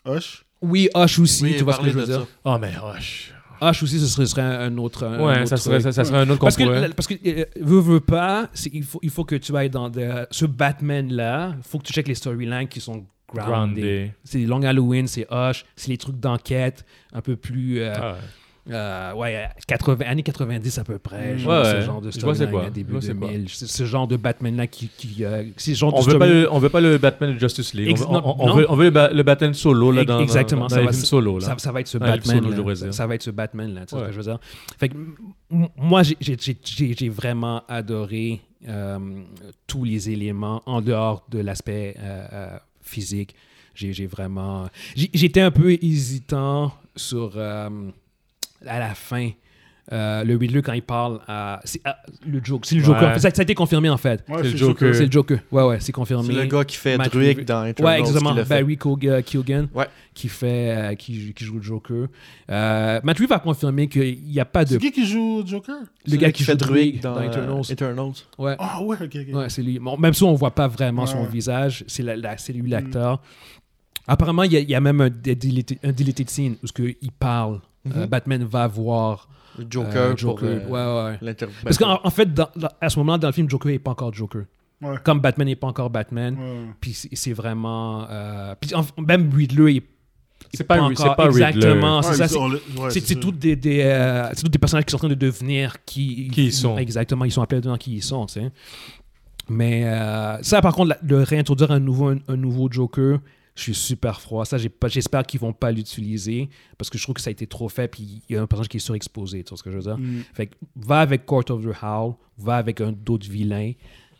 Hush? 0.06 0.44
Oui, 0.62 0.90
Hush 0.96 1.20
aussi, 1.20 1.44
Oui, 1.44 1.56
tu 1.58 1.64
vois 1.64 1.74
ce 1.74 1.82
que 1.82 1.90
je 1.90 1.98
veux 2.00 2.06
dire. 2.06 2.22
ça. 2.22 2.28
Oh, 2.46 2.58
mais 2.60 2.72
rush. 2.76 3.32
Hush 3.62 3.84
aussi, 3.84 4.00
ce 4.00 4.26
serait, 4.26 4.41
un 4.41 4.78
autre. 4.78 5.06
un 5.06 5.20
Ouais, 5.24 5.39
autre 5.39 5.48
ça 5.50 5.58
serait, 5.58 5.80
ça, 5.82 5.91
ça 5.91 6.04
serait 6.06 6.20
un 6.20 6.30
autre 6.30 6.39
Parce 6.41 6.56
que, 6.58 6.63
pourrait. 6.63 6.89
parce 6.89 7.08
que 7.08 7.15
euh, 7.26 7.46
veux, 7.62 7.80
veux 7.80 8.00
pas, 8.00 8.50
il 8.74 8.84
faut, 8.84 9.00
il 9.02 9.10
faut 9.10 9.24
que 9.26 9.36
tu 9.36 9.56
ailles 9.56 9.70
dans 9.70 9.91
ce 10.32 10.46
Batman-là, 10.46 11.54
il 11.58 11.63
faut 11.63 11.78
que 11.80 11.84
tu 11.84 11.93
checkes 11.93 12.08
les 12.08 12.15
storylines 12.15 12.67
qui 12.67 12.80
sont 12.82 13.06
grounded. 13.34 13.50
Grounded. 13.84 14.12
C'est 14.24 14.39
Long 14.39 14.62
Halloween, 14.63 15.08
c'est 15.08 15.28
Hush, 15.32 15.65
c'est 15.76 15.89
les 15.89 15.98
trucs 15.98 16.20
d'enquête 16.20 16.86
un 17.13 17.22
peu 17.22 17.36
plus. 17.36 17.80
euh, 17.82 17.93
Ah 17.96 18.12
ouais. 18.13 18.17
Euh, 18.70 19.14
ouais, 19.14 19.48
80, 19.68 20.06
années 20.06 20.24
90 20.24 20.78
à 20.78 20.84
peu 20.84 20.98
près. 21.00 21.36
Mm. 21.36 21.38
genre, 21.38 21.52
Ouais, 21.62 21.66
ce 21.72 21.76
ouais. 21.78 21.82
genre 21.84 22.02
de 22.02 22.12
storyline, 22.12 22.70
début 22.74 22.92
quoi. 22.94 23.02
2000. 23.02 23.46
C'est 23.50 23.68
ce 23.68 23.86
genre 23.86 24.08
de 24.08 24.18
Batman-là 24.18 24.68
qui. 24.68 24.90
qui 24.90 25.24
euh, 25.24 25.44
genre 25.58 25.94
On 25.94 26.00
de 26.02 26.06
veut, 26.06 26.12
story- 26.12 26.20
pas 26.20 26.28
le, 26.28 26.48
on 26.54 26.60
veut 26.60 26.70
pas 26.70 26.82
le 26.82 26.98
Batman 26.98 27.34
de 27.34 27.40
Justice 27.40 27.74
League. 27.74 27.90
Ex- 27.92 28.02
on, 28.08 28.14
veut- 28.14 28.22
on- 28.26 28.36
on 28.40 28.54
veut, 28.54 28.66
on 28.70 28.76
veut 28.76 28.84
le, 28.86 28.90
ba- 28.92 29.10
le 29.14 29.24
Batman 29.24 29.54
solo 29.54 29.92
là, 29.92 30.04
dans, 30.04 30.20
Exactement, 30.20 30.62
dans, 30.64 30.70
ça 30.70 30.76
dans 30.78 30.82
les 30.82 30.88
va- 30.88 30.94
solo. 30.94 31.40
Là. 31.40 31.46
Ça, 31.46 31.56
ça 31.58 31.72
va 31.72 31.80
être 31.82 31.88
ce 31.88 31.98
Ouais, 31.98 32.08
Batman. 32.08 32.44
solo, 32.44 32.68
là. 32.70 32.76
Ça, 32.76 32.92
ça 32.92 33.08
va 33.08 33.16
être 33.16 33.24
ce 33.24 33.32
Batman 33.32 33.74
là. 33.74 33.82
Tu 33.86 33.92
sais 33.92 33.96
ce 33.96 34.02
Ouais. 34.02 34.08
que 34.08 34.12
je 34.14 34.18
veux 34.18 34.24
dire? 34.24 34.40
Fait 34.80 34.90
que, 34.90 34.96
moi, 35.78 36.02
j'ai- 36.04 37.10
vraiment 37.10 37.64
adoré 37.70 38.42
euh, 38.68 38.98
tous 39.68 39.84
les 39.86 40.10
éléments 40.10 40.62
en 40.66 40.82
dehors 40.82 41.26
de 41.30 41.40
l'aspect 41.40 41.96
euh, 42.00 42.28
euh, 42.34 42.58
physique. 42.82 43.34
J'ai 43.76 44.08
vraiment. 44.08 44.68
J'étais 44.96 45.42
un 45.42 45.52
peu 45.52 45.72
hésitant 45.74 46.74
sur. 46.96 47.34
Euh, 48.65 48.70
à 48.70 48.80
la 48.80 48.93
fin. 48.96 49.30
euh, 49.93 50.26
le 50.26 50.36
Riddler, 50.36 50.62
quand 50.62 50.74
il 50.74 50.82
parle 50.82 51.22
à. 51.30 51.62
C'est 51.63 51.82
le 52.28 52.41
Joker. 52.43 52.67
C'est 52.67 52.76
le 52.76 52.84
Joker. 52.84 53.13
Ouais. 53.13 53.20
Ça, 53.20 53.30
ça 53.32 53.39
a 53.39 53.43
été 53.43 53.56
confirmé, 53.56 53.89
en 53.89 53.96
fait. 53.96 54.22
Ouais, 54.28 54.39
C'est 54.43 54.52
le 54.52 54.58
Joker. 54.58 54.93
C'est 54.93 55.06
le 55.06 55.12
Joker. 55.12 55.39
Ouais, 55.50 55.63
ouais, 55.63 55.80
c'est 55.80 55.93
confirmé. 55.93 56.28
C'est 56.28 56.41
le 56.41 56.46
gars 56.46 56.65
qui 56.65 56.76
fait 56.76 56.98
Matt 56.98 57.13
Druig 57.13 57.38
Reeves. 57.38 57.46
dans 57.46 57.63
Eternals. 57.63 57.93
Ouais, 57.93 58.00
exactement. 58.02 58.32
qui 58.32 58.36
l'a 58.38 58.43
fait. 58.46 58.62
Barry 58.62 58.76
Kog- 58.78 59.24
Keoghan 59.24 59.67
Ouais. 59.74 59.86
qui 60.13 60.28
fait 60.28 60.76
euh, 60.76 60.96
qui, 60.96 61.34
qui 61.34 61.46
joue 61.46 61.56
le 61.56 61.62
Joker. 61.62 62.08
Euh, 62.50 63.00
Matt 63.02 63.17
Reeves 63.17 63.32
a 63.32 63.39
confirmé 63.39 63.88
qu'il 63.88 64.22
n'y 64.24 64.39
a 64.41 64.46
pas 64.46 64.65
de 64.65 64.72
C'est 64.72 64.80
qui 64.80 64.91
qui 64.91 65.06
joue 65.08 65.41
Joker? 65.46 65.76
Le 65.80 66.12
C'est 66.12 66.17
gars 66.17 66.28
lui 66.28 66.34
qui 66.34 66.43
fait 66.43 66.52
joue 66.52 66.58
Druig 66.67 67.00
dans, 67.02 67.13
dans 67.15 67.22
euh, 67.22 67.26
Eternals. 67.28 67.62
Eternals. 67.70 68.13
Ouais. 68.38 68.56
Ah 68.60 68.82
ouais, 68.84 68.98
ok, 69.02 69.17
ok. 69.30 69.36
Ouais, 69.38 69.50
c'est 69.50 69.62
lui. 69.63 69.80
Bon, 69.80 69.96
même 69.98 70.13
si 70.13 70.24
on 70.24 70.34
voit 70.34 70.52
pas 70.54 70.67
vraiment 70.67 71.06
son 71.06 71.22
Ouais. 71.22 71.30
visage, 71.32 71.86
c'est 71.88 72.04
la, 72.04 72.17
la- 72.17 72.38
c'est 72.38 72.52
Mm. 72.54 72.58
lui 72.62 72.70
l'acteur. 72.70 73.22
Apparemment, 74.06 74.43
il 74.43 74.52
y, 74.54 74.58
a- 74.58 74.60
il 74.60 74.70
y 74.70 74.76
a 74.76 74.80
même 74.82 75.00
un, 75.02 75.10
dé- 75.10 75.36
deleted- 75.36 75.80
un 75.84 75.91
deleted 75.93 76.30
scene 76.30 76.56
où 76.63 76.67
ce 76.67 76.74
que 76.74 76.93
il 77.02 77.12
parle. 77.12 77.60
Euh, 77.95 78.02
Mhm. 78.02 78.06
Batman 78.08 78.43
va 78.43 78.67
voir 78.67 79.28
Le 79.58 79.63
euh, 79.63 79.67
Joker, 79.69 80.17
Joker. 80.17 80.63
pour 80.65 80.76
euh, 80.78 81.13
ouais, 81.21 81.36
Parce 81.63 81.78
qu'en 81.78 82.00
en 82.04 82.10
fait, 82.10 82.34
dans- 82.34 82.50
dans- 82.56 82.69
à 82.82 82.89
ce 82.89 83.00
moment-là, 83.00 83.17
dans 83.17 83.28
le 83.28 83.34
film, 83.34 83.50
Joker 83.50 83.71
n'est 83.71 83.80
pas 83.80 83.91
encore 83.91 84.13
Joker. 84.13 84.43
Ouais. 84.82 84.95
Comme 85.04 85.19
Batman 85.19 85.47
n'est 85.47 85.56
pas 85.56 85.67
encore 85.67 85.89
Batman. 85.89 86.36
Ouais. 86.39 86.65
Puis 86.80 86.93
c'est 86.93 87.34
vraiment. 87.34 88.06
euh, 88.10 88.54
puis 88.60 88.71
même 89.06 89.32
Riddler 89.34 89.78
est. 89.78 89.84
C'est 90.54 90.63
pas- 90.63 90.80
encore- 90.82 90.95
c'est 90.97 91.15
pas. 91.15 91.26
Exactement. 91.26 92.02
c'est 92.04 92.10
Ouais, 92.12 92.15
ça, 92.15 92.28
c'est- 92.28 92.38
ouais, 93.15 93.15
toutes 93.19 93.39
des, 93.39 93.56
des, 93.56 93.82
euh, 93.82 94.30
c'est 94.34 94.43
toutes 94.43 94.52
des 94.54 94.60
personnages 94.60 94.86
qui 94.86 94.91
sont 94.91 94.97
en 94.97 95.00
train 95.00 95.08
de 95.10 95.15
devenir 95.15 95.84
qui, 95.84 96.28
Qui 96.30 96.45
ils 96.45 96.54
sont. 96.54 96.78
Exactement, 96.78 97.26
ils 97.26 97.32
sont 97.32 97.41
appelés 97.41 97.60
dedans 97.60 97.76
qui 97.78 97.95
ils 97.95 98.04
sont. 98.04 98.28
tu 98.28 98.34
sais. 98.36 98.52
Mais 99.50 99.84
euh, 99.86 100.41
ça, 100.43 100.62
par 100.62 100.76
contre, 100.76 100.89
la- 100.89 101.00
de 101.02 101.15
réintroduire 101.15 101.71
un 101.71 101.80
nouveau, 101.80 102.10
un, 102.10 102.17
un 102.28 102.36
nouveau 102.38 102.67
Joker, 102.71 103.19
je 103.58 103.62
suis 103.63 103.76
super 103.76 104.22
froid. 104.22 104.46
Ça, 104.46 104.58
j'espère 104.58 105.24
qu'ils 105.24 105.39
vont 105.39 105.52
pas 105.52 105.72
l'utiliser 105.72 106.48
parce 106.78 106.89
que 106.89 106.98
je 106.98 107.04
trouve 107.04 107.15
que 107.15 107.22
ça 107.22 107.30
a 107.30 107.32
été 107.32 107.48
trop 107.48 107.67
fait. 107.67 107.88
Puis 107.88 108.22
il 108.30 108.36
y 108.36 108.38
a 108.38 108.41
un 108.41 108.48
personnage 108.48 108.70
qui 108.70 108.78
est 108.78 108.80
surexposé. 108.80 109.43
Tu 109.43 109.50
vois 109.50 109.58
ce 109.58 109.63
que 109.63 109.72
je 109.72 109.78
veux 109.78 109.84
dire? 109.84 109.98
Mm. 109.98 110.22
Fait 110.34 110.48
que 110.48 110.56
va 110.76 111.00
avec 111.00 111.26
Court 111.26 111.43
of 111.50 111.63
the 111.63 111.76
Howl, 111.84 112.13
va 112.38 112.56
avec 112.58 112.80
un 112.82 112.91
d'autres 112.93 113.28
vilains. 113.30 113.74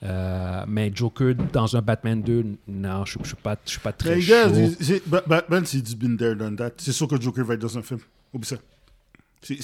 Euh, 0.04 0.64
mais 0.68 0.92
Joker 0.94 1.34
dans 1.54 1.76
un 1.76 1.82
Batman 1.82 2.22
2, 2.22 2.46
non, 2.68 3.04
je 3.06 3.18
je 3.24 3.28
suis 3.30 3.36
pas, 3.36 3.56
je 3.66 3.72
suis 3.72 3.80
pas 3.80 3.92
très 3.94 4.12
Mais 4.12 4.16
les 4.22 4.26
gars, 4.28 4.48
chaud. 4.54 4.94
Batman, 5.28 5.66
c'est 5.66 5.82
du 5.82 5.96
been 5.96 6.18
there, 6.18 6.36
done 6.36 6.56
that. 6.56 6.72
C'est 6.78 6.92
sûr 6.92 7.08
que 7.08 7.20
Joker 7.20 7.44
va 7.46 7.54
être 7.56 7.62
dans 7.62 7.78
un 7.78 7.82
film. 7.82 8.00
Oublie 8.34 8.48
ça. 8.48 8.58
C'est- 9.42 9.58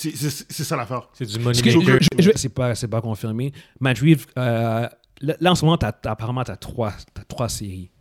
ça 0.64 0.76
l'affaire. 0.76 1.08
C'est 1.14 1.26
du 1.26 1.34
je- 1.34 2.24
je- 2.24 2.32
c'est 2.36 2.50
pas, 2.50 3.02
confirmé. 3.02 3.52
Matt 3.80 4.00
Reeves, 4.00 4.26
euh, 4.38 4.88
là, 5.22 5.52
en 5.52 5.56
ce 5.56 5.66
moment, 5.66 5.78
t'as, 5.78 5.92
t'as- 5.92 6.12
apparemment, 6.12 6.44
tu 6.44 6.52
as 6.52 6.58
trois, 6.58 6.94
t'as 7.14 7.24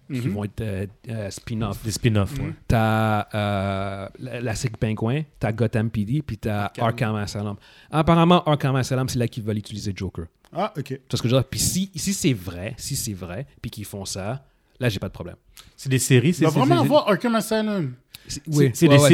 trois 0.09 0.15
séries 0.17 0.21
qui 0.23 0.29
Mhm. 0.29 0.35
vont 0.35 0.45
être 0.45 0.61
euh, 0.61 0.87
euh, 1.09 1.31
spin-off. 1.31 1.83
Des 1.85 1.91
spin-offs, 1.91 2.39
ouais. 2.39 2.53
Tu 2.69 2.75
as 2.75 4.11
la, 4.19 4.41
la 4.41 4.55
série 4.55 4.75
Penguin, 4.79 5.23
tu 5.41 5.47
as 5.47 5.53
Gotham 5.53 5.91
PD, 5.91 6.23
puis 6.23 6.39
tu 6.39 6.49
as 6.49 6.65
Arkham. 6.65 6.85
Arkham 6.87 7.17
Asylum. 7.17 7.57
Apparemment, 7.91 8.43
Arkham 8.45 8.77
Asylum, 8.77 9.09
c'est 9.09 9.19
là 9.19 9.29
qu'ils 9.29 9.43
veulent 9.43 9.59
utiliser 9.59 9.93
Joker. 9.95 10.27
Ah, 10.55 10.73
ok. 10.77 10.85
Tu 10.85 10.95
vois 10.95 11.01
ce 11.17 11.23
que 11.23 11.29
je 11.29 11.35
veux 11.35 11.41
dire? 11.41 11.49
Puis 11.49 11.61
si, 11.61 11.91
si 11.95 12.13
c'est 12.13 12.35
vrai, 12.35 12.75
si 12.77 12.95
c'est 12.97 13.15
vrai, 13.15 13.47
puis 13.63 13.71
qu'ils 13.71 13.87
font 13.87 14.05
ça, 14.05 14.45
là, 14.79 14.89
j'ai 14.89 14.99
pas 14.99 15.09
de 15.09 15.13
problème. 15.15 15.37
C'est 15.77 15.89
des 15.89 15.99
séries, 15.99 16.35
c'est 16.35 16.45
va 16.45 16.51
c'est- 16.51 16.59
vraiment 16.59 16.77
c'est- 16.77 16.83
avoir 16.85 17.09
Arkham 17.09 17.35
Asylum. 17.37 17.95
C'est, 18.29 18.41
c'est- 18.47 18.71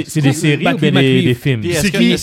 c'est 0.06 0.20
des 0.20 0.32
séries 0.32 0.66
ou 0.66 0.76
des 0.78 1.34
films? 1.34 1.62
C'est 1.62 1.90
qui, 1.90 2.16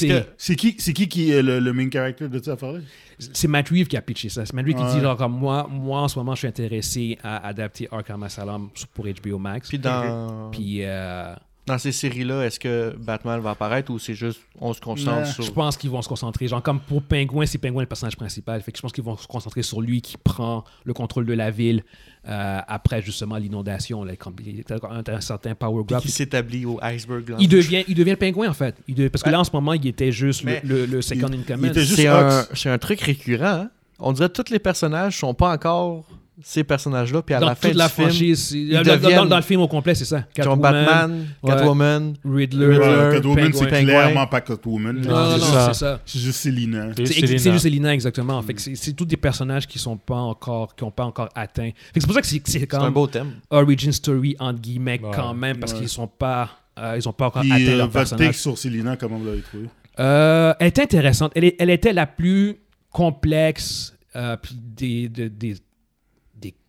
qui, 0.56 0.76
c'est 0.78 0.94
qui 0.94 1.08
qui 1.08 1.32
est 1.32 1.42
le, 1.42 1.60
le 1.60 1.74
main 1.74 1.90
character 1.90 2.28
de 2.28 2.38
cette 2.38 2.50
affaire-là? 2.50 2.80
C'est 3.20 3.48
Matt 3.48 3.70
Reeves 3.70 3.88
qui 3.88 3.98
a 3.98 4.02
pitché 4.02 4.30
ça. 4.30 4.46
C'est 4.46 4.54
Matt 4.54 4.66
Reeves 4.66 4.76
Ouais. 4.80 4.88
qui 4.90 4.96
dit 4.96 5.02
genre 5.02 5.16
comme 5.18 5.34
moi, 5.34 5.68
moi 5.70 6.02
en 6.02 6.08
ce 6.08 6.18
moment 6.20 6.34
je 6.34 6.40
suis 6.40 6.48
intéressé 6.48 7.18
à 7.24 7.46
adapter 7.48 7.88
Arkham 7.92 8.24
Asylum 8.24 8.70
pour 8.94 9.06
HBO 9.06 9.38
Max. 9.38 9.70
Puis 9.70 9.80
dans, 9.80 10.50
Puis 10.52 10.80
euh, 10.84 11.34
dans 11.68 11.78
ces 11.80 11.92
séries-là, 11.92 12.44
est-ce 12.46 12.60
que 12.60 12.96
Batman 13.00 13.40
va 13.42 13.52
apparaître 13.52 13.92
ou 13.92 13.98
c'est 13.98 14.14
juste 14.14 14.40
on 14.62 14.72
se 14.74 14.80
concentre 14.80 15.22
Non. 15.22 15.26
sur. 15.26 15.44
je 15.44 15.52
pense 15.52 15.78
qu'ils 15.78 15.90
vont 15.90 16.02
se 16.02 16.08
concentrer. 16.08 16.48
Genre 16.48 16.62
comme 16.62 16.80
pour 16.80 17.02
Penguin, 17.02 17.46
c'est 17.48 17.58
Penguin 17.58 17.80
le 17.82 17.86
personnage 17.88 18.16
principal. 18.16 18.62
Fait 18.62 18.72
que 18.72 18.78
je 18.78 18.82
pense 18.84 18.92
qu'ils 18.92 19.04
vont 19.04 19.18
se 19.18 19.26
concentrer 19.28 19.64
sur 19.64 19.82
lui 19.82 20.02
qui 20.02 20.16
prend 20.18 20.64
le 20.84 20.94
contrôle 20.94 21.26
de 21.26 21.34
la 21.34 21.50
ville 21.50 21.84
euh, 22.28 22.60
après 22.68 23.02
justement 23.02 23.38
l'inondation. 23.38 24.06
il 24.06 24.12
a 24.12 24.76
un, 24.92 25.04
un 25.16 25.22
certain 25.22 25.56
power 25.56 25.84
grab. 25.88 26.02
qui 26.02 26.12
s'établit 26.12 26.66
au 26.66 26.80
Iceberg 26.84 27.30
Lounge. 27.30 27.42
Il 27.42 27.50
devient, 27.50 27.84
il 27.88 27.96
devient 27.96 28.12
le 28.12 28.16
pingouin 28.18 28.50
en 28.50 28.54
fait. 28.54 28.76
Il 28.88 28.96
de- 28.96 29.08
parce 29.08 29.24
que 29.24 29.30
Ouais. 29.30 29.34
là 29.34 29.40
en 29.40 29.44
ce 29.44 29.52
moment 29.52 29.74
il 29.74 29.86
était 29.88 30.12
juste 30.12 30.44
le- 30.44 30.52
Mais- 30.52 30.62
le, 30.64 30.86
le 30.86 31.02
second 31.02 31.28
in 31.28 31.34
il 31.34 31.46
command. 31.46 31.66
était 31.66 31.82
juste 31.82 31.96
C'est 31.96 32.08
un, 32.08 32.42
Ox. 32.42 32.50
c'est 32.54 32.70
un 32.70 32.78
truc 32.78 33.02
récurrent. 33.02 33.44
hein. 33.46 33.70
On 34.00 34.12
dirait 34.12 34.30
que 34.30 34.42
tous 34.42 34.52
les 34.52 34.60
personnages 34.60 35.18
sont 35.18 35.34
pas 35.34 35.54
encore 35.54 36.04
ces 36.44 36.64
personnages-là. 36.64 37.22
Puis 37.22 37.34
à 37.36 37.40
dans 37.40 37.48
la 37.48 37.56
fin 37.56 37.70
toute 37.70 37.72
du 37.74 37.78
la 37.78 37.90
film, 37.90 38.08
franchise, 38.10 38.44
c'est- 38.50 38.66
dans, 38.68 38.82
dans- 38.84 38.94
deviennent- 38.98 39.28
dans 39.30 39.36
le 39.38 39.42
film 39.42 39.62
au 39.62 39.68
complet, 39.68 39.96
c'est 39.96 40.06
ça. 40.06 40.18
genre 40.18 40.26
Catwoman, 40.34 40.62
Batman, 40.86 41.26
ouais. 41.44 41.50
Catwoman, 41.52 42.14
Riddler, 42.26 42.68
Riddler, 42.68 42.80
Ouais, 42.88 43.10
Catwoman, 43.16 43.52
Penguin. 43.52 43.70
c'est 43.70 43.84
clairement 43.86 44.28
pas 44.28 44.42
Catwoman. 44.42 44.96
Non, 45.02 45.10
non, 45.10 45.32
c'est 45.32 45.40
non, 45.40 45.46
ça. 45.54 45.74
c'est 45.74 45.80
ça. 45.80 46.00
C'est 46.06 46.20
juste 46.20 46.40
Selina. 46.40 46.88
C'est 46.96 47.06
C'est 47.06 47.14
Selena. 47.14 47.32
ex- 47.34 47.44
c'est 47.44 47.52
juste 47.52 47.64
Selina, 47.64 47.94
exactement. 47.94 48.42
Fait 48.42 48.54
que 48.54 48.62
c'est- 48.62 48.76
c'est 48.76 48.94
tous 48.94 49.06
des 49.06 49.18
personnages 49.18 49.66
qui 49.68 49.80
sont 49.80 49.98
pas 49.98 50.16
encore, 50.18 50.76
qui 50.76 50.84
ont 50.84 50.92
pas 50.92 51.06
encore 51.06 51.30
atteint. 51.36 51.64
Fait 51.64 51.72
que 51.96 52.00
c'est 52.02 52.06
pour 52.08 52.16
ça 52.16 52.22
que 52.22 52.28
c'est 52.28 52.42
c'est 52.46 52.60
c'est 52.60 52.74
un 52.76 52.80
comme 52.80 52.94
beau 52.94 53.08
thème. 53.08 53.32
origin 53.50 53.92
story 53.92 54.36
entre 54.40 54.60
guillemets 54.60 55.00
Ouais. 55.02 55.12
quand 55.14 55.34
même 55.34 55.58
parce 55.58 55.72
Ouais. 55.74 55.80
qu'ils 55.80 55.90
sont 55.90 56.08
pas, 56.08 56.50
euh, 56.78 56.96
ils 56.98 57.08
ont 57.08 57.14
pas 57.14 57.28
encore 57.28 57.42
Puis, 57.44 57.52
atteint 57.52 57.64
euh, 57.64 57.78
leur 57.78 57.88
votre 57.88 58.10
take 58.10 58.16
personnage. 58.18 58.36
sur 58.36 58.58
Selina, 58.58 58.98
comment 58.98 59.18
vous 59.18 59.26
l'avez 59.26 59.42
trouvé? 59.42 59.66
Euh, 60.00 60.54
elle 60.60 60.68
était 60.68 60.82
intéressante. 60.84 61.32
Elle, 61.36 61.46
est- 61.46 61.56
elle 61.60 61.70
était 61.70 61.94
la 61.94 62.06
plus 62.06 62.58
complexe 62.92 63.94
euh, 64.16 64.38
puis 64.42 64.56
des, 64.56 65.10
de- 65.10 65.28
des, 65.28 65.54
des 65.54 65.56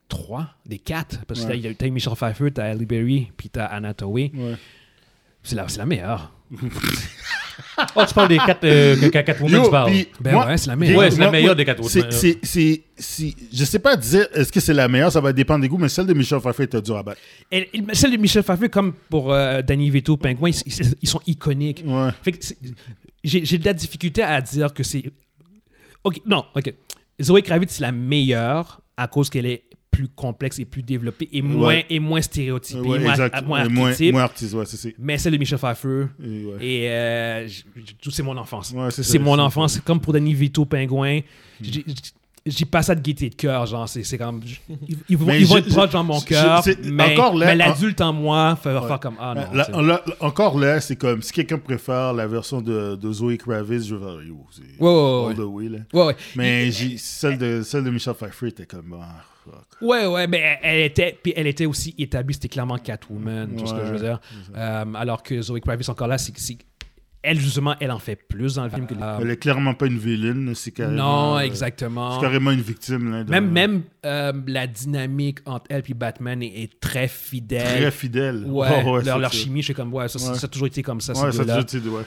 trois, 0.08 0.48
des 0.64 0.78
quatre. 0.78 1.24
Parce 1.26 1.44
que 1.44 1.52
Ouais. 1.52 1.74
t'as 1.74 1.88
Michelle 1.88 2.14
Pfeiffer, 2.14 2.50
t'as 2.52 2.64
Halle 2.70 2.84
Berry, 2.86 3.30
puis 3.36 3.48
t'as 3.50 3.66
Anna. 3.66 3.94
Ouais. 4.04 4.30
C'est 5.42 5.56
la, 5.56 5.68
c'est 5.68 5.78
la 5.78 5.86
meilleure. 5.86 6.32
Oh, 7.96 8.02
tu 8.06 8.14
parles 8.14 8.28
des 8.28 8.36
quatre 8.36 8.64
euh, 8.64 9.08
Catwoman, 9.10 9.50
Yo, 9.52 9.64
tu 9.64 9.70
parles. 9.70 9.92
Ben 10.20 10.32
moi- 10.32 10.46
ouais, 10.46 10.58
c'est 10.58 10.68
la 10.68 10.76
meilleure. 10.76 10.98
Ouais, 10.98 11.10
c'est 11.10 11.18
la 11.20 11.30
meilleure 11.30 11.48
moi, 11.48 11.54
des 11.54 11.64
Catwoman. 11.64 11.90
c'est- 11.90 12.12
c'est- 12.12 12.38
c'est- 12.42 12.82
c'est- 12.96 13.34
Je 13.52 13.64
sais 13.64 13.78
pas 13.78 13.96
dire 13.96 14.26
est-ce 14.34 14.52
que 14.52 14.60
c'est 14.60 14.74
la 14.74 14.88
meilleure, 14.88 15.10
ça 15.10 15.20
va 15.20 15.32
dépendre 15.32 15.62
des 15.62 15.68
goûts, 15.68 15.78
mais 15.78 15.88
celle 15.88 16.06
de 16.06 16.12
Michel 16.14 16.38
Pfeiffer 16.40 16.64
était 16.64 16.82
dure 16.82 16.96
à 16.98 17.02
battre. 17.02 17.20
Elle- 17.50 17.66
elle- 17.72 17.94
celle 17.96 18.12
de 18.12 18.16
Michel 18.18 18.42
Pfeiffer, 18.42 18.68
comme 18.68 18.92
pour 19.08 19.32
euh, 19.32 19.62
Danny 19.62 19.88
Vito, 19.90 20.16
Penguin, 20.16 20.48
ils, 20.50 20.62
ils- 20.66 20.94
ils 21.02 21.08
sont 21.08 21.20
iconiques. 21.26 21.82
Ouais. 21.86 22.10
Fait 22.22 22.32
que 22.32 22.44
c'est- 22.44 22.58
j'ai 23.24 23.44
j'ai 23.44 23.58
de 23.58 23.64
la 23.64 23.74
difficulté 23.74 24.22
à 24.22 24.40
dire 24.40 24.72
que 24.74 24.82
c'est. 24.82 25.04
Ok, 26.04 26.20
non, 26.26 26.44
ok. 26.54 26.72
Zoé 27.22 27.40
Kravitz, 27.42 27.72
c'est 27.72 27.82
la 27.82 27.92
meilleure 27.92 28.80
à 28.96 29.08
cause 29.08 29.30
qu'elle 29.30 29.46
est 29.46 29.64
plus 29.96 30.08
complexe 30.08 30.58
et 30.58 30.64
plus 30.66 30.82
développée 30.82 31.28
et 31.32 31.40
moins, 31.40 31.68
Ouais. 31.68 31.86
et 31.88 31.98
moins 32.00 32.20
stéréotypée, 32.20 32.80
Ouais, 32.80 32.98
moins, 32.98 33.12
exact. 33.12 33.44
moins 33.46 33.68
moins, 33.68 33.88
archétype. 33.90 34.12
moins 34.12 34.22
artiste, 34.24 34.52
ouais, 34.54 34.66
c'est 34.66 34.76
c'est. 34.76 34.94
Mais 34.98 35.16
celle 35.16 35.32
de 35.32 35.38
Michel 35.38 35.58
Pfeiffer, 35.58 36.06
Et 36.22 36.84
et 36.84 36.90
euh, 36.90 37.48
j- 37.48 37.64
j- 37.76 38.10
c'est 38.10 38.22
mon 38.22 38.36
enfance. 38.36 38.74
C'est 38.90 39.02
c'est 39.02 39.18
ça, 39.18 39.18
mon 39.18 39.36
c'est 39.36 39.40
enfance. 39.40 39.72
C'est 39.74 39.84
comme 39.84 40.00
pour 40.00 40.12
Danny 40.12 40.34
Vito, 40.34 40.66
Pingouin. 40.66 41.20
J'ai- 41.62 41.84
J'ai 42.46 42.64
pas 42.64 42.82
ça 42.82 42.94
de 42.94 43.00
gaieté 43.00 43.28
de 43.28 43.34
cœur, 43.34 43.66
genre, 43.66 43.88
c'est 43.88 44.04
c'est 44.04 44.16
comme. 44.18 44.40
Ils, 44.88 44.96
ils 45.08 45.16
vont, 45.16 45.32
ils 45.32 45.44
vont 45.46 45.56
être 45.56 45.68
proches 45.68 45.90
dans 45.90 46.04
mon 46.04 46.20
cœur, 46.20 46.62
mais, 46.84 47.54
l'adulte 47.56 48.00
en 48.00 48.12
moi 48.12 48.56
fait 48.62 48.72
Ouais. 48.72 48.86
faire 48.86 49.00
comme. 49.00 49.16
Ah 49.20 49.34
non. 49.34 49.98
Encore 50.20 50.58
là, 50.58 50.80
c'est 50.80 50.96
comme 50.96 51.22
si 51.22 51.32
quelqu'un 51.32 51.58
préfère 51.58 52.12
la 52.12 52.26
version 52.26 52.60
de, 52.60 52.94
de 52.94 53.12
Zoe 53.12 53.36
Kravitz, 53.36 53.84
je 53.86 53.96
vais 53.96 54.04
faire 54.06 54.22
yo, 54.22 54.46
c'est 54.52 54.62
Ouais, 54.80 54.88
ouais, 54.90 55.26
ouais. 55.26 55.34
the 55.34 55.38
way, 55.40 55.68
là. 55.68 55.78
Ouais, 55.92 56.06
ouais. 56.06 56.16
Mais 56.36 56.70
celle, 56.98 57.36
de, 57.38 57.62
celle 57.62 57.84
de 57.84 57.90
Michel 57.90 58.14
Pfeiffer 58.14 58.48
était 58.48 58.66
comme. 58.66 58.96
Ah, 59.00 59.22
fuck. 59.44 59.64
Ouais, 59.80 60.06
ouais, 60.06 60.26
mais 60.26 60.58
elle 60.62 60.82
était, 60.82 61.18
puis 61.22 61.32
elle 61.36 61.46
était 61.48 61.66
aussi 61.66 61.94
établie, 61.98 62.34
c'était 62.34 62.48
clairement 62.48 62.78
Catwoman, 62.78 63.56
tout 63.56 63.66
ce 63.66 63.74
que 63.74 63.84
je 63.86 63.92
veux 63.92 63.98
dire. 63.98 64.20
Euh, 64.56 64.84
alors 64.94 65.22
que 65.22 65.40
Zoe 65.42 65.58
Kravitz, 65.60 65.88
encore 65.88 66.08
là, 66.08 66.18
c'est 66.18 66.32
c'est- 66.38 66.58
elle, 67.22 67.40
justement, 67.40 67.74
elle 67.80 67.90
en 67.90 67.98
fait 67.98 68.16
plus 68.16 68.54
dans 68.54 68.64
le 68.64 68.70
film 68.70 68.86
que. 68.86 68.94
euh, 68.94 69.18
Elle 69.20 69.30
est 69.30 69.36
clairement 69.36 69.74
pas 69.74 69.86
une 69.86 69.98
vilaine, 69.98 70.52
c'est 70.54 70.70
carrément. 70.70 71.32
non, 71.32 71.36
euh, 71.36 71.40
exactement. 71.40 72.14
C'est 72.14 72.20
carrément 72.20 72.52
une 72.52 72.60
victime. 72.60 73.10
Là, 73.10 73.24
de- 73.24 73.30
Même, 73.30 73.50
même 73.50 73.82
euh, 74.04 74.32
la 74.46 74.66
dynamique 74.68 75.38
entre 75.44 75.64
elle 75.70 75.82
et 75.88 75.94
Batman 75.94 76.40
est, 76.42 76.62
est 76.62 76.80
très 76.80 77.08
fidèle. 77.08 77.80
Très 77.80 77.90
fidèle. 77.90 78.44
Ouais, 78.46 78.84
ouais, 78.84 79.02
leur, 79.02 79.18
leur 79.18 79.32
chimie, 79.32 79.62
je 79.62 79.68
sais 79.68 79.74
comme, 79.74 79.92
ouais, 79.92 80.06
ça, 80.08 80.18
ça- 80.20 80.32
Ouais. 80.32 80.38
ça 80.38 80.44
a 80.46 80.48
toujours 80.48 80.68
été 80.68 80.82
comme 80.82 81.00
ça, 81.00 81.12
Ouais, 81.14 81.32
ça, 81.32 81.44
deux-là. 81.44 81.64
tu 81.64 81.80
sais, 81.80 81.88
ouais. 81.88 82.02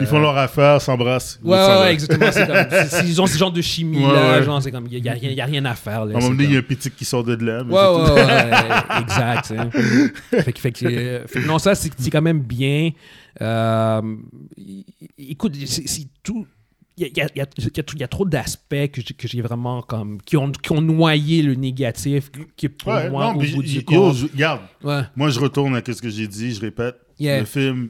Ils 0.00 0.06
font 0.06 0.16
euh, 0.16 0.20
leur 0.20 0.38
affaire, 0.38 0.80
s'embrassent. 0.80 1.38
Ouais, 1.42 1.92
exactement. 1.92 2.30
Comme, 2.30 3.06
ils 3.06 3.20
ont 3.20 3.26
ce 3.26 3.36
genre 3.36 3.52
de 3.52 3.60
Ouais, 3.60 4.06
ouais. 4.38 4.42
genre, 4.44 4.62
c'est 4.62 4.70
comme, 4.70 4.86
il 4.90 5.02
n'y 5.02 5.08
a, 5.08 5.12
rien- 5.12 5.30
y 5.32 5.40
a 5.40 5.44
rien 5.44 5.64
à 5.66 5.74
faire. 5.74 6.06
Là, 6.06 6.14
À 6.14 6.18
un 6.18 6.20
moment 6.20 6.30
donné, 6.34 6.44
il 6.44 6.52
y 6.52 6.56
a 6.56 6.60
un 6.60 6.62
petit 6.62 6.90
qui 6.90 7.04
sort 7.04 7.24
de 7.24 7.34
là. 7.44 7.62
mais 7.64 7.74
Ouais, 7.74 7.80
ouais, 7.80 8.10
ouais, 8.12 9.02
exact. 9.02 9.52
hein. 9.58 9.70
fait, 10.30 10.58
fait 10.58 10.78
fait 11.26 11.40
non, 11.46 11.58
ça, 11.58 11.74
c'est 11.74 11.90
quand 12.10 12.22
même 12.22 12.40
bien. 12.40 12.90
Euh, 13.40 14.16
écoute, 15.18 15.54
c'est 15.66 15.86
c'est 15.88 16.06
tout. 16.22 16.46
Il 16.96 17.04
y 17.04 17.20
a, 17.20 17.24
y 17.24 17.26
a- 17.26 17.30
y 17.36 17.40
a- 17.40 17.46
y 17.98 18.02
a 18.02 18.08
trop- 18.08 18.26
d'aspects 18.26 18.90
que 18.92 19.00
j'ai- 19.00 19.14
que 19.14 19.26
j'ai 19.26 19.40
vraiment 19.40 19.80
comme. 19.80 20.20
Qui 20.22 20.36
ont, 20.36 20.50
qui 20.52 20.72
ont 20.72 20.82
noyé 20.82 21.42
le 21.42 21.54
négatif, 21.54 22.30
qui 22.56 22.68
pour 22.68 22.92
Ouais, 22.92 23.08
moi, 23.08 23.32
non, 23.32 23.38
au 23.40 23.54
bout 23.54 23.62
du 23.62 23.82
compte. 23.84 24.16
je- 24.16 24.26
regarde, 24.26 24.60
Ouais. 24.84 25.02
moi 25.16 25.30
je 25.30 25.40
retourne 25.40 25.74
à 25.76 25.80
ce 25.86 26.02
que 26.02 26.10
j'ai 26.10 26.26
dit, 26.26 26.52
je 26.52 26.60
répète. 26.60 26.96
Yeah. 27.18 27.40
Le 27.40 27.46
film, 27.46 27.88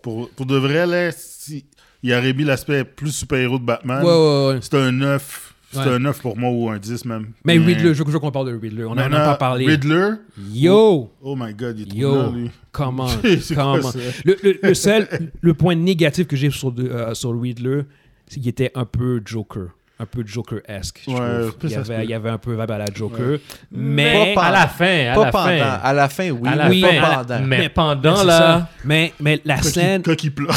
pour, 0.00 0.28
pour 0.30 0.46
de 0.46 0.56
vrai, 0.56 0.86
là, 0.86 1.10
si, 1.10 1.64
il 2.04 2.12
aurait 2.12 2.32
mis 2.34 2.44
l'aspect 2.44 2.84
plus 2.84 3.10
super-héros 3.12 3.58
de 3.58 3.64
Batman. 3.64 4.04
Ouais, 4.04 4.10
ouais, 4.12 4.54
ouais. 4.54 4.58
C'était 4.62 4.76
un 4.78 4.92
9. 4.92 5.51
C'était 5.72 5.88
Ouais. 5.88 5.94
un 5.94 5.98
9 6.00 6.20
pour 6.20 6.36
moi 6.36 6.50
ou 6.50 6.68
un 6.68 6.78
10 6.78 7.04
même. 7.06 7.28
Mais 7.44 7.56
Riddler, 7.56 7.94
je 7.94 8.02
veux 8.04 8.18
qu'on 8.18 8.30
parle 8.30 8.52
de 8.52 8.58
Riddler. 8.60 8.84
On 8.84 8.90
en 8.92 8.98
a 8.98 9.08
pas 9.08 9.36
parlé. 9.36 9.66
Riddler, 9.66 10.10
Yo! 10.52 11.10
oh 11.22 11.34
my 11.34 11.54
god, 11.54 11.78
il 11.78 11.84
est 11.96 12.00
trop 12.02 12.14
Yo! 12.26 12.30
lui. 12.32 12.50
Comment? 12.70 13.08
C'est 13.40 13.54
comment? 13.54 13.78
Le, 14.24 14.36
le- 14.42 14.58
le 14.62 14.74
seul, 14.74 15.08
le 15.40 15.54
point 15.54 15.74
négatif 15.74 16.26
que 16.26 16.36
j'ai 16.36 16.50
sur, 16.50 16.72
de- 16.72 16.86
euh, 16.88 17.14
sur 17.14 17.40
Riddler, 17.40 17.82
c'est 18.26 18.38
qu'il 18.40 18.48
était 18.50 18.70
un 18.74 18.84
peu 18.84 19.22
Joker. 19.24 19.68
Un 19.98 20.06
peu 20.06 20.24
Joker-esque, 20.26 21.02
Ouais, 21.06 21.14
Il 21.62 21.70
y, 21.70 21.74
avait, 21.76 22.04
il 22.04 22.10
y 22.10 22.14
avait 22.14 22.30
un 22.30 22.38
peu 22.38 22.58
vibe 22.58 22.70
à 22.72 22.78
la 22.78 22.86
Joker. 22.92 23.38
Mais, 23.70 24.32
Pas 24.34 24.46
À 24.46 24.50
la 24.50 24.66
fin, 24.66 25.06
à 25.12 25.14
Pas 25.14 25.24
la 25.26 25.30
pendant. 25.30 25.44
fin. 25.46 25.58
À 25.82 25.92
la 25.92 26.08
fin, 26.08 26.30
oui. 26.30 26.48
À 26.48 26.56
la 26.56 26.68
mais 26.68 26.80
fin. 26.80 27.00
pas 27.00 27.16
pendant. 27.24 27.40
Mais 27.46 27.58
Mais- 27.58 27.68
pendant, 27.68 28.16
c'est 28.16 28.26
là, 28.26 28.38
ça. 28.38 28.68
Mais, 28.84 29.12
mais 29.20 29.40
la 29.44 29.56
Quand 29.56 29.62
il- 29.62 29.70
scène. 29.70 30.02
Quand 30.02 30.24
il 30.24 30.34
pleure. 30.34 30.54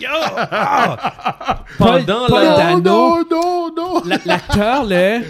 Yo! 0.00 0.08
Ah! 0.10 1.64
pendant, 1.78 2.26
Paul 2.26 2.42
là, 2.44 2.56
Dano. 2.56 2.80
non, 2.80 3.24
non, 3.30 3.74
non. 3.74 4.02
La- 4.04 4.18
L'acteur, 4.24 4.84
là, 4.84 5.20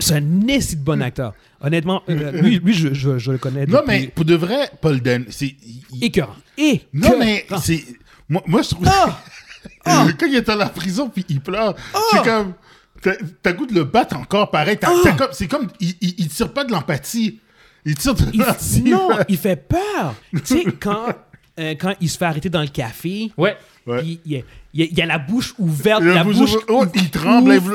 c'est- 0.00 0.14
un 0.14 0.48
esti 0.48 0.76
de 0.76 0.82
bon 0.82 1.00
acteur. 1.02 1.32
Honnêtement, 1.60 2.02
euh, 2.08 2.32
lui, 2.32 2.58
lui 2.58 2.74
je, 2.74 2.92
je, 2.92 3.18
je 3.18 3.32
le 3.32 3.38
connais. 3.38 3.66
Non, 3.66 3.78
depuis- 3.80 3.86
mais 3.86 4.06
pour 4.08 4.24
de 4.24 4.34
vrai, 4.34 4.70
Paul 4.80 5.00
Dan, 5.00 5.24
c'est. 5.30 5.54
il- 5.92 6.04
Écœurant. 6.04 6.36
Non, 6.92 7.16
mais 7.18 7.46
c'est. 7.62 7.84
Moi, 8.28 8.42
moi, 8.46 8.62
je 8.62 8.70
trouve. 8.70 8.86
Quand 9.84 10.26
il 10.26 10.34
est 10.36 10.46
dans 10.46 10.56
la 10.56 10.68
prison 10.68 11.08
puis 11.08 11.24
il 11.28 11.40
pleure, 11.40 11.74
c'est 12.10 12.22
comme. 12.24 12.54
t'as- 13.02 13.16
T'as 13.42 13.52
goût 13.52 13.66
de 13.66 13.74
le 13.74 13.84
battre 13.84 14.16
encore 14.16 14.50
pareil. 14.50 14.76
T'as- 14.78 14.90
t'as 15.02 15.12
comme- 15.12 15.32
C'est 15.32 15.48
comme. 15.48 15.68
Il, 15.80 15.94
il, 16.00 16.14
il 16.18 16.28
tire 16.28 16.52
pas 16.52 16.64
de 16.64 16.72
l'empathie. 16.72 17.40
Il 17.86 17.94
tire 17.94 18.14
de 18.14 18.24
Il- 18.32 18.40
l'empathie. 18.40 18.82
non, 18.82 19.08
il 19.28 19.36
fait 19.38 19.56
peur. 19.56 20.14
tu 20.32 20.40
sais, 20.44 20.64
quand, 20.80 21.06
euh, 21.60 21.74
quand 21.78 21.94
il 22.00 22.08
se 22.10 22.18
fait 22.18 22.24
arrêter 22.24 22.48
dans 22.50 22.62
le 22.62 22.68
café, 22.68 23.30
Ouais. 23.36 23.56
Ouais. 23.86 23.98
puis 24.00 24.18
il, 24.24 24.32
y 24.32 24.36
a, 24.36 24.40
il 24.72 24.80
y 24.80 24.82
a- 24.84 24.86
il 24.90 24.98
y 24.98 25.02
a 25.02 25.06
la 25.06 25.18
bouche 25.18 25.54
ouverte, 25.58 26.02
La 26.02 26.14
la, 26.14 26.24
bouche 26.24 26.36
bouche, 26.36 26.50
ouverte. 26.54 26.64
Oh, 26.70 26.84
il 26.94 27.10
tremble. 27.10 27.52
ouvre, 27.56 27.74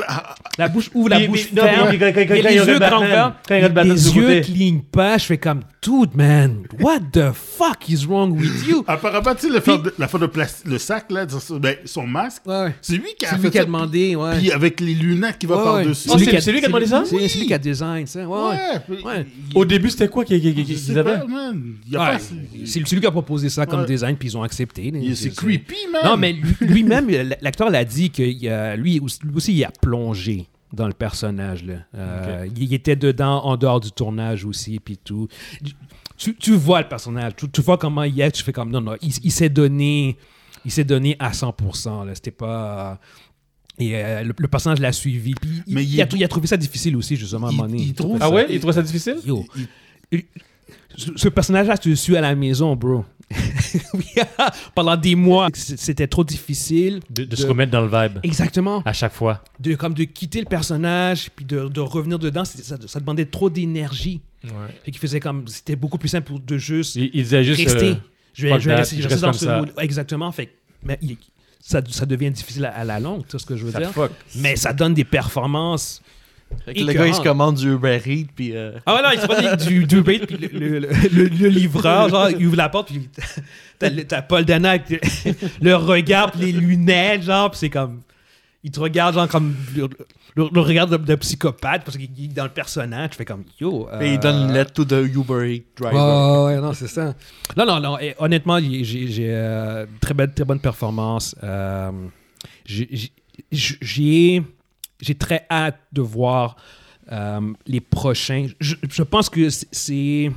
la 0.58 0.68
bouche 0.68 0.90
ouvre, 0.92 1.08
la 1.08 1.20
bouche 1.26 1.46
ferme. 1.54 1.90
les 1.90 2.54
yeux 2.56 2.78
grands 2.78 2.98
ouverts, 3.04 3.34
les 3.84 4.16
yeux 4.16 4.40
clignent 4.40 4.82
pas. 4.82 5.18
Je 5.18 5.24
fais 5.26 5.38
comme, 5.38 5.60
dude, 5.82 6.14
man, 6.14 6.64
what 6.80 7.00
the 7.12 7.32
fuck 7.32 7.88
is 7.88 8.04
wrong 8.06 8.32
with 8.38 8.66
you? 8.68 8.84
Apparemment, 8.88 9.34
tu 9.34 9.48
sais, 9.48 9.52
le, 9.52 9.60
de- 9.82 9.94
la 9.98 10.06
de 10.06 10.70
le 10.70 10.78
sac, 10.78 11.10
là, 11.10 11.26
ben, 11.58 11.76
son 11.84 12.06
masque, 12.06 12.42
Ouais, 12.46 12.64
ouais. 12.64 12.74
c'est 12.82 12.96
lui 12.96 13.14
qui 13.18 13.24
a 13.26 13.30
C'est 13.30 13.36
fait 13.36 13.42
lui 13.42 13.50
qui 13.50 13.58
a 13.58 13.62
ça, 13.62 13.66
demandé, 13.66 14.14
ouais. 14.16 14.38
Puis 14.38 14.52
avec 14.52 14.80
les 14.80 14.94
lunettes 14.94 15.38
qui 15.38 15.46
va 15.46 15.56
Ouais, 15.56 15.64
par-dessus. 15.64 16.08
Oh, 16.12 16.18
c'est- 16.18 16.40
c'est 16.40 16.52
lui 16.52 16.58
qui 16.60 16.64
a 16.66 16.68
demandé 16.68 16.86
ça? 16.86 17.02
C'est 17.06 17.28
c'est 17.28 17.38
lui 17.38 17.46
qui 17.46 17.54
a 17.54 17.58
design 17.58 18.06
ça. 18.06 18.26
Ouais, 18.28 18.36
ouais. 18.36 18.48
Ouais. 18.50 18.80
puis- 18.96 19.04
Ouais. 19.04 19.26
Au 19.54 19.64
début, 19.64 19.88
c'était 19.90 20.08
quoi 20.08 20.24
qu'ils 20.24 20.40
qu'ils 20.40 20.78
sais 20.78 20.96
avaient. 20.96 21.20
C'est 22.64 22.80
lui 22.92 23.00
qui 23.00 23.06
a 23.06 23.10
proposé 23.10 23.48
ça 23.48 23.66
comme 23.66 23.80
Ouais. 23.80 23.86
design, 23.86 24.16
puis 24.16 24.28
ils 24.28 24.36
ont 24.36 24.42
accepté. 24.42 24.92
C'est 25.14 25.34
creepy, 25.34 25.76
man. 25.92 26.02
Non, 26.04 26.16
mais 26.16 26.32
lui- 26.32 26.56
lui-même, 26.60 27.08
l'acteur 27.40 27.70
l'a 27.70 27.84
dit 27.84 28.10
que 28.10 28.22
lui 28.76 29.00
lui 29.00 29.00
aussi, 29.34 29.52
il 29.54 29.64
a 29.64 29.70
plongé 29.80 30.46
dans 30.72 30.86
le 30.86 30.92
personnage. 30.94 31.64
Là. 31.64 31.74
Euh, 31.94 32.46
il, 32.56 32.62
il 32.64 32.74
était 32.74 32.96
dedans 32.96 33.42
en 33.44 33.56
dehors 33.56 33.80
du 33.80 33.90
tournage 33.92 34.44
aussi, 34.44 34.78
puis 34.80 34.96
tout. 34.98 35.28
Tu, 36.16 36.34
tu 36.36 36.52
vois 36.54 36.82
le 36.82 36.88
personnage, 36.88 37.32
tu, 37.36 37.48
tu 37.50 37.60
vois 37.62 37.78
comment 37.78 38.02
il 38.02 38.20
est, 38.20 38.30
tu 38.30 38.42
fais 38.42 38.52
comme 38.52 38.70
non, 38.70 38.80
non, 38.82 38.94
il, 39.00 39.10
il 39.24 39.32
s'est 39.32 39.48
donné, 39.48 40.16
il 40.64 40.70
s'est 40.70 40.84
donné 40.84 41.16
à 41.18 41.30
100%. 41.30 42.06
Là. 42.06 42.14
C'était 42.14 42.30
pas. 42.30 43.00
Et 43.78 43.96
euh, 43.96 44.22
le, 44.24 44.34
le 44.36 44.48
personnage 44.48 44.80
l'a 44.80 44.92
suivi. 44.92 45.32
Puis 45.34 45.62
il, 45.66 45.74
Mais 45.74 45.82
il 45.82 45.94
il 45.94 46.00
a, 46.02 46.04
est- 46.04 46.12
il 46.12 46.22
a 46.22 46.28
trouvé 46.28 46.46
ça 46.46 46.58
difficile 46.58 46.94
aussi, 46.96 47.16
justement, 47.16 47.46
à 47.46 47.50
un 47.50 47.52
moment 47.52 47.68
donné. 47.68 47.92
trouve- 47.94 48.18
Ah 48.20 48.28
ouais? 48.30 48.46
Il 48.50 48.58
trouvait 48.58 48.74
ça 48.74 48.82
difficile? 48.82 49.16
Yo. 49.24 49.46
Ce 50.96 51.28
personnage-là, 51.28 51.78
tu 51.78 51.90
le 51.90 51.96
suis 51.96 52.16
à 52.16 52.20
la 52.20 52.34
maison, 52.34 52.74
bro. 52.76 53.04
Pendant 54.74 54.96
des 54.96 55.14
mois, 55.14 55.48
c'était 55.54 56.06
trop 56.06 56.24
difficile. 56.24 57.00
De, 57.10 57.24
de 57.24 57.36
se 57.36 57.46
remettre 57.46 57.70
dans 57.72 57.82
le 57.82 57.88
vibe. 57.88 58.18
Exactement. 58.22 58.82
À 58.84 58.92
chaque 58.92 59.12
fois. 59.12 59.42
De, 59.58 59.74
comme 59.74 59.94
de 59.94 60.04
quitter 60.04 60.40
le 60.40 60.46
personnage, 60.46 61.30
puis 61.34 61.44
de, 61.44 61.68
de 61.68 61.80
revenir 61.80 62.18
dedans, 62.18 62.44
ça, 62.44 62.76
ça 62.86 63.00
demandait 63.00 63.26
trop 63.26 63.50
d'énergie. 63.50 64.20
Ouais. 64.44 64.50
Fait 64.84 64.90
qu'il 64.90 65.00
faisait 65.00 65.20
comme. 65.20 65.46
C'était 65.48 65.76
beaucoup 65.76 65.98
plus 65.98 66.08
simple 66.08 66.32
de 66.44 66.58
juste 66.58 66.96
Il, 66.96 67.10
il 67.14 67.22
disait 67.22 67.44
juste. 67.44 67.62
rester. 67.62 67.90
euh, 67.90 67.94
je 68.34 68.46
vais, 68.46 68.60
je 68.60 68.70
rester, 68.70 69.00
je 69.02 69.08
reste 69.08 69.20
dans 69.22 69.32
ce 69.32 69.44
ça. 69.44 69.58
mood. 69.58 69.72
Exactement. 69.78 70.32
Fait 70.32 70.50
mais 70.82 70.98
il- 71.02 71.16
ça, 71.62 71.82
ça 71.90 72.06
devient 72.06 72.30
difficile 72.30 72.64
à, 72.64 72.70
à 72.70 72.84
la 72.84 72.98
longue, 72.98 73.22
tu 73.26 73.32
vois 73.32 73.40
ce 73.40 73.44
que 73.44 73.54
je 73.54 73.66
veux 73.66 73.70
ça 73.72 73.80
dire? 73.80 73.90
fuck. 73.90 74.10
Mais 74.36 74.56
ça 74.56 74.72
donne 74.72 74.94
des 74.94 75.04
performances. 75.04 76.00
Le 76.66 76.92
gars, 76.92 77.06
il 77.06 77.14
se 77.14 77.20
commande 77.20 77.56
du 77.56 77.72
Uber 77.72 78.00
Eats, 78.06 78.26
puis... 78.34 78.56
euh, 78.56 78.72
Ah 78.86 78.94
ouais, 78.96 79.02
non, 79.02 79.08
il 79.14 79.20
se 79.20 79.26
passe 79.26 79.66
du, 79.66 79.84
du 79.86 80.02
bait, 80.02 80.18
puis 80.20 80.36
le, 80.36 80.48
le, 80.58 80.88
le- 81.12 81.24
le 81.28 81.48
livreur, 81.48 82.08
genre, 82.08 82.30
il 82.30 82.46
ouvre 82.46 82.56
la 82.56 82.68
porte, 82.68 82.88
puis 82.88 83.08
t'as, 84.08 84.22
Paul 84.22 84.44
Dana 84.44 84.70
avec 84.70 84.84
le, 85.62 85.74
regard, 85.76 86.32
puis 86.32 86.40
les 86.40 86.52
lunettes, 86.52 87.22
genre, 87.22 87.50
puis 87.50 87.58
c'est 87.58 87.70
comme. 87.70 88.00
Il 88.62 88.70
te 88.70 88.78
regarde, 88.78 89.14
genre, 89.14 89.26
comme. 89.28 89.54
Le, 90.36 90.60
regard 90.60 90.86
de, 90.86 90.96
de 90.96 91.14
psychopathe, 91.16 91.82
parce 91.84 91.96
qu'il 91.96 92.04
est 92.24 92.28
dans 92.28 92.44
le 92.44 92.50
personnage, 92.50 93.10
tu 93.10 93.16
fais 93.16 93.24
comme. 93.24 93.44
Yo. 93.60 93.88
Et 94.00 94.12
il 94.14 94.20
donne 94.20 94.48
une 94.48 94.52
lettre 94.52 94.72
to 94.72 94.84
the 94.84 94.92
Uber 95.12 95.52
Eats 95.54 95.62
driver. 95.76 96.44
Ouais, 96.44 96.54
ouais, 96.54 96.60
non, 96.60 96.72
c'est 96.74 96.86
ça. 96.88 97.14
Non, 97.56 97.64
non, 97.66 97.80
non. 97.80 97.98
et 97.98 98.14
honnêtement, 98.18 98.58
j'ai, 98.60 99.08
euh, 99.30 99.86
très, 100.00 100.14
belle, 100.14 100.32
très 100.34 100.44
bonne 100.44 100.60
performance. 100.60 101.34
Euh, 101.42 101.90
j'ai- 102.64 103.00
j'ai- 105.00 105.14
très 105.14 105.46
hâte 105.50 105.78
de 105.92 106.00
voir 106.02 106.56
euh, 107.12 107.40
les 107.66 107.80
prochains. 107.80 108.46
Je, 108.60 108.76
je 108.88 109.02
pense 109.02 109.28
que 109.28 109.48
c'est- 109.50 110.30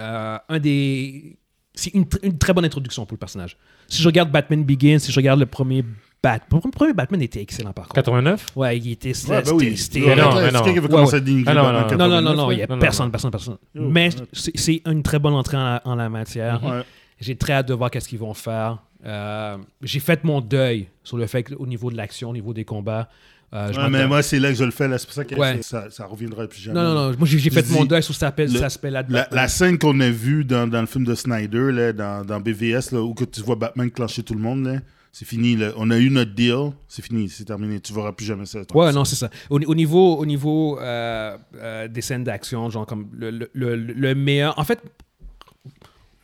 euh, 0.00 0.38
un 0.48 0.58
des. 0.58 1.36
C'est 1.74 1.94
une, 1.94 2.04
tr- 2.04 2.18
une 2.24 2.36
très 2.38 2.52
bonne 2.52 2.64
introduction 2.64 3.06
pour 3.06 3.14
le 3.14 3.18
personnage. 3.18 3.56
Si 3.88 4.02
je 4.02 4.08
regarde 4.08 4.30
Batman 4.30 4.64
Begins, 4.64 4.98
si 4.98 5.12
je 5.12 5.16
regarde 5.16 5.38
le 5.38 5.46
premier 5.46 5.84
Batman. 6.22 6.60
Le 6.64 6.70
premier 6.72 6.92
Batman 6.92 7.22
était 7.22 7.40
excellent 7.40 7.72
par 7.72 7.84
contre. 7.84 7.94
89? 7.94 8.46
Ouais, 8.56 8.76
il 8.78 8.90
était. 8.90 9.14
c'était- 9.14 9.32
Ouais, 9.32 9.42
ben 9.42 9.52
oui. 9.52 9.76
c'était- 9.76 10.00
Mais 10.00 10.16
non, 10.16 10.34
mais 10.34 10.50
non. 10.50 10.62
veut 10.64 10.88
commencer 10.88 11.20
ouais. 11.20 11.44
à 11.46 11.50
Ah, 11.50 11.54
non, 11.54 11.62
non, 11.62 11.72
Non, 11.72 11.72
non, 11.72 11.80
non, 11.80 11.86
89, 11.88 12.36
non, 12.36 12.50
il 12.50 12.56
n'y 12.56 12.62
a 12.62 12.66
personne, 12.66 13.06
non. 13.06 13.10
personne, 13.12 13.30
personne. 13.30 13.56
Yo, 13.74 13.88
Mais 13.88 14.08
ouais. 14.14 14.26
c'est 14.32 14.82
une 14.86 15.02
très 15.04 15.20
bonne 15.20 15.34
entrée 15.34 15.56
en 15.56 15.62
la, 15.64 15.82
en 15.84 15.94
la 15.94 16.08
matière. 16.08 16.62
Ouais. 16.64 16.82
J'ai 17.20 17.36
très 17.36 17.52
hâte 17.52 17.68
de 17.68 17.74
voir 17.74 17.90
qu'est-ce 17.90 18.08
qu'ils 18.08 18.18
vont 18.18 18.34
faire. 18.34 18.78
Euh, 19.06 19.56
J'ai 19.82 20.00
fait 20.00 20.24
mon 20.24 20.40
deuil 20.40 20.88
sur 21.04 21.16
le 21.16 21.26
fait 21.28 21.44
qu'au 21.44 21.66
niveau 21.66 21.90
de 21.92 21.96
l'action, 21.96 22.30
au 22.30 22.32
niveau 22.32 22.52
des 22.52 22.64
combats, 22.64 23.08
euh, 23.54 23.72
je 23.72 23.80
Ouais, 23.80 23.88
mais 23.90 24.06
moi, 24.06 24.22
c'est 24.22 24.38
là 24.38 24.50
que 24.50 24.54
je 24.56 24.64
le 24.64 24.70
fais. 24.70 24.86
C'est 24.98 25.06
pour 25.06 25.14
ça 25.14 25.24
que 25.24 25.34
Ouais. 25.34 25.60
ça, 25.62 25.90
ça 25.90 26.04
reviendra 26.06 26.46
plus 26.46 26.60
jamais. 26.60 26.78
Non, 26.78 26.94
non, 26.94 27.10
non. 27.10 27.16
Moi, 27.18 27.26
j'ai 27.26 27.50
fait 27.50 27.68
mon 27.70 27.84
deuil 27.84 28.02
sur 28.02 28.14
cet 28.14 28.24
aspect-là 28.38 29.04
La, 29.08 29.28
la 29.30 29.48
scène 29.48 29.78
qu'on 29.78 29.98
a 30.00 30.10
vue 30.10 30.44
dans, 30.44 30.66
dans 30.66 30.80
le 30.80 30.86
film 30.86 31.04
de 31.04 31.14
Snyder, 31.14 31.72
là, 31.72 31.92
dans, 31.92 32.24
dans 32.24 32.40
BVS, 32.40 32.92
là, 32.92 33.00
où 33.02 33.14
que 33.14 33.24
tu 33.24 33.40
vois 33.40 33.56
Batman 33.56 33.90
clencher 33.90 34.22
tout 34.22 34.34
le 34.34 34.40
monde, 34.40 34.64
là, 34.66 34.80
c'est 35.12 35.24
fini. 35.24 35.56
là. 35.56 35.70
On 35.76 35.90
a 35.90 35.98
eu 35.98 36.10
notre 36.10 36.34
deal, 36.34 36.72
c'est 36.88 37.02
fini, 37.02 37.28
c'est 37.30 37.44
terminé. 37.44 37.80
Tu 37.80 37.92
verras 37.94 38.12
plus 38.12 38.26
jamais 38.26 38.44
ça. 38.46 38.60
Ouais, 38.74 38.92
non, 38.92 39.04
c'est 39.04 39.16
ça. 39.16 39.30
Au, 39.50 39.58
au 39.58 39.74
niveau, 39.74 40.16
au 40.16 40.26
niveau 40.26 40.78
euh, 40.80 41.36
euh, 41.56 41.88
des 41.88 42.02
scènes 42.02 42.24
d'action, 42.24 42.68
genre 42.70 42.86
comme 42.86 43.08
le, 43.12 43.30
le, 43.30 43.50
le- 43.54 43.76
le 43.76 44.14
meilleur. 44.14 44.58
En 44.58 44.64
fait, 44.64 44.80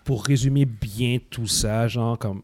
pour 0.04 0.24
résumer 0.24 0.66
bien 0.66 1.18
tout 1.30 1.46
ça, 1.46 1.88
genre 1.88 2.18
comme 2.18 2.42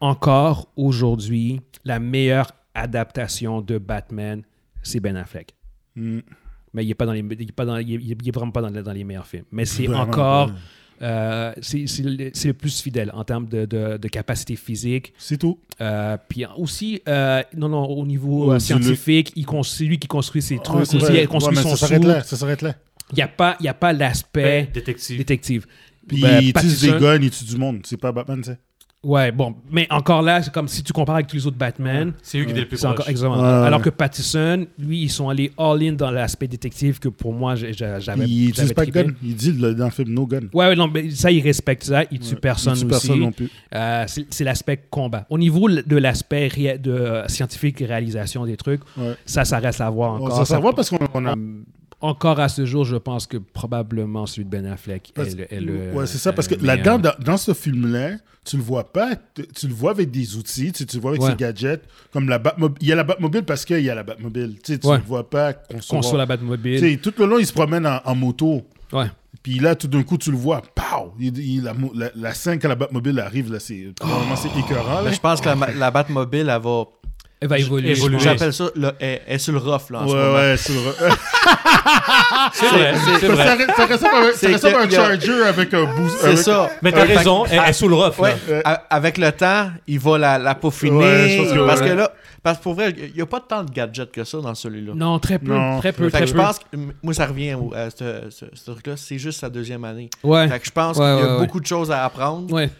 encore 0.00 0.68
aujourd'hui, 0.76 1.60
la 1.84 1.98
meilleure 2.00 2.50
adaptation 2.74 3.60
de 3.60 3.78
Batman, 3.78 4.42
c'est 4.82 5.00
Ben 5.00 5.16
Affleck. 5.16 5.54
Mm. 5.96 6.20
Mais 6.74 6.84
il 6.84 6.88
n'est 6.88 6.94
pas 6.94 7.04
dans 7.06 7.12
les, 7.12 7.20
il 7.20 7.42
est 7.48 7.52
pas 7.52 7.64
dans, 7.66 7.76
il 7.76 7.92
est, 7.94 8.16
il 8.20 8.28
est 8.28 8.34
vraiment 8.34 8.50
pas 8.50 8.62
dans, 8.62 8.68
les- 8.70 8.82
dans 8.82 8.92
les 8.92 9.04
meilleurs 9.04 9.26
films. 9.26 9.44
Mais 9.52 9.66
c'est 9.66 9.88
encore, 9.88 10.48
pas. 10.48 10.54
euh, 11.06 11.52
c'est 11.60 11.86
c'est 11.86 12.02
le, 12.02 12.52
plus 12.54 12.80
fidèle 12.80 13.10
en 13.12 13.24
termes 13.24 13.46
de, 13.46 13.66
de, 13.66 13.98
de 13.98 14.08
capacité 14.08 14.56
physique. 14.56 15.12
C'est 15.18 15.36
tout. 15.36 15.58
Euh, 15.82 16.16
puis 16.28 16.46
aussi, 16.56 17.02
euh, 17.08 17.42
non, 17.54 17.68
non, 17.68 17.84
au 17.84 18.06
niveau 18.06 18.52
Ouais, 18.52 18.60
scientifique, 18.60 19.32
il 19.36 19.44
c'est 19.64 19.84
lui 19.84 19.98
qui 19.98 20.08
construit 20.08 20.40
ses 20.40 20.58
trucs 20.58 20.80
aussi. 20.80 20.96
Il 20.96 21.28
construit 21.28 21.56
Ouais, 21.58 21.62
son 21.62 21.76
ça 21.76 21.86
s'arrête 21.88 22.04
là. 22.04 22.22
Ça 22.22 22.36
s'arrête 22.36 22.62
là. 22.62 22.74
Il 23.10 23.16
n'y 23.16 23.22
a 23.22 23.28
pas, 23.28 23.56
il 23.60 23.66
y 23.66 23.68
a 23.68 23.74
pas 23.74 23.92
l'aspect 23.92 24.70
Détective. 24.72 25.18
détective. 25.18 25.66
Puis 26.08 26.22
Ben, 26.22 26.40
il 26.42 26.48
utilise 26.48 26.80
des 26.80 26.92
guns, 26.98 27.18
il 27.20 27.30
tue 27.30 27.44
du 27.44 27.56
monde. 27.58 27.80
C'est 27.84 27.98
pas 27.98 28.10
Batman, 28.12 28.42
ça. 28.42 28.56
Ouais, 29.04 29.32
bon, 29.32 29.56
mais 29.68 29.88
encore 29.90 30.22
là, 30.22 30.40
c'est 30.42 30.52
comme 30.52 30.68
si 30.68 30.80
tu 30.84 30.92
compares 30.92 31.16
avec 31.16 31.26
tous 31.26 31.34
les 31.34 31.44
autres 31.48 31.56
Batman. 31.56 32.12
C'est 32.22 32.38
lui 32.38 32.44
qui 32.46 32.52
était 32.52 32.60
le 32.60 32.68
plus 32.68 32.76
C'est 32.76 32.86
proche. 32.86 33.00
encore 33.00 33.08
exactement. 33.10 33.42
Ouais. 33.42 33.66
Alors 33.66 33.82
que 33.82 33.90
Pattison, 33.90 34.64
lui, 34.78 35.02
ils 35.02 35.10
sont 35.10 35.28
allés 35.28 35.50
all-in 35.58 35.94
dans 35.94 36.12
l'aspect 36.12 36.46
détective 36.46 37.00
que 37.00 37.08
pour 37.08 37.32
moi, 37.32 37.56
j'avais. 37.56 38.28
Il 38.28 38.50
utilise 38.50 38.72
pas 38.72 38.86
gun. 38.86 39.06
Il 39.20 39.34
dit 39.34 39.52
dans 39.54 39.84
le 39.86 39.90
film 39.90 40.10
no 40.10 40.24
gun. 40.24 40.42
Ouais, 40.52 40.68
ouais, 40.68 40.76
non, 40.76 40.86
mais 40.86 41.10
ça, 41.10 41.32
il 41.32 41.42
respecte 41.42 41.82
ça. 41.82 42.04
Il 42.12 42.20
tue 42.20 42.34
Ouais. 42.34 42.40
personne 42.40 42.74
Il 42.76 42.80
tue 42.80 42.84
aussi. 42.94 43.06
personne 43.08 43.20
non 43.20 43.32
plus. 43.32 43.50
Euh, 43.74 44.04
c'est 44.06 44.44
l'aspect 44.44 44.84
combat. 44.88 45.26
Au 45.30 45.38
niveau 45.38 45.68
de 45.68 45.96
l'aspect 45.96 46.46
ré- 46.46 46.78
de 46.78 46.92
euh, 46.92 47.26
scientifique 47.26 47.80
et 47.80 47.86
réalisation 47.86 48.46
des 48.46 48.56
trucs, 48.56 48.82
Ouais. 48.96 49.14
ça, 49.26 49.44
ça 49.44 49.58
reste 49.58 49.80
à 49.80 49.90
voir 49.90 50.12
On 50.12 50.16
encore. 50.26 50.30
s'en 50.36 50.44
Ça- 50.44 50.54
savoir 50.54 50.74
parce 50.76 50.88
qu'on 50.90 50.98
on 51.12 51.26
a. 51.26 51.34
Euh, 52.02 52.06
encore 52.06 52.40
à 52.40 52.48
ce 52.48 52.64
jour, 52.66 52.84
je 52.84 52.96
pense 52.96 53.26
que 53.26 53.36
probablement 53.36 54.26
celui 54.26 54.44
de 54.44 54.50
Ben 54.50 54.66
Affleck 54.66 55.12
Parce- 55.14 55.28
est 55.28 55.34
le, 55.36 55.54
est 55.54 55.60
le- 55.60 55.92
ouais, 55.92 56.06
c'est 56.06 56.18
ça, 56.18 56.30
est 56.30 56.32
parce 56.32 56.48
que 56.48 56.54
là-dedans, 56.56 56.98
dans, 56.98 57.12
dans 57.24 57.36
ce 57.36 57.54
film-là, 57.54 58.12
tu 58.44 58.56
le 58.56 58.62
vois 58.62 58.92
pas, 58.92 59.12
tu 59.54 59.68
le 59.68 59.74
vois 59.74 59.92
avec 59.92 60.10
des 60.10 60.36
outils, 60.36 60.72
tu, 60.72 60.84
tu 60.84 60.96
le 60.96 61.02
vois 61.02 61.12
avec 61.12 61.22
Ouais. 61.22 61.30
ses 61.30 61.36
gadgets, 61.36 61.82
comme 62.12 62.28
la 62.28 62.38
Batmobile. 62.38 62.78
Il 62.80 62.88
y 62.88 62.92
a 62.92 62.96
la 62.96 63.04
Batmobile 63.04 63.44
parce 63.44 63.64
qu'il 63.64 63.80
y 63.80 63.90
a 63.90 63.94
la 63.94 64.02
Batmobile. 64.02 64.56
Tu 64.62 64.72
sais, 64.72 64.78
tu 64.78 64.86
Ouais. 64.88 64.98
le 64.98 65.04
vois 65.04 65.28
pas 65.30 65.52
Construire 65.88 66.18
la 66.18 66.24
Tu 66.24 66.28
Batmobile. 66.28 66.80
sais, 66.80 66.96
tout 66.96 67.14
le 67.18 67.26
long, 67.26 67.38
il 67.38 67.46
se 67.46 67.52
promène 67.52 67.86
en, 67.86 68.00
en 68.04 68.14
moto. 68.14 68.62
Ouais. 68.92 69.06
Puis 69.42 69.58
là, 69.58 69.74
tout 69.74 69.88
d'un 69.88 70.02
coup, 70.02 70.18
tu 70.18 70.30
le 70.30 70.36
vois, 70.36 70.60
pow! 70.74 71.14
Il, 71.18 71.36
il- 71.38 71.62
la, 71.62 71.72
la, 71.94 72.10
la 72.14 72.34
scène 72.34 72.58
quand 72.58 72.68
la 72.68 72.74
Batmobile 72.74 73.18
arrive, 73.20 73.50
là, 73.52 73.58
c'est 73.60 73.92
vraiment 74.00 74.36
c'est 74.36 74.48
écœurant. 74.58 75.00
là. 75.00 75.02
Mais 75.10 75.14
je 75.14 75.20
pense 75.20 75.40
que 75.40 75.48
la, 75.48 75.56
la 75.78 75.90
Batmobile, 75.90 76.48
elle 76.48 76.60
va. 76.62 76.84
Elle 77.42 77.48
va 77.48 77.58
évoluer. 77.58 77.94
J'appelle 78.18 78.52
ça, 78.52 78.70
le, 78.74 78.92
elle, 79.00 79.20
elle 79.26 79.34
est 79.34 79.38
sur 79.38 79.52
le 79.52 79.58
rough, 79.58 79.90
là, 79.90 80.02
en 80.02 80.08
ce 80.08 80.14
Ouais, 80.14 80.20
moment. 80.22 80.34
ouais, 80.34 80.54
c'est 80.56 80.72
vrai. 80.72 81.10
C'est 82.52 82.66
vrai, 82.68 82.94
c'est 83.20 83.26
ça, 83.26 83.32
vrai. 83.32 83.46
ça, 83.46 83.76
ça 83.76 83.86
ressemble 83.86 84.54
à, 84.54 84.58
ça 84.58 84.78
un 84.78 84.86
a- 84.86 84.90
Charger 84.90 85.42
avec 85.44 85.74
un 85.74 85.84
boost. 85.94 86.16
C'est 86.20 86.26
avec- 86.26 86.38
ça. 86.38 86.70
Mais 86.82 86.92
t'as 86.92 87.04
raison, 87.04 87.44
elle 87.46 87.60
elle 87.64 87.70
est 87.70 87.72
sous 87.72 87.88
le 87.88 87.94
rough. 87.94 88.18
Ouais, 88.18 88.34
là. 88.48 88.84
avec 88.90 89.18
le 89.18 89.32
temps, 89.32 89.70
il 89.86 89.98
va 89.98 90.18
la, 90.18 90.38
la 90.38 90.54
peaufiner. 90.54 90.96
Ouais, 90.96 91.48
que 91.52 91.66
parce 91.66 91.80
ouais. 91.80 91.88
que 91.88 91.92
là, 91.94 92.12
parce 92.42 92.58
que 92.58 92.62
pour 92.62 92.74
vrai, 92.74 92.94
il 92.96 93.14
n'y 93.14 93.20
a 93.22 93.26
pas 93.26 93.40
tant 93.40 93.62
de 93.64 93.70
gadgets 93.72 94.10
que 94.10 94.24
ça 94.24 94.38
dans 94.40 94.54
celui-là. 94.54 94.92
Non, 94.94 95.18
très 95.18 95.38
peu. 95.38 95.52
Non. 95.52 95.78
Très 95.80 95.92
peu, 95.92 96.04
Fait 96.04 96.10
très 96.10 96.20
que 96.20 96.26
je 96.26 96.34
pense 96.34 96.58
que, 96.58 96.76
moi, 97.02 97.14
ça 97.14 97.26
revient 97.26 97.56
à 97.74 97.90
ce, 97.90 98.30
ce- 98.30 98.44
ce 98.52 98.70
truc-là, 98.70 98.94
c'est 98.96 99.18
juste 99.18 99.40
sa 99.40 99.48
deuxième 99.50 99.84
année. 99.84 100.10
Ouais. 100.22 100.48
Fait 100.48 100.58
que 100.60 100.66
je 100.66 100.70
pense 100.70 100.96
Ouais, 100.96 101.04
qu'il 101.04 101.14
y 101.14 101.20
a 101.20 101.24
ouais, 101.26 101.32
ouais. 101.34 101.38
beaucoup 101.46 101.60
de 101.60 101.66
choses 101.66 101.90
à 101.90 102.04
apprendre. 102.04 102.52
Ouais. 102.52 102.70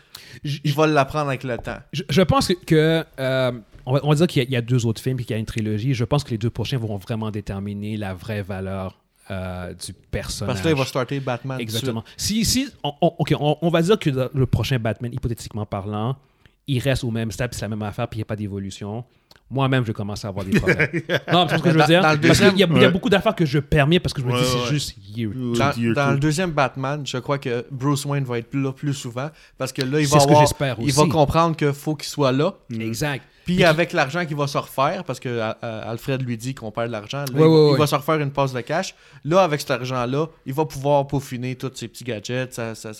Il 0.44 0.72
va 0.74 0.86
l'apprendre 0.86 1.28
avec 1.28 1.44
le 1.44 1.56
temps. 1.58 1.78
Je, 1.92 2.02
je 2.08 2.22
pense 2.22 2.48
que, 2.48 2.54
que, 2.64 3.04
euh, 3.20 3.52
on, 3.86 3.92
va, 3.94 4.00
on 4.04 4.08
va 4.10 4.14
dire 4.14 4.26
qu'il 4.26 4.42
y, 4.42 4.44
a- 4.44 4.48
il 4.48 4.52
y 4.52 4.56
a 4.56 4.62
deux 4.62 4.86
autres 4.86 5.00
films 5.00 5.18
et 5.20 5.22
qu'il 5.24 5.32
y 5.32 5.36
a 5.36 5.38
une 5.38 5.46
trilogie. 5.46 5.94
Je 5.94 6.04
pense 6.04 6.24
que 6.24 6.30
les 6.30 6.38
deux 6.38 6.50
prochains 6.50 6.78
vont 6.78 6.96
vraiment 6.96 7.30
déterminer 7.30 7.96
la 7.96 8.14
vraie 8.14 8.42
valeur 8.42 8.98
euh, 9.30 9.72
du 9.74 9.92
personnage. 9.92 10.48
Parce 10.54 10.60
que 10.62 10.68
là, 10.68 10.74
il 10.74 10.78
va 10.78 10.84
starter 10.84 11.20
Batman. 11.20 11.60
Exactement. 11.60 12.04
Si, 12.16 12.44
si 12.44 12.68
on, 12.82 12.92
on- 13.00 13.14
ok, 13.18 13.34
on, 13.38 13.56
on 13.62 13.68
va 13.70 13.80
dire 13.82 13.98
que 13.98 14.10
le 14.34 14.46
prochain 14.46 14.78
Batman, 14.78 15.12
hypothétiquement 15.12 15.64
parlant, 15.66 16.16
il 16.66 16.78
reste 16.80 17.04
au 17.04 17.10
même 17.10 17.30
stade, 17.32 17.54
c'est 17.54 17.62
la 17.62 17.68
même 17.68 17.82
affaire, 17.82 18.08
puis 18.08 18.18
il 18.18 18.20
n'y 18.20 18.24
a 18.24 18.26
pas 18.26 18.36
d'évolution. 18.36 19.04
Moi-même, 19.52 19.84
je 19.84 19.92
commence 19.92 20.24
à 20.24 20.28
avoir 20.28 20.44
des 20.46 20.58
problèmes. 20.58 20.88
non, 21.32 21.46
c'est 21.48 21.58
ce 21.58 21.62
que 21.62 21.68
je 21.68 21.74
veux 21.74 21.80
Dans- 21.80 21.86
dire? 21.86 22.00
dans 22.02 22.12
le 22.12 22.18
Parce 22.20 22.38
qu'il 22.38 22.46
y 22.46 22.50
a, 22.50 22.52
il 22.54 22.58
y 22.58 22.62
a 22.62 22.66
deuxième- 22.66 22.90
beaucoup 22.92 23.10
d'affaires 23.10 23.34
que 23.34 23.44
je 23.44 23.58
permets 23.58 24.00
parce 24.00 24.12
que 24.14 24.22
je 24.22 24.26
me 24.26 24.32
Ouais, 24.32 24.38
dis, 24.40 24.44
ouais, 24.44 24.50
c'est 24.52 24.62
ouais. 24.64 24.70
juste 24.70 24.96
year. 25.14 25.30
Dans, 25.34 25.72
Year 25.80 25.94
dans 25.94 26.06
two. 26.06 26.12
le 26.14 26.18
deuxième 26.18 26.50
Batman, 26.52 27.02
je 27.06 27.18
crois 27.18 27.38
que 27.38 27.64
Bruce 27.70 28.04
Wayne 28.06 28.24
va 28.24 28.38
être 28.38 28.54
là 28.54 28.72
plus 28.72 28.94
souvent 28.94 29.28
parce 29.58 29.72
que 29.72 29.82
là, 29.82 30.00
il 30.00 30.06
va 30.06 30.16
avoir, 30.22 30.44
il 30.80 30.92
va 30.92 31.06
comprendre 31.06 31.54
qu'il 31.56 31.72
faut 31.72 31.94
qu'il 31.94 32.08
soit 32.08 32.32
là. 32.32 32.54
Exact. 32.72 33.24
Puis 33.44 33.64
avec 33.64 33.92
l'argent 33.92 34.24
qu'il 34.24 34.36
va 34.36 34.46
se 34.46 34.56
refaire, 34.56 35.02
parce 35.02 35.18
que 35.18 35.28
euh, 35.28 35.52
euh, 35.64 35.90
Alfred 35.90 36.22
lui 36.22 36.36
dit 36.36 36.54
qu'on 36.54 36.70
perd 36.70 36.86
de 36.86 36.92
l'argent, 36.92 37.24
il, 37.28 37.36
il 37.40 37.76
va 37.76 37.86
se 37.88 37.94
refaire 37.96 38.20
une 38.20 38.30
passe 38.30 38.52
de 38.52 38.60
cash. 38.60 38.94
Là, 39.24 39.42
avec 39.42 39.60
cet 39.60 39.72
argent-là, 39.72 40.26
il 40.46 40.54
va 40.54 40.64
pouvoir 40.64 41.06
peaufiner 41.08 41.56
tous 41.56 41.72
ses 41.74 41.88
petits 41.88 42.04
gadgets, 42.04 42.54
sa, 42.54 42.76
sa, 42.76 42.92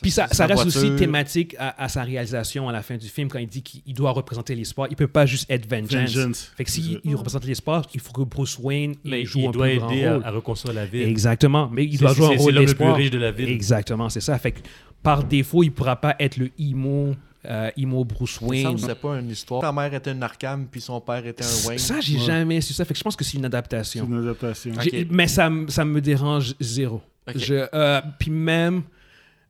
Puis 0.00 0.10
ça, 0.10 0.28
ça 0.28 0.46
reste 0.46 0.62
voiture. 0.62 0.82
aussi 0.82 0.96
thématique 0.96 1.56
à, 1.58 1.82
à 1.82 1.88
sa 1.88 2.02
réalisation 2.04 2.68
à 2.68 2.72
la 2.72 2.82
fin 2.82 2.96
du 2.96 3.08
film 3.08 3.28
quand 3.28 3.38
il 3.38 3.48
dit 3.48 3.62
qu'il 3.62 3.92
doit 3.94 4.12
représenter 4.12 4.54
l'espoir. 4.54 4.86
Il 4.90 4.96
peut 4.96 5.08
pas 5.08 5.26
juste 5.26 5.50
être 5.50 5.68
vengeance. 5.68 6.14
Vengeance. 6.14 6.52
Fait 6.56 6.64
que 6.64 6.70
s'il 6.70 7.00
il 7.04 7.14
représente 7.16 7.44
l'espoir, 7.44 7.84
il 7.92 8.00
faut 8.00 8.12
que 8.12 8.22
Bruce 8.22 8.58
Wayne 8.58 8.94
il 9.04 9.10
Mais 9.10 9.24
joue 9.24 9.40
il 9.40 9.46
un 9.48 9.50
doit 9.50 9.66
plus 9.66 9.76
aider 9.76 10.04
à, 10.06 10.14
rôle. 10.14 10.24
à 10.24 10.30
reconstruire 10.30 10.74
la 10.74 10.86
ville. 10.86 11.08
Exactement. 11.08 11.68
Mais 11.72 11.84
il 11.84 11.92
C'est- 11.92 11.98
doit 11.98 12.14
jouer 12.14 12.26
c'est- 12.28 12.34
un 12.34 12.36
c'est 12.38 12.42
rôle 12.44 12.54
l'homme 12.54 12.62
le 12.62 12.66
plus 12.68 12.74
d'espoir. 12.78 12.96
riche 12.96 13.10
de 13.10 13.18
la 13.18 13.30
ville. 13.32 13.48
Exactement, 13.48 14.08
c'est 14.08 14.20
ça. 14.20 14.38
Fait 14.38 14.52
que 14.52 14.60
par 15.02 15.24
défaut, 15.24 15.62
il 15.64 15.70
pourra 15.72 15.96
pas 15.96 16.14
être 16.20 16.36
le 16.36 16.50
emo, 16.58 17.14
euh, 17.44 17.70
emo 17.76 18.04
Bruce 18.04 18.38
Il 18.40 18.46
me 18.46 18.54
semble 18.54 18.66
Wayne. 18.68 18.78
c'était 18.78 18.94
pas 18.94 19.18
une 19.18 19.30
histoire. 19.30 19.60
Sa 19.62 19.72
mère 19.72 19.92
était 19.92 20.12
une 20.12 20.22
Arkham, 20.22 20.66
puis 20.70 20.80
son 20.80 21.00
père 21.00 21.26
était 21.26 21.42
un 21.44 21.66
Wayne. 21.68 21.78
Ça, 21.78 22.00
j'ai 22.00 22.16
Ouais. 22.16 22.24
jamais 22.24 22.60
su 22.60 22.72
ça. 22.72 22.84
Fait 22.84 22.94
que 22.94 22.98
je 22.98 23.04
pense 23.04 23.16
que 23.16 23.24
c'est 23.24 23.34
une 23.36 23.40
C'est 23.42 23.46
adaptation. 23.46 24.06
une 24.06 24.18
adaptation. 24.20 24.72
Mais 25.10 25.26
ça, 25.26 25.50
me- 25.50 25.68
ça 25.68 25.84
me 25.84 26.00
dérange 26.00 26.54
zéro. 26.60 27.02
Je, 27.34 27.66
euh, 27.74 28.00
puis 28.18 28.30
même, 28.30 28.82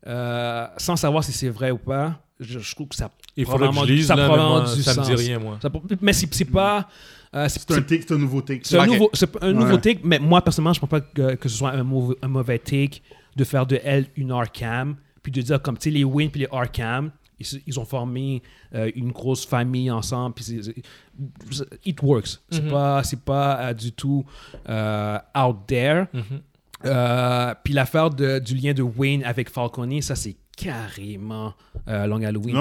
euh, 0.07 0.66
sans 0.78 0.96
savoir 0.96 1.22
si 1.24 1.32
c'est 1.32 1.48
vrai 1.48 1.70
ou 1.70 1.78
pas, 1.78 2.18
je, 2.40 2.59
je 2.59 2.74
trouve 2.74 2.88
que 2.88 2.96
ça 2.96 3.11
Il 3.36 3.44
que 3.44 3.50
je 3.50 3.57
probablement- 3.57 3.84
lise, 3.84 4.07
ça 4.07 4.16
là, 4.16 4.22
mais 4.22 4.28
probablement 4.28 4.64
moi, 4.66 4.74
du 4.74 4.82
ça 4.82 4.94
me 5.00 5.05
dit 5.07 5.14
rien, 5.14 5.38
moi. 5.38 5.59
Ça- 5.62 5.70
mais 6.00 6.12
c'est 6.12 6.34
c'est 6.34 6.44
pas... 6.44 6.88
euh, 7.34 7.48
c'est- 7.48 7.61
C'est 7.61 7.70
un 7.70 7.74
c'est- 7.76 7.82
take, 7.86 8.03
c'est 8.09 8.14
un 8.14 8.18
nouveau 8.18 8.42
take. 8.42 8.61
c'est 8.64 8.78
un, 8.78 8.86
nouveau, 8.86 9.11
c'est 9.12 9.42
un 9.42 9.53
nouveau 9.53 9.74
Ouais. 9.74 9.80
take, 9.80 10.00
mais 10.05 10.18
moi, 10.18 10.42
personnellement, 10.42 10.72
je 10.72 10.78
ne 10.80 10.86
pense 10.86 10.90
pas 10.90 11.00
que, 11.00 11.34
que 11.36 11.48
ce 11.48 11.57
soit 11.57 11.70
un 11.70 11.82
mauvais, 11.84 12.16
un 12.22 12.28
mauvais 12.28 12.59
take 12.59 13.00
de 13.36 13.44
faire 13.44 13.64
de 13.66 13.80
elle 13.84 14.07
une 14.16 14.32
Arkham, 14.32 14.96
puis 15.22 15.30
de 15.32 15.40
dire 15.40 15.62
comme, 15.62 15.78
tu 15.78 15.84
sais, 15.84 15.90
les 15.90 16.05
Wayne 16.05 16.30
puis 16.30 16.40
les 16.40 16.48
Arkham, 16.50 17.12
ils, 17.38 17.46
ils 17.66 17.78
ont 17.80 17.84
formé 17.84 18.42
euh, 18.74 18.90
une 18.96 19.12
grosse 19.12 19.46
famille 19.46 19.90
ensemble, 19.90 20.34
puis 20.34 20.44
c'est- 20.44 20.62
c'est- 20.62 21.66
it 21.84 22.03
works. 22.03 22.38
C'est 22.50 22.68
pas, 22.68 23.03
c'est 23.05 23.20
pas 23.20 23.61
euh, 23.68 23.72
du 23.74 23.92
tout 23.92 24.24
euh, 24.68 25.18
out 25.38 25.57
there. 25.66 26.07
Mhm. 26.12 26.40
Euh, 26.85 27.55
puis 27.62 27.74
l'affaire 27.74 28.11
du 28.11 28.55
lien 28.55 28.72
de 28.72 28.83
Wayne 28.83 29.22
avec 29.24 29.51
Falcone, 29.51 30.01
ça, 30.03 30.16
c'est 30.16 30.37
carrément 30.62 31.54
euh, 31.88 32.06
Long 32.06 32.22
Halloween. 32.22 32.56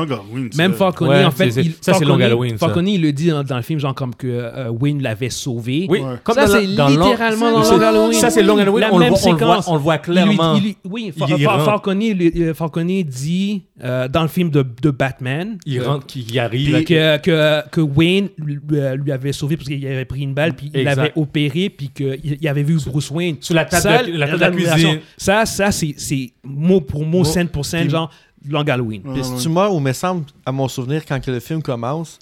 Même. 0.57 0.73
Falcone, 0.73 1.09
Ouais, 1.09 1.23
en 1.25 1.31
fait, 1.31 1.47
il- 1.49 1.71
ça, 1.73 1.77
c'est 1.81 1.91
Falcone- 1.91 2.07
Long 2.07 2.19
Halloween, 2.21 2.51
ça. 2.57 2.65
Falcone, 2.67 2.87
il 2.87 3.01
le 3.01 3.11
dit 3.11 3.27
dans, 3.29 3.43
dans 3.43 3.55
le 3.57 3.61
film, 3.61 3.79
genre 3.79 3.93
comme 3.93 4.15
que 4.15 4.27
euh, 4.27 4.69
Wayne 4.69 5.01
l'avait 5.01 5.29
sauvé. 5.29 5.85
Oui, 5.89 5.99
Ouais. 5.99 6.15
comme 6.23 6.35
ça, 6.35 6.45
dans, 6.45 6.51
c'est 6.53 6.65
littéralement 6.65 7.51
dans 7.51 7.71
Long 7.77 7.81
Halloween. 7.81 8.13
Ça, 8.19 8.29
c'est 8.29 8.43
Long 8.43 8.57
Halloween. 8.57 8.81
La 8.81 8.93
On 8.93 8.97
le, 8.97 9.05
même 9.05 9.13
on, 9.13 9.15
le 9.15 9.21
voit, 9.37 9.39
séquence. 9.39 9.67
on 9.67 9.73
le 9.75 9.79
voit 9.79 9.97
clairement. 9.97 10.55
il 10.55 10.75
oui, 10.89 11.13
Fa- 11.17 11.25
Il 11.29 11.43
Fa- 11.43 11.51
rentre. 11.51 11.65
Falcone, 11.65 11.99
lui- 11.99 12.31
euh, 12.41 12.53
Falcone 12.53 13.03
dit 13.03 13.63
euh, 13.83 14.07
dans 14.07 14.21
le 14.21 14.27
film 14.27 14.49
de, 14.49 14.65
de 14.81 14.91
Batman 14.91 15.57
Il 15.65 15.79
que- 15.79 15.83
rentre, 15.83 16.05
qui 16.07 16.39
arrive. 16.39 16.75
puis 16.75 16.85
que, 16.85 17.17
que, 17.17 17.69
que 17.69 17.81
Wayne 17.81 18.29
lui, 18.37 18.59
lui 19.03 19.11
avait 19.11 19.33
sauvé 19.33 19.57
parce 19.57 19.67
qu'il 19.67 19.85
avait 19.87 20.05
pris 20.05 20.21
une 20.21 20.33
balle, 20.33 20.53
puis 20.55 20.71
il 20.73 20.83
l'avait 20.83 21.11
opéré, 21.15 21.69
puis 21.69 21.89
qu'il 21.89 22.37
il 22.41 22.47
avait 22.47 22.63
vu 22.63 22.77
Bruce 22.85 23.11
Wayne. 23.11 23.37
Sur 23.41 23.55
la 23.55 23.65
table 23.65 24.11
de 24.11 24.17
la, 24.17 24.51
cuisine. 24.51 24.99
Ça, 25.17 25.45
ça 25.45 25.71
c'est 25.71 25.95
mot 26.43 26.81
pour 26.81 27.05
mot, 27.05 27.23
scène 27.23 27.47
pour 27.47 27.65
scène, 27.65 27.89
genre 27.91 28.09
Long 28.49 28.63
Halloween. 28.67 29.01
Puis 29.13 29.23
si 29.23 29.35
tu 29.37 29.49
meurs, 29.49 29.73
ou 29.73 29.79
me 29.79 29.93
semble, 29.93 30.25
à 30.45 30.51
mon 30.51 30.67
souvenir, 30.67 31.05
quand 31.05 31.19
que 31.19 31.29
le 31.31 31.39
film 31.39 31.61
commence, 31.61 32.19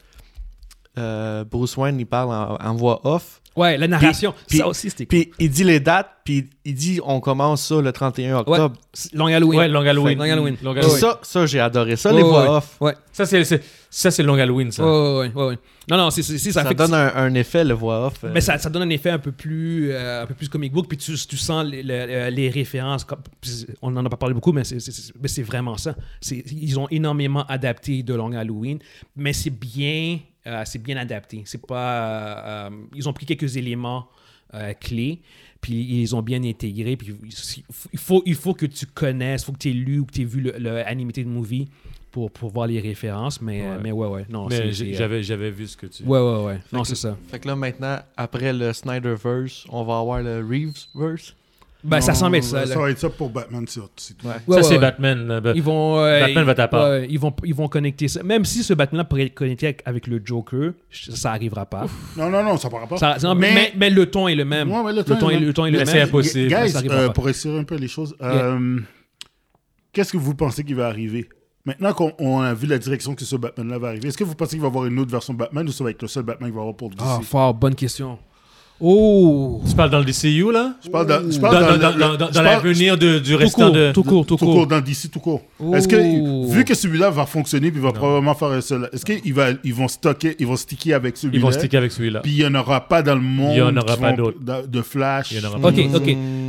euh, 0.97 1.43
Bruce 1.45 1.77
Wayne, 1.77 1.99
il 1.99 2.05
parle 2.05 2.29
en, 2.31 2.57
en 2.61 2.75
voix 2.75 2.99
off. 3.05 3.38
Ouais, 3.55 3.77
la 3.77 3.87
narration. 3.87 4.33
puis- 4.47 4.59
ça 4.59 4.67
aussi, 4.67 4.89
c'était 4.89 5.05
Puis 5.05 5.31
il 5.39 5.49
dit 5.49 5.63
les 5.63 5.79
dates, 5.79 6.09
puis 6.23 6.49
il 6.63 6.75
dit 6.75 6.99
on 7.03 7.19
commence 7.19 7.65
ça 7.67 7.81
le 7.81 7.91
31 7.91 8.37
octobre. 8.37 8.75
Long 9.13 9.25
Halloween. 9.27 9.59
Ouais, 9.59 9.67
Long 9.67 9.81
Halloween. 9.85 10.17
Long 10.17 10.23
Halloween. 10.23 10.57
Long 10.63 10.73
Puis 10.73 10.81
Halloween. 10.83 10.99
Ça, 10.99 11.19
ça 11.23 11.45
j'ai 11.45 11.59
adoré 11.59 11.95
ça, 11.95 12.11
les 12.11 12.21
voix 12.23 12.43
ouais. 12.43 12.49
off. 12.49 12.77
Ouais. 12.79 12.93
Ça, 13.11 13.25
c'est 13.25 13.43
ça, 13.43 13.55
ça, 13.89 14.11
c'est 14.11 14.23
Long 14.23 14.35
Halloween, 14.35 14.71
ça. 14.71 14.83
Ouais, 14.85 15.19
ouais, 15.19 15.31
ouais, 15.35 15.45
ouais. 15.47 15.57
Non, 15.89 15.97
non, 15.97 16.09
c'est 16.11 16.21
c'est- 16.21 16.37
c'est- 16.37 16.51
ça, 16.51 16.61
Ça, 16.61 16.69
fait 16.69 16.75
donne 16.75 16.93
un, 16.93 17.13
un 17.15 17.33
effet, 17.33 17.63
le 17.63 17.73
voix 17.73 18.05
off. 18.07 18.23
euh. 18.23 18.29
Mais 18.33 18.41
ça, 18.41 18.57
ça 18.59 18.69
donne 18.69 18.83
un 18.83 18.89
effet 18.89 19.09
un 19.09 19.17
peu 19.19 19.31
plus, 19.31 19.89
euh, 19.91 20.23
un 20.23 20.25
peu 20.27 20.35
plus 20.35 20.47
comic 20.47 20.71
book, 20.71 20.85
puis 20.87 20.97
tu, 20.97 21.13
tu 21.15 21.35
sens 21.35 21.65
les, 21.65 21.81
les- 21.83 22.29
les 22.31 22.49
références. 22.49 23.03
comme- 23.03 23.19
on 23.81 23.89
n'en 23.91 24.05
a 24.05 24.09
pas 24.09 24.17
parlé 24.17 24.35
beaucoup, 24.35 24.51
mais 24.51 24.63
c'est- 24.63 24.79
c'est 24.79 24.91
c'est- 24.91 25.13
mais 25.19 25.27
c'est 25.27 25.41
vraiment 25.41 25.75
ça. 25.77 25.95
C'est- 26.21 26.43
Ils 26.51 26.77
ont 26.79 26.87
énormément 26.91 27.43
adapté 27.47 28.03
de 28.03 28.13
Long 28.13 28.31
Halloween, 28.33 28.77
mais 29.15 29.33
c'est 29.33 29.49
bien, 29.49 30.19
c'est 30.65 30.81
bien 30.81 30.97
adapté. 30.97 31.43
C'est 31.45 31.65
pas, 31.65 32.67
euh, 32.67 32.69
euh, 32.69 32.69
ils 32.95 33.07
ont 33.09 33.13
pris 33.13 33.25
quelques 33.25 33.57
éléments 33.57 34.07
euh, 34.53 34.73
clés, 34.73 35.21
puis 35.61 35.73
ils 35.73 35.99
les 36.01 36.13
ont 36.13 36.21
bien 36.21 36.43
intégrés. 36.43 36.95
Puis 36.97 37.15
il 37.93 37.99
faut, 37.99 38.23
il 38.25 38.35
faut 38.35 38.53
que 38.53 38.65
tu 38.65 38.85
connaisses, 38.85 39.41
il 39.41 39.45
faut 39.45 39.51
que 39.51 39.57
tu 39.59 39.69
aies 39.69 39.73
lu 39.73 39.99
ou 39.99 40.05
que 40.05 40.13
tu 40.13 40.21
aies 40.21 40.25
vu 40.25 40.41
le, 40.41 40.53
le 40.57 40.85
animated 40.87 41.27
movie 41.27 41.67
pour, 42.11 42.31
pour 42.31 42.49
voir 42.49 42.65
les 42.67 42.79
références. 42.79 43.41
Mais 43.41 43.61
euh, 43.61 43.75
Ouais. 43.75 43.79
mais 43.83 43.91
ouais, 43.91 44.07
ouais. 44.07 44.25
Non, 44.29 44.47
euh, 44.51 44.71
j'avais, 44.71 45.21
j'avais 45.21 45.51
vu 45.51 45.67
ce 45.67 45.77
que 45.77 45.85
tu. 45.87 46.03
Ouais, 46.03 46.19
ouais, 46.19 46.43
ouais. 46.45 46.59
Non, 46.73 46.81
que- 46.81 46.87
c'est 46.87 46.95
ça. 46.95 47.15
Fait 47.29 47.39
que 47.39 47.47
là, 47.47 47.55
maintenant, 47.55 47.99
après 48.17 48.51
le 48.53 48.73
Snyderverse, 48.73 49.65
on 49.69 49.83
va 49.83 49.99
avoir 49.99 50.21
le 50.23 50.37
Reeveverse. 50.43 51.35
Ben, 51.81 52.01
ça 52.01 52.13
semble 52.13 52.35
être 52.35 52.43
ça. 52.43 52.59
là. 52.61 52.67
Ça 52.67 52.77
va 52.79 52.91
être 52.91 52.99
ça 52.99 53.09
pour 53.09 53.29
Batman, 53.29 53.65
tout. 53.65 53.79
Ouais. 53.79 53.85
Ça, 54.23 54.39
Ouais, 54.47 54.63
c'est 54.63 54.73
ouais. 54.73 54.79
Batman. 54.79 55.27
là. 55.27 55.53
Ils 55.55 55.61
vont, 55.61 55.97
euh, 55.99 56.19
Batman 56.19 56.43
va 56.43 56.89
ouais, 56.89 57.07
ils 57.09 57.19
vont, 57.19 57.33
ils 57.45 57.55
vont 57.55 57.69
connecter 57.69 58.09
ça. 58.09 58.21
Même 58.21 58.43
si 58.43 58.63
ce 58.63 58.73
Batman-là 58.73 59.05
pourrait 59.05 59.27
être 59.27 59.33
connecté 59.35 59.77
avec, 59.85 60.07
le 60.07 60.21
Joker, 60.23 60.73
ça, 60.91 61.15
ça 61.15 61.31
arrivera 61.31 61.65
pas. 61.65 61.85
Non, 62.17 62.29
non, 62.29 62.43
non, 62.43 62.57
ça 62.57 62.67
ne 62.69 62.85
pas. 62.85 62.97
Ça- 62.97 63.17
non, 63.23 63.33
mais, 63.33 63.53
mais, 63.53 63.73
mais 63.77 63.89
le 63.89 64.05
ton 64.11 64.27
est 64.27 64.35
le 64.35 64.43
même. 64.45 64.67
Le, 64.69 65.03
ton 65.03 65.29
est, 65.29 65.39
le 65.39 65.53
ton 65.53 65.65
est 65.65 65.71
le 65.71 65.77
Mais 65.79 65.85
même. 65.85 65.93
c'est 65.93 66.01
impossible. 66.01 66.49
Ça 66.51 66.65
Guys, 66.67 66.75
arrivera 66.75 66.97
euh, 66.97 67.07
pas. 67.07 67.13
pour 67.13 67.29
essayer 67.29 67.57
un 67.57 67.63
peu 67.63 67.75
les 67.75 67.87
choses, 67.87 68.13
euh, 68.21 68.79
qu'est-ce 69.93 70.11
que 70.11 70.17
vous 70.17 70.35
pensez 70.35 70.63
qui 70.65 70.73
va 70.73 70.87
arriver? 70.87 71.29
Maintenant 71.65 71.93
qu'on 71.93 72.13
on 72.19 72.39
a 72.41 72.53
vu 72.53 72.67
la 72.67 72.77
direction 72.77 73.15
que 73.15 73.23
ce 73.25 73.35
Batman-là 73.35 73.77
va 73.77 73.89
arriver, 73.89 74.07
est-ce 74.07 74.17
que 74.17 74.23
vous 74.23 74.33
pensez 74.35 74.51
qu'il 74.51 74.61
va 74.61 74.67
y 74.67 74.69
avoir 74.69 74.85
une 74.85 74.97
autre 74.99 75.11
version 75.11 75.33
de 75.33 75.39
Batman 75.39 75.67
ou 75.67 75.71
ça 75.71 75.83
va 75.83 75.91
être 75.91 76.01
le 76.01 76.07
seul 76.07 76.23
Batman 76.23 76.49
qu'il 76.49 76.55
va 76.55 76.61
y 76.61 76.63
avoir 76.63 76.75
pour 76.75 76.89
DC 76.89 77.01
Ah, 77.05 77.19
fort, 77.23 77.53
bonne 77.53 77.75
question. 77.75 78.17
Oh! 78.81 79.61
Tu 79.67 79.75
parles 79.75 79.89
dans 79.89 79.99
le 79.99 80.05
DCU, 80.05 80.51
là? 80.53 80.75
Je 80.83 80.89
parle 80.89 81.05
dans, 81.07 81.29
je 81.29 81.37
parle 81.39 81.53
dans, 81.55 81.71
dans, 81.71 81.77
dans, 81.77 81.89
le- 81.91 81.99
dans- 81.99 82.17
dans 82.17 82.27
je 82.27 82.33
parle- 82.33 82.45
l'avenir 82.45 82.97
du 82.97 83.35
restant 83.35 83.65
court, 83.65 83.71
de. 83.73 83.91
tout 83.91 84.03
court, 84.03 84.25
tout 84.25 84.37
tout 84.37 84.45
court. 84.45 84.53
court, 84.55 84.67
dans 84.67 84.79
DC 84.79 85.09
tout 85.11 85.19
court. 85.19 85.41
Est-ce 85.73 85.87
que, 85.87 85.97
Oh. 85.97 86.45
vu 86.49 86.63
que 86.63 86.73
celui-là 86.73 87.09
va 87.09 87.25
fonctionner 87.25 87.71
puis 87.71 87.79
il 87.79 87.83
va 87.83 87.91
probablement 87.91 88.33
faire 88.35 88.47
un 88.49 88.61
seul, 88.61 88.89
est-ce 88.93 89.05
qu'ils 89.05 89.19
ils 89.63 89.73
vont 89.73 89.87
stocker, 89.89 90.35
ils 90.39 90.47
vont 90.47 90.55
sticker 90.55 90.93
avec 90.93 91.17
celui-là? 91.17 91.37
Ils 91.39 91.41
vont 91.43 91.51
sticker 91.51 91.77
avec 91.77 91.91
celui-là. 91.91 92.21
Puis 92.21 92.31
il 92.31 92.37
n'y 92.37 92.45
en 92.45 92.55
aura 92.55 92.87
pas 92.87 93.01
dans 93.01 93.15
le 93.15 93.21
monde. 93.21 93.51
Il 93.53 93.57
y 93.59 93.61
en 93.61 93.75
aura 93.75 93.97
pas 93.97 94.13
d'autres. 94.13 94.37
de, 94.67 94.81
Flash. 94.81 95.31
Il 95.31 95.41
y 95.41 95.45
en 95.45 95.49
aura 95.49 95.59
pas 95.59 95.67
Ok, 95.69 95.79
ok. 95.93 96.07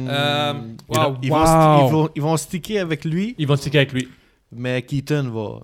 Euh, 0.09 0.53
Ils, 0.93 0.99
wow, 0.99 1.17
ils 1.23 1.31
vont, 1.31 1.37
wow. 1.39 1.45
sti- 1.45 1.87
ils, 1.89 1.93
vont, 1.93 2.09
ils 2.17 2.23
vont 2.23 2.37
sticker 2.37 2.79
avec 2.79 3.05
lui, 3.05 3.35
Ils 3.39 3.47
vont 3.47 3.57
sticker 3.57 3.79
avec 3.79 3.93
lui. 3.93 4.09
mais 4.55 4.83
Keaton 4.83 5.31
va. 5.33 5.61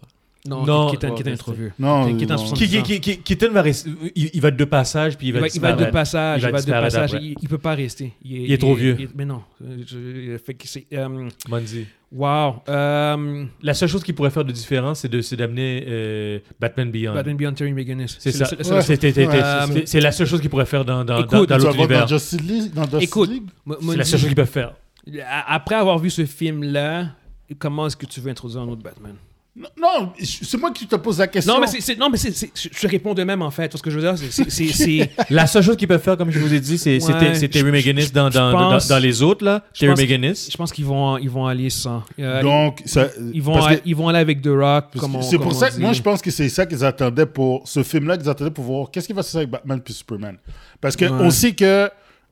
Non, 0.48 0.64
Non, 0.64 0.90
Keaton, 0.90 1.08
va 1.10 1.14
Keaton 1.14 1.30
est 1.32 1.36
trop 1.36 1.52
vieux. 1.52 1.72
Non, 1.78 2.04
Keaton- 2.06 2.18
Keaton 2.18 2.34
a 2.34 2.36
non. 2.36 2.46
70 2.46 2.64
Qui, 2.64 2.68
qui, 2.70 2.78
ans. 2.78 2.82
qui, 2.82 3.00
qui- 3.00 3.18
Keaton 3.18 3.52
va 3.52 3.62
rester. 3.62 3.90
Il, 4.14 4.30
il 4.34 4.40
va 4.40 4.48
être 4.48 4.56
de 4.56 4.64
passage, 4.64 5.16
puis 5.18 5.28
il 5.28 5.34
Il 5.34 5.40
va, 5.40 5.46
il 5.52 5.60
va 5.60 5.70
être 5.70 5.78
de 5.78 5.84
passage, 5.86 6.40
Il 6.42 6.50
va 6.50 6.58
il 6.58 6.64
de 6.64 6.70
passage, 6.70 7.16
il, 7.20 7.34
il 7.42 7.48
peut 7.48 7.58
pas 7.58 7.74
rester. 7.74 8.12
Il 8.24 8.52
est 8.52 8.58
trop 8.58 8.74
vieux. 8.74 8.96
il- 8.98 9.08
mais 9.14 9.24
non. 9.24 9.42
Euh, 9.64 9.78
je- 9.86 10.38
fait 10.38 10.54
que 10.54 10.66
c'est, 10.68 10.84
euh, 10.92 11.28
wow. 12.12 12.56
Euh, 12.68 13.44
La 13.62 13.74
seule 13.74 13.88
chose 13.88 14.02
qu'il 14.04 14.14
pourrait 14.14 14.30
faire 14.30 14.44
de 14.44 14.52
différent, 14.52 14.94
c'est 14.94 15.08
de- 15.08 15.20
c'est 15.20 15.36
d'amener 15.36 15.84
euh, 15.88 16.38
Batman 16.60 16.90
Beyond. 16.90 17.14
Batman 17.14 17.36
Beyond 17.36 17.52
Terry 17.52 17.72
McGinnis. 17.72 18.16
C'est 18.18 18.32
ça. 18.32 18.44
Ouais. 18.54 18.82
C'est- 19.86 20.00
la 20.00 20.12
seule 20.12 20.26
chose 20.26 20.40
qu'il 20.40 20.50
pourrait 20.50 20.66
faire 20.66 20.84
dans, 20.84 21.04
dans, 21.04 21.18
Écoute, 21.22 21.48
dans, 21.48 21.56
l'autre 21.58 21.74
univers. 21.76 22.00
dans 22.02 22.06
Justice 22.06 22.40
League, 22.40 22.72
dans 22.74 22.82
Justice 22.84 23.02
Écoute, 23.08 23.30
C'est 23.80 23.96
la 23.96 24.04
seule 24.04 24.20
chose 24.20 24.28
qu'ils 24.28 24.36
peuvent 24.36 24.46
faire. 24.48 24.74
Après 25.46 25.74
avoir 25.76 25.98
vu 25.98 26.10
ce 26.10 26.24
film-là, 26.26 27.10
comment 27.58 27.86
est-ce 27.86 27.96
que 27.96 28.06
tu 28.06 28.20
veux 28.20 28.30
introduire 28.30 28.62
un 28.62 28.68
autre 28.68 28.82
Batman? 28.82 29.14
Non, 29.58 29.68
non, 29.80 30.12
c'est 30.22 30.58
moi 30.58 30.70
qui 30.70 30.86
te 30.86 30.96
pose 30.96 31.18
la 31.18 31.26
question. 31.28 31.54
Non, 31.54 31.60
mais 31.60 31.66
c'est, 31.66 31.80
c'est- 31.80 31.96
non, 31.98 32.10
mais 32.10 32.18
c'est, 32.18 32.30
c'est- 32.36 32.50
je 32.54 32.68
je 32.78 32.86
réponds 32.88 33.14
de 33.14 33.24
même 33.24 33.40
en 33.40 33.50
fait. 33.50 33.74
Ce 33.74 33.80
que 33.82 33.88
je 33.90 33.98
veux 33.98 34.02
dire, 34.02 34.18
c'est, 34.18 34.30
c'est, 34.30 34.50
c'est- 34.50 34.72
c'est- 34.72 35.10
La 35.30 35.46
seule 35.46 35.62
chose 35.62 35.76
qu'ils 35.78 35.88
peuvent 35.88 36.02
faire, 36.02 36.18
comme 36.18 36.30
je 36.30 36.38
vous 36.38 36.52
ai 36.52 36.60
dit, 36.60 36.76
c'est 36.76 37.02
Ouais, 37.02 37.18
Terry 37.48 37.70
je- 38.02 38.12
dans, 38.12 38.28
dans, 38.28 38.52
pense- 38.52 38.86
dans, 38.88 38.94
dans 38.96 39.00
les 39.02 39.22
autres, 39.22 39.44
là. 39.46 39.62
Terry 39.72 39.94
McGinnis. 39.94 40.48
je 40.52 40.56
pense 40.58 40.70
qu'ils 40.72 40.84
vont, 40.84 41.16
ils 41.16 41.30
vont 41.30 41.46
aller 41.46 41.70
sans. 41.70 42.02
Euh, 42.18 42.42
Donc, 42.42 42.82
ça, 42.84 43.08
ils, 43.32 43.40
vont, 43.42 43.54
parce 43.54 43.76
que- 43.76 43.82
ils 43.86 43.96
vont 43.96 44.08
aller 44.08 44.18
avec 44.18 44.42
The 44.42 44.48
Rock. 44.48 44.86
parce 44.92 45.00
Comme 45.00 45.12
que 45.12 45.16
on- 45.18 45.22
c'est 45.22 45.38
pour 45.38 45.54
ça 45.54 45.70
que 45.70 45.80
moi, 45.80 45.94
je 45.94 46.02
pense 46.02 46.20
que 46.20 46.30
c'est 46.30 46.50
ça 46.50 46.66
qu'ils 46.66 46.84
attendaient 46.84 47.24
pour 47.24 47.66
ce 47.66 47.82
film-là, 47.82 48.18
qu'ils 48.18 48.28
attendaient 48.28 48.50
pour 48.50 48.64
voir 48.64 48.90
qu'est-ce 48.90 49.06
qui 49.06 49.14
va 49.14 49.22
se 49.22 49.28
passer 49.28 49.38
avec 49.38 49.50
Batman 49.50 49.80
puis 49.80 49.94
Superman. 49.94 50.36
Parce 50.82 50.96
qu'on 50.96 51.18
Ouais. 51.18 51.30
sait 51.30 51.52
que 51.52 51.88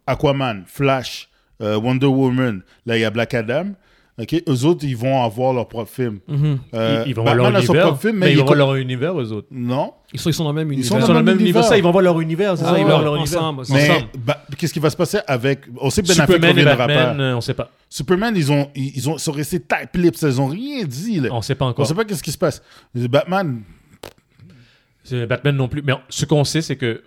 Aquaman, 0.07 0.64
Flash, 0.66 1.29
euh, 1.62 1.77
Wonder 1.79 2.07
Woman, 2.07 2.61
là, 2.85 2.99
il 2.99 3.01
y 3.01 3.05
a 3.05 3.11
Black 3.11 3.33
Adam. 3.33 3.68
OK? 4.17 4.43
Eux 4.49 4.65
autres, 4.65 4.85
ils 4.85 4.97
vont 4.97 5.25
avoir 5.25 5.53
leur 5.53 5.67
propre 5.67 5.91
film. 5.91 6.21
Mhm. 6.29 6.59
Euh, 6.75 7.03
ils, 7.05 7.11
ils 7.11 7.15
vont 7.17 7.23
avoir 7.27 7.51
leur 7.51 7.61
univers. 7.61 7.87
propre 7.87 8.01
film, 8.01 8.15
mais 8.17 8.27
mais 8.27 8.33
ils 8.33 8.35
il 8.35 8.37
vont 8.37 8.43
avoir 8.43 8.57
leur 8.59 8.75
univers, 8.77 9.21
eux 9.21 9.33
autres. 9.33 9.49
Non. 9.51 9.93
Ils 10.12 10.21
sont, 10.21 10.31
ils 10.31 10.35
sont 10.35 10.45
dans 10.45 10.51
le 10.53 10.55
même 10.57 10.69
Ils 10.71 10.75
univers. 10.75 10.89
sont 10.89 10.99
Ils 10.99 11.01
sont 11.03 11.07
dans 11.09 11.19
le 11.19 11.25
même 11.25 11.35
univers. 11.41 11.47
univers. 11.62 11.65
Ça, 11.65 11.77
ils 11.77 11.83
vont 11.83 11.89
avoir 11.89 12.05
leur 12.05 12.21
univers. 12.21 12.57
C'est 12.57 12.65
Ah 12.65 12.69
ça, 12.69 12.79
ils 12.79 12.83
vont 12.83 12.87
ouais, 12.91 12.95
avoir 12.95 13.03
leur 13.03 13.17
univers. 13.17 13.39
ensemble, 13.43 13.65
Mais 13.71 13.91
ensemble. 13.91 14.07
bah, 14.25 14.45
qu'est-ce 14.57 14.73
qui 14.73 14.79
va 14.79 14.91
se 14.91 14.97
passer 14.97 15.19
avec. 15.27 15.62
On 15.81 15.91
sait 15.91 16.03
que 16.03 16.07
Ben 16.07 16.21
Affleck 16.21 16.27
Superman 16.37 16.51
et 16.59 16.61
reviendra 16.62 16.87
Batman, 16.87 17.17
pas. 17.17 17.23
euh, 17.25 17.35
on 17.37 17.41
sait 17.41 17.55
pas. 17.55 17.71
Superman, 17.91 18.35
ils, 18.37 18.53
ont, 18.53 18.71
ils, 18.77 18.93
ils 18.97 19.09
ont, 19.11 19.19
sont 19.19 19.33
restés 19.33 19.59
tight 19.61 19.91
lips. 19.95 20.23
Ils 20.23 20.41
ont 20.41 20.47
rien 20.47 20.85
dit. 20.85 21.19
Là. 21.19 21.31
On 21.33 21.43
sait 21.43 21.57
pas 21.57 21.65
On 21.65 21.69
encore. 21.71 21.85
sait 21.87 21.95
pas 21.95 22.05
qu'est-ce 22.05 22.23
qui 22.23 22.31
se 22.33 22.39
passe. 22.39 22.62
Batman, 22.95 23.62
C'est 25.03 25.27
Batman 25.27 25.57
non 25.57 25.69
plus. 25.69 25.83
Mais 25.83 25.93
ce 26.09 26.25
qu'on 26.25 26.45
sait, 26.45 26.62
c'est 26.62 26.77
que 26.77 26.87
euh, 26.87 27.03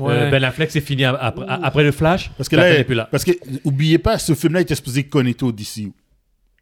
Ouais. 0.00 0.30
Ben 0.30 0.44
Affleck, 0.44 0.70
c'est 0.70 0.82
fini 0.82 1.04
ap- 1.06 1.16
après, 1.18 1.46
après 1.48 1.82
le 1.82 1.92
Flash. 1.92 2.30
parce 2.36 2.48
que 2.48 2.56
Batman 2.56 2.72
là, 2.72 2.78
n'est 2.78 2.84
plus 2.84 2.94
là. 2.94 3.08
parce 3.10 3.24
que 3.24 3.30
oubliez 3.64 3.96
pas, 3.98 4.18
ce 4.18 4.34
film-là 4.34 4.60
était 4.60 4.74
supposé 4.74 5.04
connecter 5.04 5.44
au 5.46 5.52
DCU. 5.52 5.92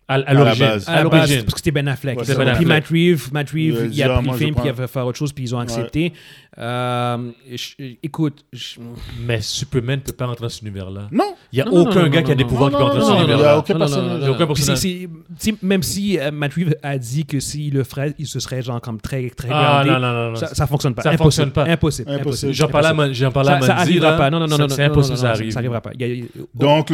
À, 0.08 0.14
à 0.14 0.18
la 0.18 0.34
l'origine. 0.34 0.66
base. 0.66 0.88
À 0.88 0.92
À 0.92 0.96
la 0.96 1.02
base, 1.08 1.12
l'origine. 1.20 1.42
parce 1.42 1.54
que 1.54 1.58
c'était 1.58 1.70
Ben 1.72 1.88
Affleck. 1.88 2.16
Ouais, 2.18 2.24
puis 2.24 2.34
Ben 2.36 2.46
Affleck. 2.48 2.68
Matt 2.68 2.86
Reeves, 2.88 3.32
Matt 3.32 3.50
Reeves, 3.50 3.88
Il 3.92 4.02
a 4.02 4.06
il, 4.06 4.10
a 4.10 4.18
pris 4.18 4.26
le 4.30 4.36
film, 4.36 4.54
puis 4.54 4.64
il 4.66 4.72
va 4.72 4.86
faire 4.86 5.04
autre 5.06 5.18
chose, 5.18 5.32
puis 5.32 5.42
ils 5.44 5.54
ont 5.54 5.58
accepté. 5.58 6.12
Euh, 6.58 7.30
je- 7.54 7.84
écoute, 8.02 8.44
je- 8.52 8.76
Mais 9.26 9.40
Superman 9.42 9.98
ne 9.98 10.04
peut 10.04 10.12
pas 10.12 10.26
rentrer 10.26 10.44
dans 10.44 10.48
cet 10.48 10.62
univers-là. 10.62 11.08
Non. 11.12 11.34
Il 11.52 11.56
n'y 11.56 11.62
a 11.62 11.64
Non, 11.66 11.72
aucun 11.82 12.04
non, 12.04 12.08
gars 12.08 12.20
non, 12.20 12.26
qui 12.26 12.32
a 12.32 12.34
des 12.34 12.44
pouvoirs 12.44 12.70
qui 12.70 12.76
peut 12.76 12.82
rentrer 12.82 12.98
dans 13.00 13.04
cet 13.06 13.14
non, 13.14 13.20
il 13.24 13.28
y 13.28 13.30
a 13.30 13.34
univers-là. 13.34 13.58
aucun 13.58 13.78
personnage. 13.78 14.18
Il 14.20 14.22
y 14.22 14.26
a 14.26 14.30
aucun 14.30 14.46
Puis 14.46 14.62
c'est- 14.62 15.08
personnage. 15.38 15.62
même 15.62 15.82
si 15.82 16.18
euh, 16.18 16.30
Matt 16.30 16.54
Reeves 16.54 16.74
a 16.82 16.98
dit 16.98 17.26
que 17.26 17.40
s'il 17.40 17.74
le 17.74 17.84
ferait, 17.84 18.14
il 18.18 18.26
se 18.26 18.40
serait 18.40 18.62
genre 18.62 18.80
comme 18.80 19.00
très, 19.00 19.28
très 19.30 19.48
Ah 19.50 19.82
non, 19.86 19.94
non, 19.94 20.00
non. 20.00 20.30
non. 20.30 20.36
Ça, 20.36 20.54
ça 20.54 20.66
fonctionne 20.66 20.94
pas. 20.94 21.02
Ça 21.02 21.10
impossible. 21.10 21.50
fonctionne 21.50 21.50
pas. 21.52 21.64
Impossible. 21.70 22.52
J'en 22.52 22.68
parlais 22.68 22.88
à 22.88 22.90
à 22.90 23.60
Ça, 23.60 23.66
ça 23.66 23.74
Mondi, 23.74 23.82
arrivera 23.90 24.10
là. 24.12 24.16
pas. 24.16 24.30
Non, 24.30 24.38
non, 24.40 24.46
non. 24.46 24.68
C'est 24.68 24.84
impossible, 24.84 25.18
ça 25.18 25.30
arrive. 25.30 25.50
Ça 25.50 25.58
arrivera 25.58 25.80
pas. 25.80 25.90
Donc, 26.54 26.90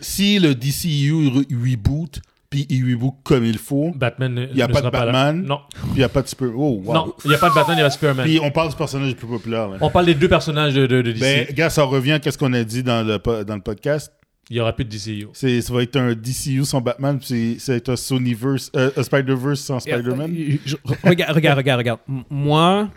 si 0.00 0.38
le 0.38 0.54
DCU 0.54 1.12
re- 1.28 1.46
reboot, 1.72 2.20
puis 2.50 2.66
il 2.68 2.92
reboot 2.92 3.14
comme 3.22 3.44
il 3.44 3.58
faut, 3.58 3.92
Batman 3.94 4.34
ne 4.34 4.46
Il 4.48 4.56
y 4.56 4.62
a 4.62 4.66
ne 4.66 4.72
pas 4.72 4.80
sera 4.80 4.90
de 4.90 4.96
là. 4.96 5.04
Batman. 5.04 5.42
Non. 5.44 5.60
puis 5.70 5.80
il 5.94 5.98
n'y 5.98 6.02
a 6.02 6.08
pas 6.08 6.20
de 6.22 6.26
Super. 6.28 6.48
Oh, 6.56 6.82
wow. 6.84 6.92
Non, 6.94 7.14
il 7.24 7.28
n'y 7.28 7.34
a 7.36 7.38
pas 7.38 7.48
de 7.48 7.54
Batman, 7.54 7.76
il 7.78 7.80
y 7.80 7.84
a 7.84 7.90
Superman. 7.90 8.26
Puis 8.26 8.40
on 8.42 8.50
parle 8.50 8.70
du 8.70 8.76
personnage 8.76 9.08
le 9.10 9.14
plus 9.14 9.28
populaire. 9.28 9.68
là. 9.68 9.76
On 9.80 9.88
parle 9.90 10.06
des 10.06 10.14
deux 10.14 10.28
personnages 10.28 10.74
de, 10.74 10.86
de, 10.86 11.00
de 11.02 11.12
DC. 11.12 11.20
Ben, 11.20 11.46
gars, 11.54 11.70
ça 11.70 11.84
revient 11.84 12.18
à 12.24 12.30
ce 12.30 12.36
qu'on 12.36 12.52
a 12.52 12.64
dit 12.64 12.82
dans 12.82 13.06
le, 13.06 13.18
po- 13.20 13.44
dans 13.44 13.54
le 13.54 13.60
podcast. 13.62 14.12
Il 14.50 14.54
n'y 14.54 14.60
aura 14.60 14.72
plus 14.72 14.84
de 14.84 14.90
DCU. 14.90 15.28
C'est, 15.32 15.60
ça 15.62 15.72
va 15.72 15.80
être 15.84 15.94
un 15.96 16.12
DCU 16.12 16.64
sans 16.64 16.80
Batman, 16.80 17.20
puis 17.20 17.28
c'est, 17.28 17.58
ça 17.60 17.70
va 17.72 17.76
être 17.76 17.90
un 17.90 17.94
Sonyverse, 17.96 18.72
euh, 18.74 18.90
un 18.96 19.02
Spider-Verse 19.04 19.60
sans 19.60 19.78
Spider-Man. 19.78 20.34
Euh, 20.36 20.56
je- 20.66 20.76
regarde, 21.04 21.36
regarde, 21.36 21.58
regarde, 21.58 21.78
regarde. 21.78 22.00
M- 22.08 22.24
Moi, 22.30 22.88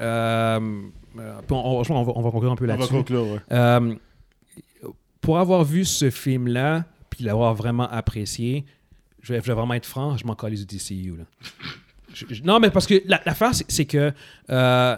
euh, 0.00 0.60
euh, 1.18 1.32
puis 1.48 1.56
on, 1.56 1.80
on- 1.80 1.82
on 1.90 2.02
va, 2.04 2.12
on 2.14 2.22
va 2.22 2.30
conclure 2.30 2.52
un 2.52 2.54
peu 2.54 2.64
On 2.64 2.68
va 2.68 2.74
là-dessus. 2.74 2.92
conclure, 2.92 3.24
ouais. 3.26 3.40
Euh, 3.50 3.94
pour 5.20 5.38
avoir 5.40 5.64
vu 5.64 5.84
ce 5.84 6.10
film-là, 6.10 6.84
puis 7.10 7.24
l'avoir 7.24 7.54
vraiment 7.54 7.88
apprécié, 7.90 8.64
je 9.22 9.32
vais, 9.32 9.40
je 9.40 9.46
vais 9.46 9.54
vraiment 9.54 9.74
être 9.74 9.86
franc, 9.86 10.16
je 10.16 10.26
m'en 10.26 10.34
calise 10.34 10.66
du 10.66 10.76
DCU. 10.76 11.16
Là. 11.18 11.24
Je- 12.14 12.26
je- 12.30 12.42
non, 12.42 12.58
mais 12.60 12.70
parce 12.70 12.86
que 12.86 13.02
la- 13.06 13.20
l'affaire, 13.24 13.54
c'est, 13.54 13.70
c'est 13.70 13.84
que 13.84 14.12
euh, 14.50 14.96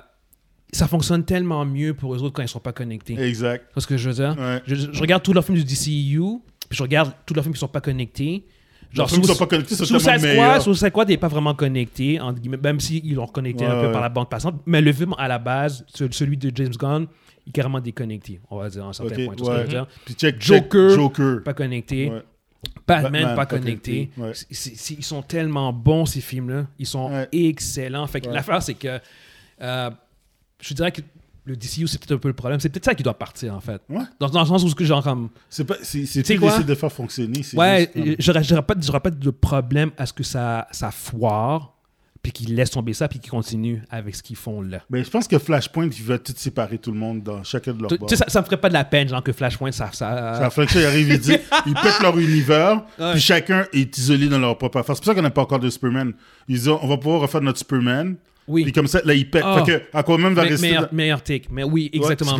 ça 0.73 0.89
fonctionne 0.89 1.25
tellement 1.25 1.65
mieux 1.67 1.93
pour 1.95 2.15
eux 2.15 2.23
autres 2.23 2.33
quand 2.35 2.43
ils 2.43 2.49
sont 2.49 2.61
pas 2.61 2.73
connectés. 2.73 3.19
Exact. 3.21 3.67
C'est 3.75 3.81
ce 3.81 3.87
que 3.87 3.97
je 3.97 4.09
veux 4.09 4.15
dire. 4.15 4.35
Ouais. 4.39 4.63
Je, 4.67 4.99
regarde 5.01 5.23
tous 5.23 5.33
leurs 5.33 5.45
films 5.45 5.59
du 5.59 5.65
DCU, 5.65 6.21
puis 6.69 6.77
je 6.79 6.83
regarde 6.83 7.13
tous 7.27 7.35
leurs 7.35 7.45
films 7.45 7.55
qui 7.55 7.61
sont 7.61 7.69
pas 7.69 7.81
connectés. 7.83 8.47
Genre, 8.93 9.09
qui 9.09 9.23
sont 9.25 9.37
pas 9.37 9.47
connectés, 9.47 9.75
c'est 9.75 9.87
Suicide 9.87 10.19
Squad, 10.91 11.09
n'est 11.09 11.17
pas 11.17 11.29
vraiment 11.29 11.55
connecté, 11.55 12.21
entre 12.21 12.41
guillemets, 12.41 12.59
même 12.63 12.79
s'ils 12.79 13.15
l'ont 13.15 13.25
reconnecté 13.25 13.65
un 13.65 13.75
Ouais, 13.75 13.81
peu 13.81 13.87
ouais. 13.87 13.93
par 13.93 14.03
la 14.03 14.11
bande 14.11 14.29
passante. 14.29 14.61
Mais 14.67 14.83
le 14.83 14.93
film, 14.93 15.15
à 15.17 15.29
la 15.29 15.39
base, 15.39 15.85
ce- 15.89 16.11
celui 16.11 16.37
de 16.37 16.51
James 16.55 16.75
Gunn, 16.79 17.07
il 17.47 17.51
est 17.51 17.53
carrément 17.53 17.81
déconnecté, 17.81 18.39
on 18.51 18.59
va 18.59 18.69
dire, 18.69 18.85
à 18.85 18.89
un 18.89 18.93
certain 18.93 19.15
Ok, 19.15 19.25
point. 19.25 19.35
Tu 19.35 19.43
vois 19.45 19.65
ce 19.67 19.71
que 19.71 20.27
ouais. 20.27 20.37
Joker. 20.39 20.91
Joker. 20.91 21.43
Pas 21.43 21.55
connecté. 21.55 22.13
Batman, 22.87 23.13
Batman, 23.13 23.37
pas 23.37 23.47
connecté. 23.47 24.11
ouais. 24.17 24.33
Ils 24.51 25.05
sont 25.05 25.23
tellement 25.23 25.73
bons, 25.73 26.07
ces 26.07 26.21
films-là. 26.21 26.67
Ils 26.79 26.87
sont 26.87 27.11
Ouais. 27.11 27.29
excellents. 27.33 28.07
Fait 28.07 28.21
que 28.21 28.29
Ouais. 28.29 28.35
l'affaire, 28.35 28.63
c'est 28.63 28.75
que 28.75 29.01
euh, 29.61 29.91
je 30.61 30.75
dirais 30.75 30.93
que 30.93 31.01
le 31.45 31.57
DCU, 31.57 31.89
c'est 31.89 31.99
peut-être 31.99 32.13
un 32.13 32.19
peu 32.19 32.29
le 32.29 32.35
problème. 32.35 32.61
C'est 32.61 32.69
peut-être 32.69 32.85
ça 32.85 32.95
qui 32.95 33.03
doit 33.03 33.19
partir, 33.19 33.53
en 33.55 33.61
fait. 33.61 33.83
Dans, 34.21 34.29
dans 34.29 34.41
le 34.43 34.47
sens 34.47 34.63
où, 34.63 34.69
ce 34.69 34.75
que 34.77 34.85
genre, 34.85 35.03
comme. 35.03 35.29
C'est 35.51 35.65
pas, 35.65 35.75
c'est, 35.83 35.99
d'essayer 36.01 36.39
de 36.65 36.75
faire 36.77 36.93
fonctionner. 36.93 37.41
Ouais, 37.55 37.91
j'aurais 38.21 38.43
pas, 38.63 38.75
pas 39.01 39.11
de 39.11 39.31
problème 39.31 39.91
à 39.99 40.07
ce 40.07 40.13
que 40.13 40.23
ça, 40.23 40.69
ça 40.71 40.93
foire, 40.93 41.75
puis 42.23 42.31
qu'ils 42.33 42.55
laissent 42.55 42.71
tomber 42.71 42.93
ça, 42.93 43.09
puis 43.09 43.19
qu'ils 43.19 43.31
continuent 43.31 43.81
avec 43.91 44.15
ce 44.15 44.23
qu'ils 44.23 44.37
font 44.37 44.63
là. 44.63 44.79
Mais 44.91 45.03
je 45.03 45.11
pense 45.11 45.27
que 45.27 45.39
Flashpoint, 45.39 45.89
il 45.89 46.05
va 46.05 46.19
tout 46.19 46.33
séparer 46.37 46.79
tout 46.79 46.93
le 46.93 46.99
monde 46.99 47.23
dans 47.23 47.43
chacun 47.43 47.73
de 47.73 47.81
leurs 47.81 47.91
Tu 47.91 47.99
bords. 47.99 48.09
sais, 48.09 48.17
ça, 48.17 48.27
ça 48.29 48.41
me 48.41 48.45
ferait 48.45 48.59
pas 48.61 48.69
de 48.69 48.75
la 48.75 48.85
peine, 48.85 49.09
genre 49.09 49.23
que 49.23 49.33
Flashpoint, 49.33 49.73
ça. 49.73 49.91
ça, 49.93 50.39
Ça 50.39 50.51
fait 50.51 50.67
que 50.67 50.73
ça, 50.73 50.81
ils 50.83 50.87
arrivent, 50.87 51.09
ils 51.11 51.19
disent, 51.19 51.41
ils 51.67 51.75
pètent 51.75 52.01
leur 52.01 52.17
univers, 52.19 52.83
puis 53.13 53.21
chacun 53.21 53.67
est 53.73 53.97
isolé 53.99 54.29
dans 54.29 54.39
leur 54.39 54.57
propre 54.57 54.79
affaire. 54.79 54.95
C'est 54.95 55.03
pour 55.03 55.13
ça 55.13 55.15
qu'on 55.17 55.23
n'a 55.23 55.31
pas 55.31 55.43
encore 55.43 55.59
de 55.59 55.69
Superman. 55.71 56.13
Ils 56.49 56.57
disent, 56.57 56.69
on 56.69 56.87
va 56.87 56.97
pouvoir 56.97 57.23
refaire 57.23 57.41
notre 57.41 57.59
Superman, 57.59 58.17
oui, 58.49 58.65
puis 58.65 58.73
comme 58.73 58.87
ça, 58.89 59.01
là, 59.05 59.15
ils 59.15 59.29
pètent. 59.29 59.43
Ah. 59.45 59.63
Fait 59.65 59.81
que 59.91 59.97
Aquaman 59.97 60.35
va 60.35 60.43
rester... 60.43 60.67
meilleur, 60.67 60.89
meilleur 60.93 61.23
take. 61.23 61.47
Mais 61.51 61.63
oui, 61.63 61.91
exactement. 61.93 62.37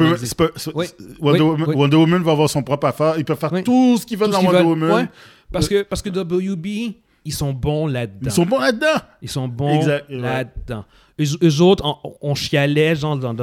Oui. 0.75 0.87
Wonder, 1.21 1.43
Oui, 1.43 1.49
Woman, 1.51 1.69
oui. 1.69 1.75
Wonder 1.77 1.97
Woman 1.97 2.23
va 2.23 2.33
avoir 2.33 2.51
son 2.51 2.63
propre 2.63 2.87
affaire. 2.89 3.15
Ils 3.19 3.25
peuvent 3.25 3.39
faire 3.39 3.63
tout 3.63 3.99
ce 3.99 4.07
qu'ils 4.07 4.19
veulent 4.19 4.31
Tout 4.31 4.37
ce 4.37 4.41
dans 4.41 4.47
Wonder 4.47 4.59
veulent. 4.59 4.67
Woman. 4.67 4.91
Ouais, 4.93 5.09
parce, 5.53 5.69
que, 5.69 5.83
parce 5.83 6.03
que 6.03 6.11
WB, 6.11 6.95
ils 7.25 7.33
sont 7.33 7.53
bons 7.53 7.87
là-dedans. 7.87 8.29
Ils 8.29 8.33
sont 8.33 8.47
bons 8.47 8.59
là-dedans. 8.59 9.01
Ils 9.23 9.29
sont 9.31 9.49
bons 9.49 9.77
Exact, 9.81 10.09
ouais. 10.11 10.17
là-dedans. 10.19 10.85
Eux, 11.21 11.25
eux 11.43 11.61
autres, 11.61 11.85
on, 12.03 12.15
on 12.21 12.35
chialait 12.35 12.97
genre, 12.97 13.17
dans, 13.17 13.35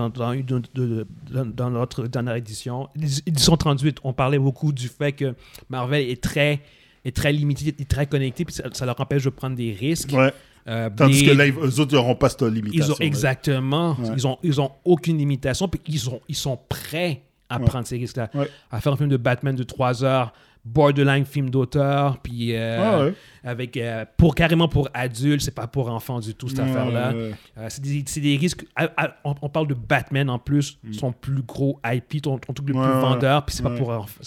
notre 1.69 2.07
dernière 2.07 2.35
édition. 2.35 2.89
Édition 3.25 3.57
38, 3.57 3.97
on 4.03 4.13
parlait 4.13 4.39
beaucoup 4.39 4.71
du 4.71 4.87
fait 4.87 5.11
que 5.13 5.35
Marvel 5.69 6.09
est 6.09 6.21
très, 6.21 6.59
est 7.05 7.15
très 7.15 7.31
limité, 7.31 7.73
est 7.79 7.89
très 7.89 8.05
connecté, 8.07 8.45
puis 8.45 8.53
ça, 8.53 8.63
ça 8.73 8.85
leur 8.85 8.99
empêche 8.99 9.23
de 9.23 9.29
prendre 9.29 9.55
des 9.55 9.71
risques. 9.71 10.11
Ouais. 10.13 10.33
Euh, 10.67 10.89
Tandis 10.95 11.21
des- 11.21 11.27
que 11.27 11.31
là, 11.31 11.47
eux 11.47 11.79
autres, 11.79 11.91
ils 11.91 11.95
n'auront 11.95 12.15
pas 12.15 12.29
cette 12.29 12.41
limitation. 12.43 12.85
ils 12.85 12.91
ont 12.91 12.95
là. 12.99 13.05
exactement, 13.05 13.95
Ouais. 13.99 14.09
ils 14.15 14.27
ont, 14.27 14.37
ils 14.43 14.61
ont 14.61 14.71
aucune 14.83 15.17
limitation, 15.17 15.67
puis 15.67 15.79
ils, 15.87 16.09
ont, 16.09 16.19
ils 16.27 16.35
sont 16.35 16.59
prêts 16.67 17.21
à 17.49 17.59
prendre 17.59 17.87
ces 17.87 17.97
risques-là. 17.97 18.29
À 18.69 18.79
faire 18.79 18.93
un 18.93 18.97
film 18.97 19.09
de 19.09 19.17
Batman 19.17 19.55
de 19.55 19.63
3 19.63 20.03
heures, 20.03 20.33
borderline 20.73 21.25
film 21.25 21.49
d'auteur, 21.49 22.19
puis 22.19 22.55
euh, 22.55 22.77
Ah 22.81 23.03
ouais. 23.05 23.13
avec 23.43 23.75
euh, 23.77 24.05
pour 24.17 24.35
carrément 24.35 24.67
pour 24.67 24.89
adultes, 24.93 25.41
c'est 25.41 25.53
pas 25.55 25.67
pour 25.67 25.89
enfants 25.89 26.19
du 26.19 26.33
tout 26.35 26.47
cette 26.49 26.59
Ouais, 26.59 26.69
affaire-là. 26.69 27.13
ouais. 27.13 27.31
Euh, 27.57 27.67
c'est 27.69 28.19
des, 28.21 28.37
risques. 28.37 28.65
à- 28.75 28.89
à- 28.97 29.15
on, 29.23 29.35
on 29.41 29.49
parle 29.49 29.67
de 29.67 29.73
Batman 29.73 30.29
en 30.29 30.39
plus, 30.39 30.77
Mm. 30.83 30.93
son 30.93 31.11
plus 31.11 31.41
gros 31.43 31.79
IP, 31.85 32.21
ton, 32.21 32.37
ton 32.37 32.53
truc 32.53 32.67
le 32.69 32.73
plus 32.73 32.81
vendeur, 32.81 33.45
puis 33.45 33.55
c'est 33.55 33.63
pas 33.63 33.75
pour 33.75 33.89
enfants. 33.89 34.21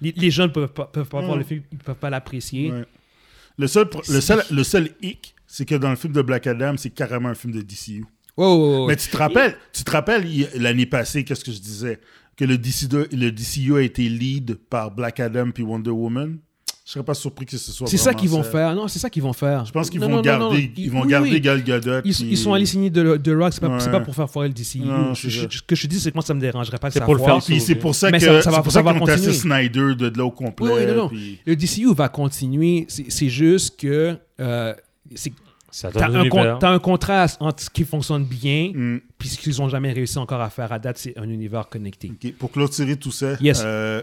Les, 0.00 0.12
les 0.16 0.30
jeunes 0.30 0.50
peuvent 0.52 0.72
pas, 0.72 0.86
peuvent 0.86 1.08
pas 1.08 1.20
voir 1.20 1.36
le 1.36 1.44
film, 1.44 1.62
ils 1.72 1.78
peuvent 1.78 1.94
pas 1.96 2.10
l'apprécier. 2.10 2.72
Le 3.58 3.66
seul, 3.66 3.88
le, 4.08 4.20
seul, 4.20 4.42
le 4.50 4.64
seul 4.64 4.90
hic, 5.02 5.34
c'est 5.46 5.64
que 5.66 5.74
dans 5.74 5.90
le 5.90 5.96
film 5.96 6.12
de 6.12 6.22
Black 6.22 6.46
Adam, 6.46 6.74
c'est 6.76 6.90
carrément 6.90 7.28
un 7.28 7.34
film 7.34 7.52
de 7.52 7.60
DCU. 7.60 8.04
Mais 8.38 8.96
tu 8.96 9.08
te 9.10 9.16
rappelles, 9.16 9.56
tu 9.74 9.84
te 9.84 9.90
rappelles 9.90 10.24
l'année 10.56 10.86
passée, 10.86 11.22
qu'est-ce 11.22 11.44
que 11.44 11.52
je 11.52 11.60
disais? 11.60 12.00
Que 12.42 12.48
le 12.48 12.58
DCU, 12.58 12.88
le 13.12 13.30
DCU 13.30 13.76
a 13.76 13.82
été 13.82 14.08
lead 14.08 14.56
par 14.68 14.90
Black 14.90 15.20
Adam 15.20 15.50
puis 15.52 15.62
Wonder 15.62 15.90
Woman. 15.90 16.38
Je 16.84 16.90
serais 16.90 17.04
pas 17.04 17.14
surpris 17.14 17.46
que 17.46 17.56
ce 17.56 17.70
soit. 17.70 17.86
C'est 17.86 17.96
ça 17.96 18.12
qu'ils 18.12 18.28
vont 18.30 18.42
faire. 18.42 18.74
Non, 18.74 18.88
c'est 18.88 18.98
ça 18.98 19.08
qu'ils 19.08 19.22
vont 19.22 19.32
faire. 19.32 19.64
Je 19.64 19.70
pense 19.70 19.88
qu'ils 19.88 20.00
vont 20.00 20.08
non, 20.08 20.20
garder, 20.22 20.44
non. 20.66 20.72
ils, 20.76 20.90
vont 20.90 21.02
oui, 21.02 21.08
garder 21.08 21.30
oui. 21.30 21.40
Gal 21.40 21.62
Gadot. 21.62 22.00
Ils, 22.04 22.12
puis- 22.12 22.26
ils 22.32 22.36
sont 22.36 22.52
allés 22.52 22.66
signer 22.66 22.90
de, 22.90 23.16
de 23.16 23.36
Rock, 23.36 23.52
c'est 23.52 23.60
pas, 23.60 23.68
Ouais. 23.68 23.90
pas 23.92 24.00
pour 24.00 24.16
faire 24.16 24.28
foirer 24.28 24.48
le 24.48 24.54
DCU. 24.54 24.80
Je- 25.14 25.28
je- 25.28 25.40
ça. 25.42 25.46
ce 25.50 25.62
que 25.62 25.76
je 25.76 25.86
dis, 25.86 26.00
c'est 26.00 26.10
que 26.10 26.16
moi, 26.16 26.24
ça 26.24 26.34
me 26.34 26.40
dérangerait 26.40 26.78
pas 26.78 26.88
que 26.88 26.94
C'est 26.94 27.00
pour 27.04 27.14
le 27.14 27.22
faire 27.22 27.38
Puis 27.38 27.60
c'est 27.60 27.76
pour 27.76 27.94
ça 27.94 28.10
que 28.10 28.18
ça- 28.18 28.26
ça 28.42 28.50
va- 28.50 28.56
c'est 28.56 28.62
pour 28.64 28.72
ça 28.72 28.78
ça 28.80 28.82
va 28.82 28.98
continuer. 28.98 29.32
Snyder 29.32 29.94
de, 29.94 30.08
de 30.08 30.18
là 30.18 30.24
au 30.24 30.32
complet. 30.32 30.66
Oui, 30.66 30.80
oui, 30.80 30.86
non, 30.88 30.94
non. 31.04 31.08
puis- 31.08 31.38
Le 31.46 31.54
DCU 31.54 31.94
va 31.94 32.08
continuer. 32.08 32.86
C'est 32.88 33.28
juste 33.28 33.78
que. 33.78 34.16
euh, 34.40 34.74
c'est- 35.14 35.32
T'as 35.80 36.08
un 36.08 36.14
un, 36.16 36.28
con- 36.28 36.78
contraste 36.80 37.36
entre 37.40 37.62
ce 37.62 37.70
qui 37.70 37.84
fonctionne 37.84 38.24
bien 38.24 38.72
Mm. 38.74 39.00
puis 39.18 39.28
ce 39.28 39.38
qu'ils 39.38 39.60
ont 39.62 39.68
jamais 39.68 39.92
réussi 39.92 40.18
encore 40.18 40.40
à 40.40 40.50
faire 40.50 40.70
à 40.72 40.78
date, 40.78 40.98
c'est 40.98 41.16
un 41.18 41.28
univers 41.28 41.68
connecté. 41.68 42.12
Pour 42.38 42.50
clôturer 42.52 42.96
tout 42.96 43.10
ça, 43.12 43.34
Yes. 43.40 43.62
euh, 43.64 44.02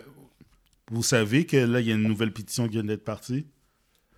vous 0.92 1.04
savez 1.04 1.46
que 1.46 1.58
là, 1.58 1.80
il 1.80 1.88
y 1.88 1.92
a 1.92 1.96
une 1.96 2.08
nouvelle 2.08 2.34
pétition 2.34 2.66
qui 2.66 2.72
vient 2.74 2.84
d'être 2.84 3.04
partie? 3.06 3.46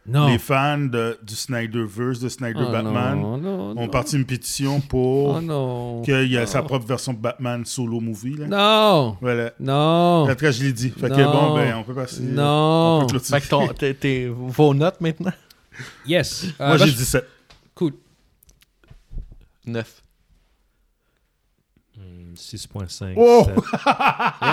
Non. 0.07 0.29
Les 0.29 0.39
fans 0.39 0.79
de- 0.79 1.19
du 1.21 1.35
Snyderverse, 1.35 2.19
de 2.19 2.27
Snyder 2.29 2.63
Oh 2.67 2.71
Batman, 2.71 3.19
non, 3.21 3.37
non, 3.37 3.59
ont 3.71 3.75
non. 3.75 3.87
parti 3.87 4.15
une 4.15 4.25
pétition 4.25 4.81
pour 4.81 5.39
Oh 5.47 6.01
qu'il 6.03 6.25
y 6.31 6.37
a 6.39 6.47
sa 6.47 6.63
propre 6.63 6.87
version 6.87 7.13
de 7.13 7.19
Batman 7.19 7.63
solo 7.65 7.99
movie. 7.99 8.35
Là. 8.35 8.47
Non. 8.47 9.17
Voilà. 9.21 9.51
Non. 9.59 10.23
En 10.23 10.27
tout 10.27 10.35
cas, 10.35 10.49
je 10.51 10.63
l'ai 10.63 10.73
dit. 10.73 10.89
Fait 10.89 11.07
que 11.07 11.21
Non. 11.21 11.31
bon, 11.49 11.55
ben, 11.55 11.75
on 11.77 11.83
peut 11.83 11.93
passer. 11.93 12.23
Non. 12.23 13.01
On 13.03 13.05
peut 13.05 13.19
clôturer. 13.19 13.41
Fait 13.41 13.93
que 13.95 14.27
ton, 14.29 14.33
vos 14.47 14.73
notes 14.73 15.01
maintenant? 15.01 15.33
Yes. 16.07 16.45
Euh, 16.59 16.67
Moi, 16.69 16.77
bah, 16.77 16.85
j'ai 16.85 16.91
je- 16.91 16.97
17. 16.97 17.27
Cool. 17.81 17.93
9. 19.65 20.03
Hmm, 21.97 22.33
6.5. 22.35 23.13
Oh! 23.17 23.43
7. 23.45 23.55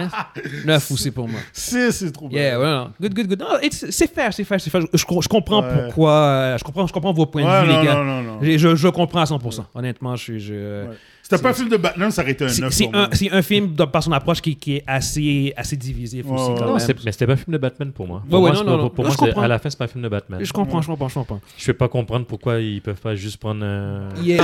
Yes. 0.00 0.64
9 0.64 0.90
aussi 0.90 1.10
pour 1.10 1.28
moi. 1.28 1.40
6, 1.52 1.90
c'est 1.92 2.10
trop 2.10 2.26
bien. 2.28 2.40
Yeah, 2.40 2.58
ouais, 2.58 2.64
non. 2.70 2.92
Good, 2.98 3.14
good, 3.14 3.26
good. 3.28 3.42
It's- 3.62 3.90
c'est 3.90 4.06
fair, 4.12 4.32
c'est 4.32 4.44
fair, 4.44 4.58
c'est 4.60 4.70
fair. 4.70 4.80
Je, 4.80 4.86
je- 4.96 5.20
je 5.22 5.28
comprends 5.28 5.62
Ouais. 5.62 5.84
pourquoi. 5.84 6.12
euh, 6.12 6.58
je, 6.58 6.64
comprends, 6.64 6.86
je 6.86 6.92
comprends 6.94 7.12
vos 7.12 7.26
points 7.26 7.44
Ouais, 7.44 7.60
de 7.62 7.66
vue, 7.66 7.72
non, 7.74 7.80
les 7.80 7.86
gars. 7.86 7.94
non, 7.96 8.04
non, 8.04 8.22
non. 8.22 8.38
Je, 8.42 8.74
je, 8.76 8.88
comprends 8.88 9.20
à 9.20 9.24
100%. 9.24 9.64
Honnêtement, 9.74 10.16
je 10.16 10.22
suis. 10.22 10.40
Je... 10.40 10.86
C'était 11.30 11.42
pas 11.42 11.50
un 11.50 11.52
film 11.52 11.68
de 11.68 11.76
Batman, 11.76 12.10
ça 12.10 12.22
aurait 12.22 12.30
été 12.32 12.44
un 12.44 12.48
C'est 12.48 12.62
9. 12.62 12.72
c'est 12.72 12.84
pour 12.84 12.94
un, 12.94 12.98
moi. 13.00 13.08
c'est 13.12 13.30
un 13.30 13.42
film 13.42 13.74
de- 13.74 13.84
par 13.84 14.02
son 14.02 14.12
approche 14.12 14.40
qui, 14.40 14.56
qui 14.56 14.76
est 14.76 14.84
assez, 14.86 15.52
assez 15.58 15.76
divisif 15.76 16.24
Ouais, 16.24 16.32
aussi. 16.32 16.50
ouais. 16.52 16.54
Quand 16.58 16.64
Non, 16.64 16.70
même. 16.76 16.78
c'est- 16.80 17.04
mais 17.04 17.12
c'était 17.12 17.26
pas 17.26 17.34
un 17.34 17.36
film 17.36 17.52
de 17.52 17.58
Batman 17.58 17.92
pour 17.92 18.06
moi. 18.06 18.22
Pour 18.30 18.40
ouais, 18.40 18.50
moi, 18.52 18.62
non, 18.64 18.76
non, 18.78 18.88
pour 18.88 19.04
à 19.38 19.48
la 19.48 19.58
fin, 19.58 19.68
c'est 19.68 19.78
pas 19.78 19.84
un 19.84 19.88
film 19.88 20.02
de 20.04 20.08
Batman. 20.08 20.40
Je 20.42 20.50
comprends, 20.54 20.80
je 20.80 20.86
comprends, 20.86 21.08
je 21.08 21.14
comprends. 21.14 21.40
Je 21.58 21.66
peux 21.66 21.74
pas 21.74 21.88
comprendre 21.88 22.24
pourquoi 22.24 22.60
ils 22.60 22.80
peuvent 22.80 23.00
pas 23.00 23.14
juste 23.14 23.36
prendre 23.36 23.62
un. 23.62 24.08
Yeah. 24.22 24.42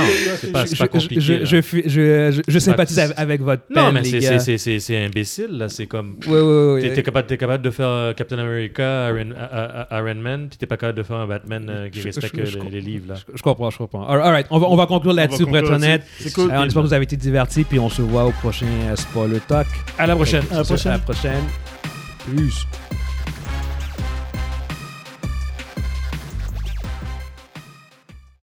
c'est 0.67 0.77
pas, 0.77 0.87
compliqué. 0.87 1.19
Je, 1.21 1.33
là. 1.33 1.39
je, 1.43 1.55
je, 1.61 1.61
je, 1.89 2.31
je, 2.35 2.41
je 2.47 2.59
sympathise 2.59 2.97
Bah, 2.97 3.03
avec, 3.05 3.19
avec 3.19 3.41
votre 3.41 3.63
peine, 3.63 3.83
non, 3.83 3.91
mais 3.91 4.01
les 4.01 4.09
c'est- 4.11 4.19
gars. 4.19 4.39
c'est- 4.39 4.57
c'est 4.57 4.57
c'est- 4.59 4.79
c'est 4.79 5.05
imbécile, 5.05 5.57
là. 5.57 5.69
C'est 5.69 5.87
comme. 5.87 6.17
Ouais, 6.27 6.39
ouais, 6.39 6.73
ouais. 6.73 6.81
T'es 6.81 6.93
t'es 6.93 7.03
capable, 7.03 7.27
t'es 7.27 7.37
capable 7.37 7.63
de 7.63 7.71
faire 7.71 7.87
euh, 7.87 8.13
Captain 8.13 8.37
America, 8.37 9.09
Iron, 9.09 9.29
Iron 9.91 10.15
Man, 10.21 10.47
puis 10.49 10.57
t'es 10.59 10.67
pas 10.67 10.77
capable 10.77 10.99
de 10.99 11.03
faire 11.03 11.17
un 11.17 11.27
Batman 11.27 11.65
euh, 11.67 11.89
qui 11.89 12.01
respecte 12.01 12.35
les, 12.71 12.81
livres, 12.81 13.05
là. 13.09 13.15
Je, 13.33 13.41
comprends, 13.41 13.71
je 13.71 13.77
comprends. 13.79 14.05
All 14.07 14.19
right, 14.19 14.45
on 14.51 14.59
va, 14.59 14.67
on 14.69 14.75
va 14.75 14.85
conclure 14.85 15.13
là-dessus 15.13 15.45
pour 15.47 15.57
être 15.57 15.71
honnête. 15.71 16.03
C'est 16.19 16.31
cool. 16.33 16.51
Euh, 16.75 16.81
on 16.81 16.83
espère 16.83 16.83
que 16.83 16.87
vous 16.87 16.93
avez 16.93 17.03
été 17.03 17.17
divertis, 17.17 17.63
puis 17.63 17.79
on 17.79 17.89
se 17.89 18.01
voit 18.01 18.25
au 18.25 18.31
prochain 18.31 18.65
euh, 18.65 18.95
Spoiler 18.95 19.39
Talk. 19.47 19.67
À 19.97 20.07
la 20.07 20.15
prochaine. 20.15 20.43
À 20.51 20.57
la 20.57 20.63
prochaine. 20.63 20.91
À 20.91 20.95
la 20.95 20.99
prochaine. 20.99 21.43
Peace. 22.25 22.65